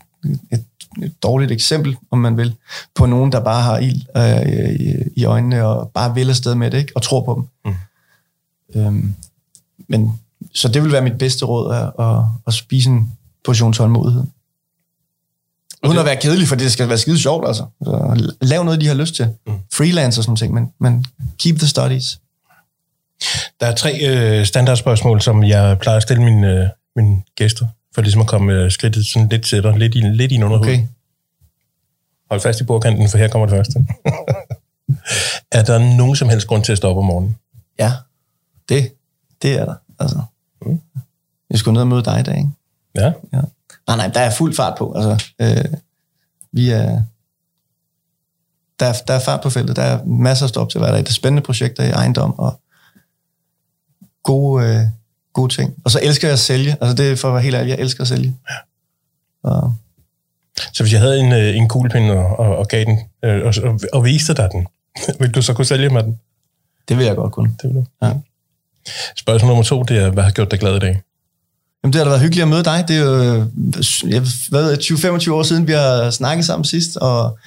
et, 0.52 0.64
et 1.04 1.24
dårligt 1.24 1.52
eksempel, 1.52 1.98
om 2.12 2.20
man 2.20 2.38
vil, 2.38 2.56
på 2.96 3.06
nogen, 3.06 3.32
der 3.32 3.40
bare 3.40 3.62
har 3.62 3.78
ild 3.78 4.02
øh, 4.18 4.88
i, 4.88 4.94
i 5.16 5.26
øjnene, 5.26 5.66
og 5.66 5.92
bare 5.94 6.14
vil 6.14 6.30
afsted 6.30 6.56
med 6.56 6.72
det, 6.72 6.78
ikke? 6.78 6.92
og 6.96 7.02
tror 7.02 7.22
på 7.22 7.34
dem. 7.36 7.72
Mm. 7.72 8.82
Øhm, 8.82 9.16
men 9.88 10.20
så 10.54 10.68
det 10.68 10.84
vil 10.84 10.92
være 10.92 11.02
mit 11.02 11.18
bedste 11.18 11.46
råd, 11.46 11.76
at, 11.76 12.06
at, 12.06 12.24
at 12.48 12.54
spise 12.54 12.90
en 12.90 13.12
portion 13.46 13.74
tålmodighed. 13.74 14.24
Uden 15.84 15.96
det... 15.96 16.00
at 16.00 16.06
være 16.06 16.16
kedelig, 16.16 16.48
for 16.48 16.56
det 16.56 16.72
skal 16.72 16.90
være 16.90 16.98
skide 16.98 17.20
sjovt, 17.20 17.48
altså. 17.48 17.66
Så 17.84 18.32
lav 18.42 18.64
noget, 18.64 18.82
de 18.82 18.88
har 18.88 18.94
lyst 18.94 19.16
til. 19.16 19.28
Mm. 19.48 19.54
Freelance 19.74 20.20
og 20.20 20.24
sådan 20.24 20.36
ting, 20.36 20.54
men, 20.54 20.72
men 20.80 21.06
keep 21.40 21.58
the 21.58 21.68
studies. 21.68 22.20
Der 23.60 23.68
er 23.68 23.76
tre 23.76 24.00
øh, 24.08 24.46
standardspørgsmål, 24.46 25.22
som 25.22 25.44
jeg 25.44 25.80
plejer 25.80 25.98
at 25.98 26.04
stille 26.04 26.24
mine, 26.24 26.54
øh, 26.54 26.68
mine 26.96 27.22
gæster, 27.36 27.68
for 27.96 28.02
ligesom 28.02 28.22
at 28.22 28.28
komme 28.28 28.54
øh, 28.54 28.72
skridtet 28.72 29.06
sådan 29.06 29.30
lidt 29.30 29.46
til 29.46 29.74
lidt 29.78 29.96
i, 29.96 30.00
lidt 30.00 30.32
i 30.32 30.36
en 30.36 30.44
underhud. 30.44 30.66
Okay. 30.66 30.84
Hold 32.30 32.42
fast 32.42 32.62
i 32.62 32.64
bordkanten, 32.64 33.10
for 33.10 33.18
her 33.18 33.28
kommer 33.28 33.48
det 33.48 33.56
første. 33.56 33.88
er 35.58 35.64
der 35.64 35.96
nogen 35.98 36.16
som 36.16 36.30
helst 36.30 36.48
grund 36.48 36.64
til 36.64 36.72
at 36.72 36.78
stoppe 36.78 37.00
om 37.00 37.06
morgenen? 37.06 37.38
Ja, 37.80 37.92
det, 38.70 38.92
det 39.42 39.60
er 39.60 39.66
der. 39.66 39.76
Altså. 40.00 40.22
Mm. 40.66 40.82
Jeg 41.50 41.60
skulle 41.60 41.74
ned 41.74 41.82
og 41.82 41.88
møde 41.88 42.04
dig 42.04 42.20
i 42.20 42.24
dag, 42.24 42.38
ikke? 42.38 42.50
Ja. 42.96 43.12
ja. 43.34 43.42
Nej, 43.88 43.98
nej, 43.98 44.08
der 44.08 44.20
er 44.20 44.32
fuld 44.32 44.56
fart 44.56 44.78
på. 44.78 44.94
Altså, 44.94 45.32
øh, 45.42 45.78
vi 46.52 46.70
er, 46.70 47.02
der, 48.80 48.86
er, 48.86 48.94
der 49.08 49.14
er 49.14 49.20
fart 49.20 49.42
på 49.42 49.50
feltet. 49.50 49.76
Der 49.76 49.82
er 49.82 50.06
masser 50.06 50.46
af 50.46 50.50
stop 50.50 50.70
til 50.70 50.80
hver 50.80 50.92
dag. 50.92 51.00
Der 51.00 51.10
er 51.10 51.12
spændende 51.12 51.46
projekter 51.46 51.84
i 51.84 51.90
ejendom 51.90 52.40
og 52.40 52.60
gode, 54.24 54.66
øh, 54.66 54.82
gode 55.34 55.54
ting. 55.54 55.76
Og 55.86 55.92
så 55.92 56.00
elsker 56.04 56.28
jeg 56.28 56.34
at 56.34 56.40
sælge. 56.40 56.78
Altså 56.82 56.96
det 56.96 57.12
er 57.12 57.16
for 57.16 57.28
at 57.28 57.34
være 57.34 57.44
helt 57.44 57.56
ærlig, 57.56 57.70
jeg 57.70 57.80
elsker 57.80 58.02
at 58.02 58.08
sælge. 58.08 58.38
Ja. 58.50 58.56
Og, 59.50 59.76
så 60.74 60.84
hvis 60.84 60.94
jeg 60.94 61.02
havde 61.02 61.20
en, 61.20 61.32
øh, 61.32 61.58
en 61.58 61.68
kuglepind 61.68 62.12
og, 62.12 62.40
og, 62.40 62.58
og 62.58 62.68
gav 62.68 62.86
den, 62.86 63.00
øh, 63.24 63.46
og, 63.46 63.54
og, 63.64 63.80
og 63.94 64.06
viste 64.06 64.34
dig 64.34 64.50
den, 64.52 64.68
ville 65.20 65.34
du 65.34 65.42
så 65.42 65.54
kunne 65.54 65.66
sælge 65.66 65.90
med 65.90 66.04
den? 66.04 66.20
Det 66.90 66.98
vil 66.98 67.06
jeg 67.06 67.16
godt 67.16 67.34
kunne. 67.34 67.56
Det 67.62 67.70
vil 67.70 67.76
du? 67.76 67.86
Ja. 68.02 68.14
Spørgsmål 69.16 69.48
nummer 69.48 69.64
to, 69.64 69.84
det 69.84 69.98
er, 69.98 70.10
hvad 70.10 70.24
har 70.24 70.32
gjort 70.32 70.52
dig 70.52 70.60
glad 70.60 70.76
i 70.76 70.80
dag? 70.80 71.02
Jamen, 71.84 71.94
det 71.94 71.96
har 71.96 72.04
da 72.04 72.10
været 72.10 72.22
hyggeligt 72.22 72.44
at 72.44 72.48
møde 72.48 72.64
dig. 72.64 72.86
Det 72.88 72.98
er 72.98 73.02
jo 73.02 73.34
jeg 74.08 74.22
ved, 74.52 74.78
20-25 74.78 75.32
år 75.32 75.44
siden, 75.44 75.68
vi 75.68 75.72
har 75.72 76.10
snakket 76.10 76.46
sammen 76.46 76.66
sidst, 76.66 76.98
og 76.98 77.38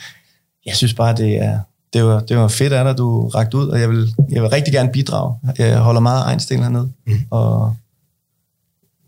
jeg 0.66 0.76
synes 0.76 0.94
bare, 0.94 1.16
det 1.16 1.36
er, 1.36 1.58
det 1.92 2.04
var, 2.04 2.20
det 2.20 2.36
var 2.36 2.48
fedt 2.48 2.72
af 2.72 2.84
dig, 2.84 2.98
du 2.98 3.28
ragt 3.28 3.54
ud, 3.54 3.68
og 3.68 3.80
jeg 3.80 3.90
vil, 3.90 4.14
jeg 4.30 4.42
vil 4.42 4.50
rigtig 4.50 4.74
gerne 4.74 4.92
bidrage. 4.92 5.34
Jeg 5.58 5.78
holder 5.78 6.00
meget 6.00 6.24
egensten 6.24 6.62
hernede, 6.62 6.90
mm. 7.06 7.20
og, 7.30 7.76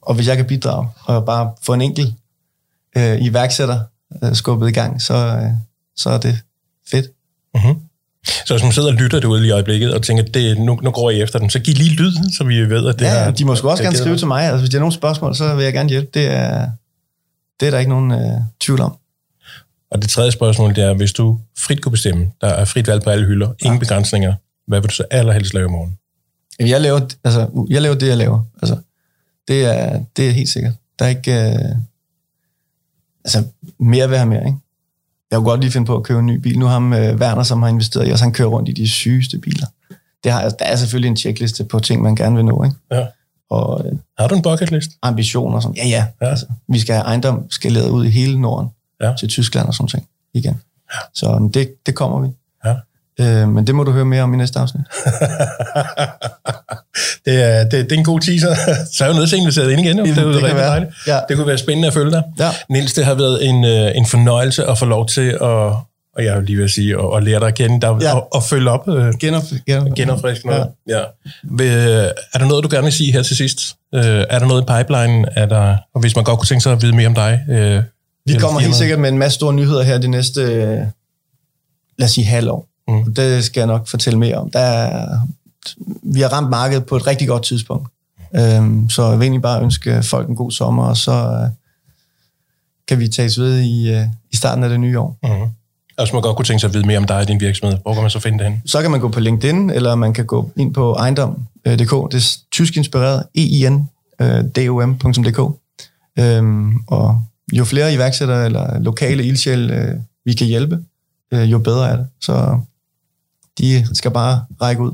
og 0.02 0.14
hvis 0.14 0.28
jeg 0.28 0.36
kan 0.36 0.46
bidrage, 0.46 0.88
og 1.04 1.24
bare 1.24 1.52
få 1.62 1.74
en 1.74 1.82
enkelt 1.82 2.14
øh, 2.96 3.22
iværksætter 3.22 3.80
øh, 4.24 4.34
skubbet 4.34 4.68
i 4.68 4.72
gang, 4.72 5.02
så, 5.02 5.14
øh, 5.14 5.50
så 5.96 6.10
er 6.10 6.18
det 6.18 6.38
fedt. 6.90 7.06
Mm-hmm. 7.54 7.80
Så 8.24 8.54
hvis 8.54 8.62
man 8.62 8.72
sidder 8.72 8.88
og 8.88 8.94
lytter 8.94 9.20
derude 9.20 9.40
lige 9.40 9.48
i 9.48 9.52
øjeblikket, 9.52 9.94
og 9.94 10.02
tænker, 10.02 10.24
det, 10.24 10.58
nu, 10.58 10.78
nu 10.82 10.90
går 10.90 11.10
jeg 11.10 11.20
efter 11.20 11.38
den, 11.38 11.50
så 11.50 11.58
giv 11.58 11.74
lige 11.74 11.90
lyd, 11.90 12.12
så 12.36 12.44
vi 12.44 12.70
ved, 12.70 12.88
at 12.88 12.98
det 12.98 13.04
ja, 13.04 13.14
er... 13.14 13.30
de 13.30 13.44
må 13.44 13.54
sgu 13.54 13.68
også 13.68 13.82
gerne 13.82 13.96
skrive 13.96 14.16
til 14.16 14.26
mig. 14.26 14.44
Altså, 14.44 14.58
hvis 14.58 14.70
de 14.70 14.76
har 14.76 14.80
nogle 14.80 14.92
spørgsmål, 14.92 15.34
så 15.34 15.54
vil 15.54 15.64
jeg 15.64 15.72
gerne 15.72 15.88
hjælpe. 15.88 16.10
Det 16.14 16.26
er, 16.26 16.70
det 17.60 17.66
er 17.66 17.70
der 17.70 17.78
ikke 17.78 17.90
nogen 17.90 18.12
øh, 18.12 18.40
tvivl 18.60 18.80
om. 18.80 18.96
Og 19.90 20.02
det 20.02 20.10
tredje 20.10 20.32
spørgsmål, 20.32 20.74
det 20.74 20.84
er, 20.84 20.94
hvis 20.94 21.12
du 21.12 21.38
frit 21.58 21.82
kunne 21.82 21.92
bestemme, 21.92 22.30
der 22.40 22.46
er 22.46 22.64
frit 22.64 22.86
valg 22.86 23.02
på 23.02 23.10
alle 23.10 23.26
hylder, 23.26 23.52
ingen 23.62 23.76
ja. 23.76 23.78
begrænsninger, 23.78 24.34
hvad 24.66 24.80
vil 24.80 24.90
du 24.90 24.94
så 24.94 25.04
allerhelst 25.10 25.54
lave 25.54 25.66
i 25.66 25.70
morgen? 25.70 25.98
Jeg 26.60 26.80
laver, 26.80 27.00
altså, 27.24 27.66
jeg 27.70 27.82
laver 27.82 27.94
det, 27.94 28.08
jeg 28.08 28.16
laver. 28.16 28.40
Altså, 28.62 28.76
det, 29.48 29.64
er, 29.64 30.00
det 30.16 30.28
er 30.28 30.32
helt 30.32 30.48
sikkert. 30.48 30.72
Der 30.98 31.04
er 31.04 31.08
ikke... 31.08 31.32
Øh, 31.32 31.76
altså, 33.24 33.44
mere 33.78 34.08
vil 34.08 34.18
have 34.18 34.28
mere, 34.28 34.46
ikke? 34.46 34.58
Jeg 35.32 35.38
kunne 35.38 35.50
godt 35.50 35.60
lige 35.60 35.70
finde 35.70 35.86
på 35.86 35.96
at 35.96 36.02
købe 36.02 36.20
en 36.20 36.26
ny 36.26 36.36
bil. 36.36 36.58
Nu 36.58 36.66
har 36.66 36.72
ham 36.72 36.92
øh, 36.92 37.16
Werner, 37.16 37.42
som 37.42 37.62
har 37.62 37.68
investeret 37.68 38.08
i 38.08 38.12
os, 38.12 38.20
han 38.20 38.32
kører 38.32 38.48
rundt 38.48 38.68
i 38.68 38.72
de 38.72 38.88
sygeste 38.88 39.38
biler. 39.38 39.66
Det 40.24 40.32
har, 40.32 40.48
der 40.48 40.64
er 40.64 40.76
selvfølgelig 40.76 41.08
en 41.08 41.16
checkliste 41.16 41.64
på 41.64 41.78
ting, 41.78 42.02
man 42.02 42.16
gerne 42.16 42.36
vil 42.36 42.44
nå. 42.44 42.64
Ikke? 42.64 42.76
Ja. 42.90 43.06
Og, 43.50 43.86
øh, 43.86 43.92
har 44.18 44.28
du 44.28 44.34
en 44.34 44.42
bucket 44.42 44.70
list? 44.70 44.90
Ambitioner 45.02 45.60
sådan. 45.60 45.76
Ja, 45.76 45.88
ja. 45.88 46.06
ja. 46.20 46.26
Altså, 46.26 46.46
vi 46.68 46.78
skal 46.78 46.94
have 46.94 47.04
ejendom 47.04 47.50
skaleret 47.50 47.90
ud 47.90 48.04
i 48.04 48.10
hele 48.10 48.40
Norden 48.40 48.68
ja. 49.02 49.14
til 49.18 49.28
Tyskland 49.28 49.68
og 49.68 49.74
sådan 49.74 49.88
ting 49.88 50.08
igen. 50.34 50.60
Ja. 50.94 50.98
Så 51.14 51.50
det, 51.54 51.74
det 51.86 51.94
kommer 51.94 52.20
vi. 52.20 52.28
Ja. 52.64 52.74
Øh, 53.20 53.48
men 53.48 53.66
det 53.66 53.74
må 53.74 53.84
du 53.84 53.92
høre 53.92 54.04
mere 54.04 54.22
om 54.22 54.34
i 54.34 54.36
næste 54.36 54.58
afsnit. 54.58 54.82
det, 57.26 57.42
er, 57.42 57.64
det, 57.64 57.72
det 57.72 57.92
er 57.92 57.98
en 57.98 58.04
god 58.04 58.20
teaser. 58.20 58.54
Så 58.94 59.04
er 59.04 59.08
jo 59.08 59.14
noget 59.14 59.28
til 59.28 59.38
inviteret 59.38 59.70
ind 59.70 59.80
igen. 59.80 59.98
Jo. 59.98 60.04
Det, 60.04 60.16
det, 60.16 60.34
det, 60.34 60.42
kan 60.42 60.56
være. 60.56 60.86
Ja. 61.06 61.20
det 61.28 61.36
kunne 61.36 61.46
være 61.46 61.58
spændende 61.58 61.88
at 61.88 61.94
følge 61.94 62.10
dig. 62.10 62.22
Ja. 62.38 62.50
Niels, 62.70 62.92
det 62.92 63.04
har 63.04 63.14
været 63.14 63.48
en, 63.48 63.64
øh, 63.64 63.90
en 63.94 64.06
fornøjelse 64.06 64.66
at 64.66 64.78
få 64.78 64.84
lov 64.84 65.08
til 65.08 65.38
at 65.42 65.72
og 66.16 66.24
jeg 66.24 66.36
vil 66.36 66.44
lige 66.44 66.68
sige, 66.68 66.98
at, 66.98 67.16
at 67.16 67.24
lære 67.24 67.40
dig 67.40 67.48
at 67.48 67.54
kende, 67.54 67.80
der, 67.80 67.98
ja. 68.00 68.14
og, 68.14 68.34
og 68.34 68.42
følge 68.42 68.70
op. 68.70 68.88
Øh, 68.88 69.14
Genop, 69.20 69.42
genop, 69.66 69.88
genopfriske 69.96 70.46
noget. 70.46 70.66
Ja. 70.88 70.98
Ja. 70.98 71.04
Vil, 71.42 71.68
er 72.34 72.38
der 72.38 72.46
noget, 72.46 72.64
du 72.64 72.68
gerne 72.72 72.84
vil 72.84 72.92
sige 72.92 73.12
her 73.12 73.22
til 73.22 73.36
sidst? 73.36 73.58
Øh, 73.94 74.24
er 74.30 74.38
der 74.38 74.46
noget 74.46 74.62
i 74.62 74.64
pipeline? 74.64 75.28
Er 75.36 75.46
der, 75.46 75.76
og 75.94 76.00
hvis 76.00 76.16
man 76.16 76.24
godt 76.24 76.38
kunne 76.38 76.46
tænke 76.46 76.62
sig 76.62 76.72
at 76.72 76.82
vide 76.82 76.96
mere 76.96 77.06
om 77.06 77.14
dig? 77.14 77.40
Øh, 77.50 77.82
Vi 78.26 78.38
kommer 78.38 78.60
helt 78.60 78.74
sikkert 78.74 78.98
med 78.98 79.08
en 79.08 79.18
masse 79.18 79.34
store 79.34 79.54
nyheder 79.54 79.82
her 79.82 79.98
de 79.98 80.08
næste, 80.08 80.42
øh, 80.42 80.78
lad 81.98 82.04
os 82.04 82.10
sige, 82.10 82.24
halvår. 82.24 82.66
Mm. 82.92 83.14
Det 83.14 83.44
skal 83.44 83.60
jeg 83.60 83.66
nok 83.66 83.88
fortælle 83.88 84.18
mere 84.18 84.36
om. 84.36 84.50
Der 84.50 84.58
er, 84.58 85.18
vi 86.02 86.20
har 86.20 86.28
ramt 86.28 86.50
markedet 86.50 86.86
på 86.86 86.96
et 86.96 87.06
rigtig 87.06 87.28
godt 87.28 87.42
tidspunkt. 87.42 87.88
Øhm, 88.36 88.90
så 88.90 89.08
jeg 89.08 89.18
vil 89.18 89.24
egentlig 89.24 89.42
bare 89.42 89.62
ønske 89.62 90.02
folk 90.02 90.28
en 90.28 90.36
god 90.36 90.50
sommer, 90.50 90.84
og 90.84 90.96
så 90.96 91.12
øh, 91.12 91.50
kan 92.88 92.98
vi 92.98 93.08
tages 93.08 93.38
ved 93.38 93.60
i, 93.60 93.92
øh, 93.92 94.04
i 94.32 94.36
starten 94.36 94.64
af 94.64 94.70
det 94.70 94.80
nye 94.80 94.98
år. 94.98 95.18
Mm. 95.22 95.28
Og 95.96 96.04
hvis 96.04 96.12
man 96.12 96.22
godt 96.22 96.36
kunne 96.36 96.46
tænke 96.46 96.60
sig 96.60 96.68
at 96.68 96.74
vide 96.74 96.86
mere 96.86 96.98
om 96.98 97.04
dig 97.04 97.16
og 97.16 97.28
din 97.28 97.40
virksomhed, 97.40 97.78
hvor 97.82 97.92
kan 97.92 98.02
man 98.02 98.10
så 98.10 98.18
finde 98.18 98.38
det 98.38 98.46
hen? 98.46 98.62
Så 98.66 98.82
kan 98.82 98.90
man 98.90 99.00
gå 99.00 99.08
på 99.08 99.20
LinkedIn, 99.20 99.70
eller 99.70 99.94
man 99.94 100.12
kan 100.12 100.26
gå 100.26 100.50
ind 100.56 100.74
på 100.74 100.92
ejendom.dk. 100.92 102.12
Det 102.12 102.14
er 102.14 102.36
tysk 102.52 102.76
inspireret, 102.76 103.24
ein.dom.dk. 103.34 104.60
Øhm, 106.18 106.76
og 106.86 107.22
jo 107.52 107.64
flere 107.64 107.94
iværksættere 107.94 108.44
eller 108.44 108.78
lokale 108.78 109.24
ildsjæl, 109.24 109.70
øh, 109.70 109.94
vi 110.24 110.32
kan 110.32 110.46
hjælpe, 110.46 110.78
øh, 111.32 111.52
jo 111.52 111.58
bedre 111.58 111.88
er 111.90 111.96
det. 111.96 112.06
Så 112.20 112.58
de 113.58 113.96
skal 113.96 114.10
bare 114.10 114.44
række 114.60 114.82
ud. 114.82 114.92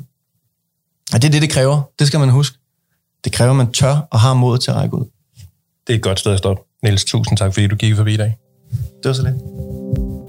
Og 1.14 1.22
det 1.22 1.24
er 1.24 1.32
det, 1.32 1.42
det 1.42 1.50
kræver. 1.50 1.82
Det 1.98 2.06
skal 2.06 2.20
man 2.20 2.28
huske. 2.28 2.58
Det 3.24 3.32
kræver, 3.32 3.50
at 3.50 3.56
man 3.56 3.72
tør 3.72 4.08
og 4.10 4.20
har 4.20 4.34
mod 4.34 4.58
til 4.58 4.70
at 4.70 4.76
række 4.76 4.94
ud. 4.94 5.04
Det 5.86 5.92
er 5.92 5.96
et 5.96 6.02
godt 6.02 6.18
sted 6.18 6.32
at 6.32 6.38
stoppe. 6.38 6.62
Niels, 6.82 7.04
tusind 7.04 7.38
tak, 7.38 7.54
fordi 7.54 7.66
du 7.66 7.76
gik 7.76 7.96
forbi 7.96 8.14
i 8.14 8.16
dag. 8.16 8.36
Det 8.70 9.04
var 9.04 9.12
så 9.12 9.22
lidt. 9.22 9.36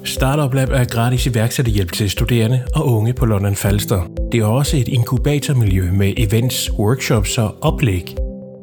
Startup 0.07 0.53
Lab 0.53 0.69
er 0.69 0.83
gratis 0.83 1.25
iværksætterhjælp 1.25 1.91
til 1.91 2.09
studerende 2.09 2.65
og 2.75 2.87
unge 2.87 3.13
på 3.13 3.25
London 3.25 3.55
Falster. 3.55 4.01
Det 4.31 4.39
er 4.39 4.45
også 4.45 4.77
et 4.77 4.87
inkubatormiljø 4.87 5.91
med 5.91 6.13
events, 6.17 6.71
workshops 6.71 7.37
og 7.37 7.57
oplæg. 7.61 8.15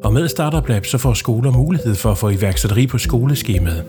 Og 0.05 0.13
med 0.13 0.29
Startup 0.29 0.69
Lab 0.69 0.87
så 0.87 0.99
får 0.99 1.15
skoler 1.15 1.51
mulighed 1.51 1.95
for 1.95 2.11
at 2.11 2.19
få 2.19 2.29
iværksætteri 2.29 2.87
på 2.87 2.99
skoleskemaet. 2.99 3.85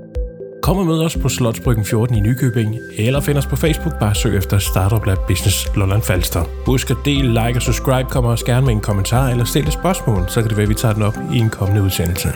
Kom 0.67 0.77
og 0.77 0.85
mød 0.85 1.03
os 1.03 1.17
på 1.17 1.29
Slotsbryggen 1.29 1.85
14 1.85 2.15
i 2.15 2.19
Nykøbing, 2.19 2.75
eller 2.97 3.21
find 3.21 3.37
os 3.37 3.45
på 3.45 3.55
Facebook, 3.55 3.99
bare 3.99 4.15
søg 4.15 4.37
efter 4.37 4.59
Startup 4.59 5.05
Lab 5.05 5.17
Business 5.27 5.75
Lolland 5.75 6.01
Falster. 6.01 6.43
Husk 6.65 6.89
at 6.89 6.97
del, 7.05 7.25
like 7.25 7.55
og 7.55 7.61
subscribe, 7.61 8.09
kommer 8.09 8.31
også 8.31 8.45
gerne 8.45 8.65
med 8.65 8.73
en 8.73 8.81
kommentar 8.81 9.29
eller 9.29 9.45
stille 9.45 9.67
et 9.67 9.73
spørgsmål, 9.73 10.25
så 10.27 10.41
kan 10.41 10.49
det 10.49 10.57
være, 10.57 10.63
at 10.63 10.69
vi 10.69 10.73
tager 10.73 10.93
den 10.93 11.03
op 11.03 11.17
i 11.33 11.37
en 11.37 11.49
kommende 11.49 11.83
udsendelse. 11.83 12.29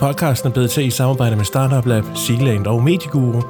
Podcasten 0.00 0.48
er 0.48 0.52
blevet 0.52 0.70
til 0.70 0.86
i 0.86 0.90
samarbejde 0.90 1.36
med 1.36 1.44
Startup 1.44 1.86
Lab, 1.86 2.04
Sealand 2.14 2.66
og 2.66 2.82
Medieguru. 2.82 3.42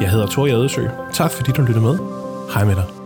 Jeg 0.00 0.10
hedder 0.10 0.26
Tor 0.26 0.46
Jadesø. 0.46 0.86
Tak 1.12 1.30
fordi 1.30 1.52
du 1.52 1.62
lyttede 1.62 1.84
med. 1.84 1.98
Hej 2.54 2.64
med 2.64 2.74
dig. 2.74 2.97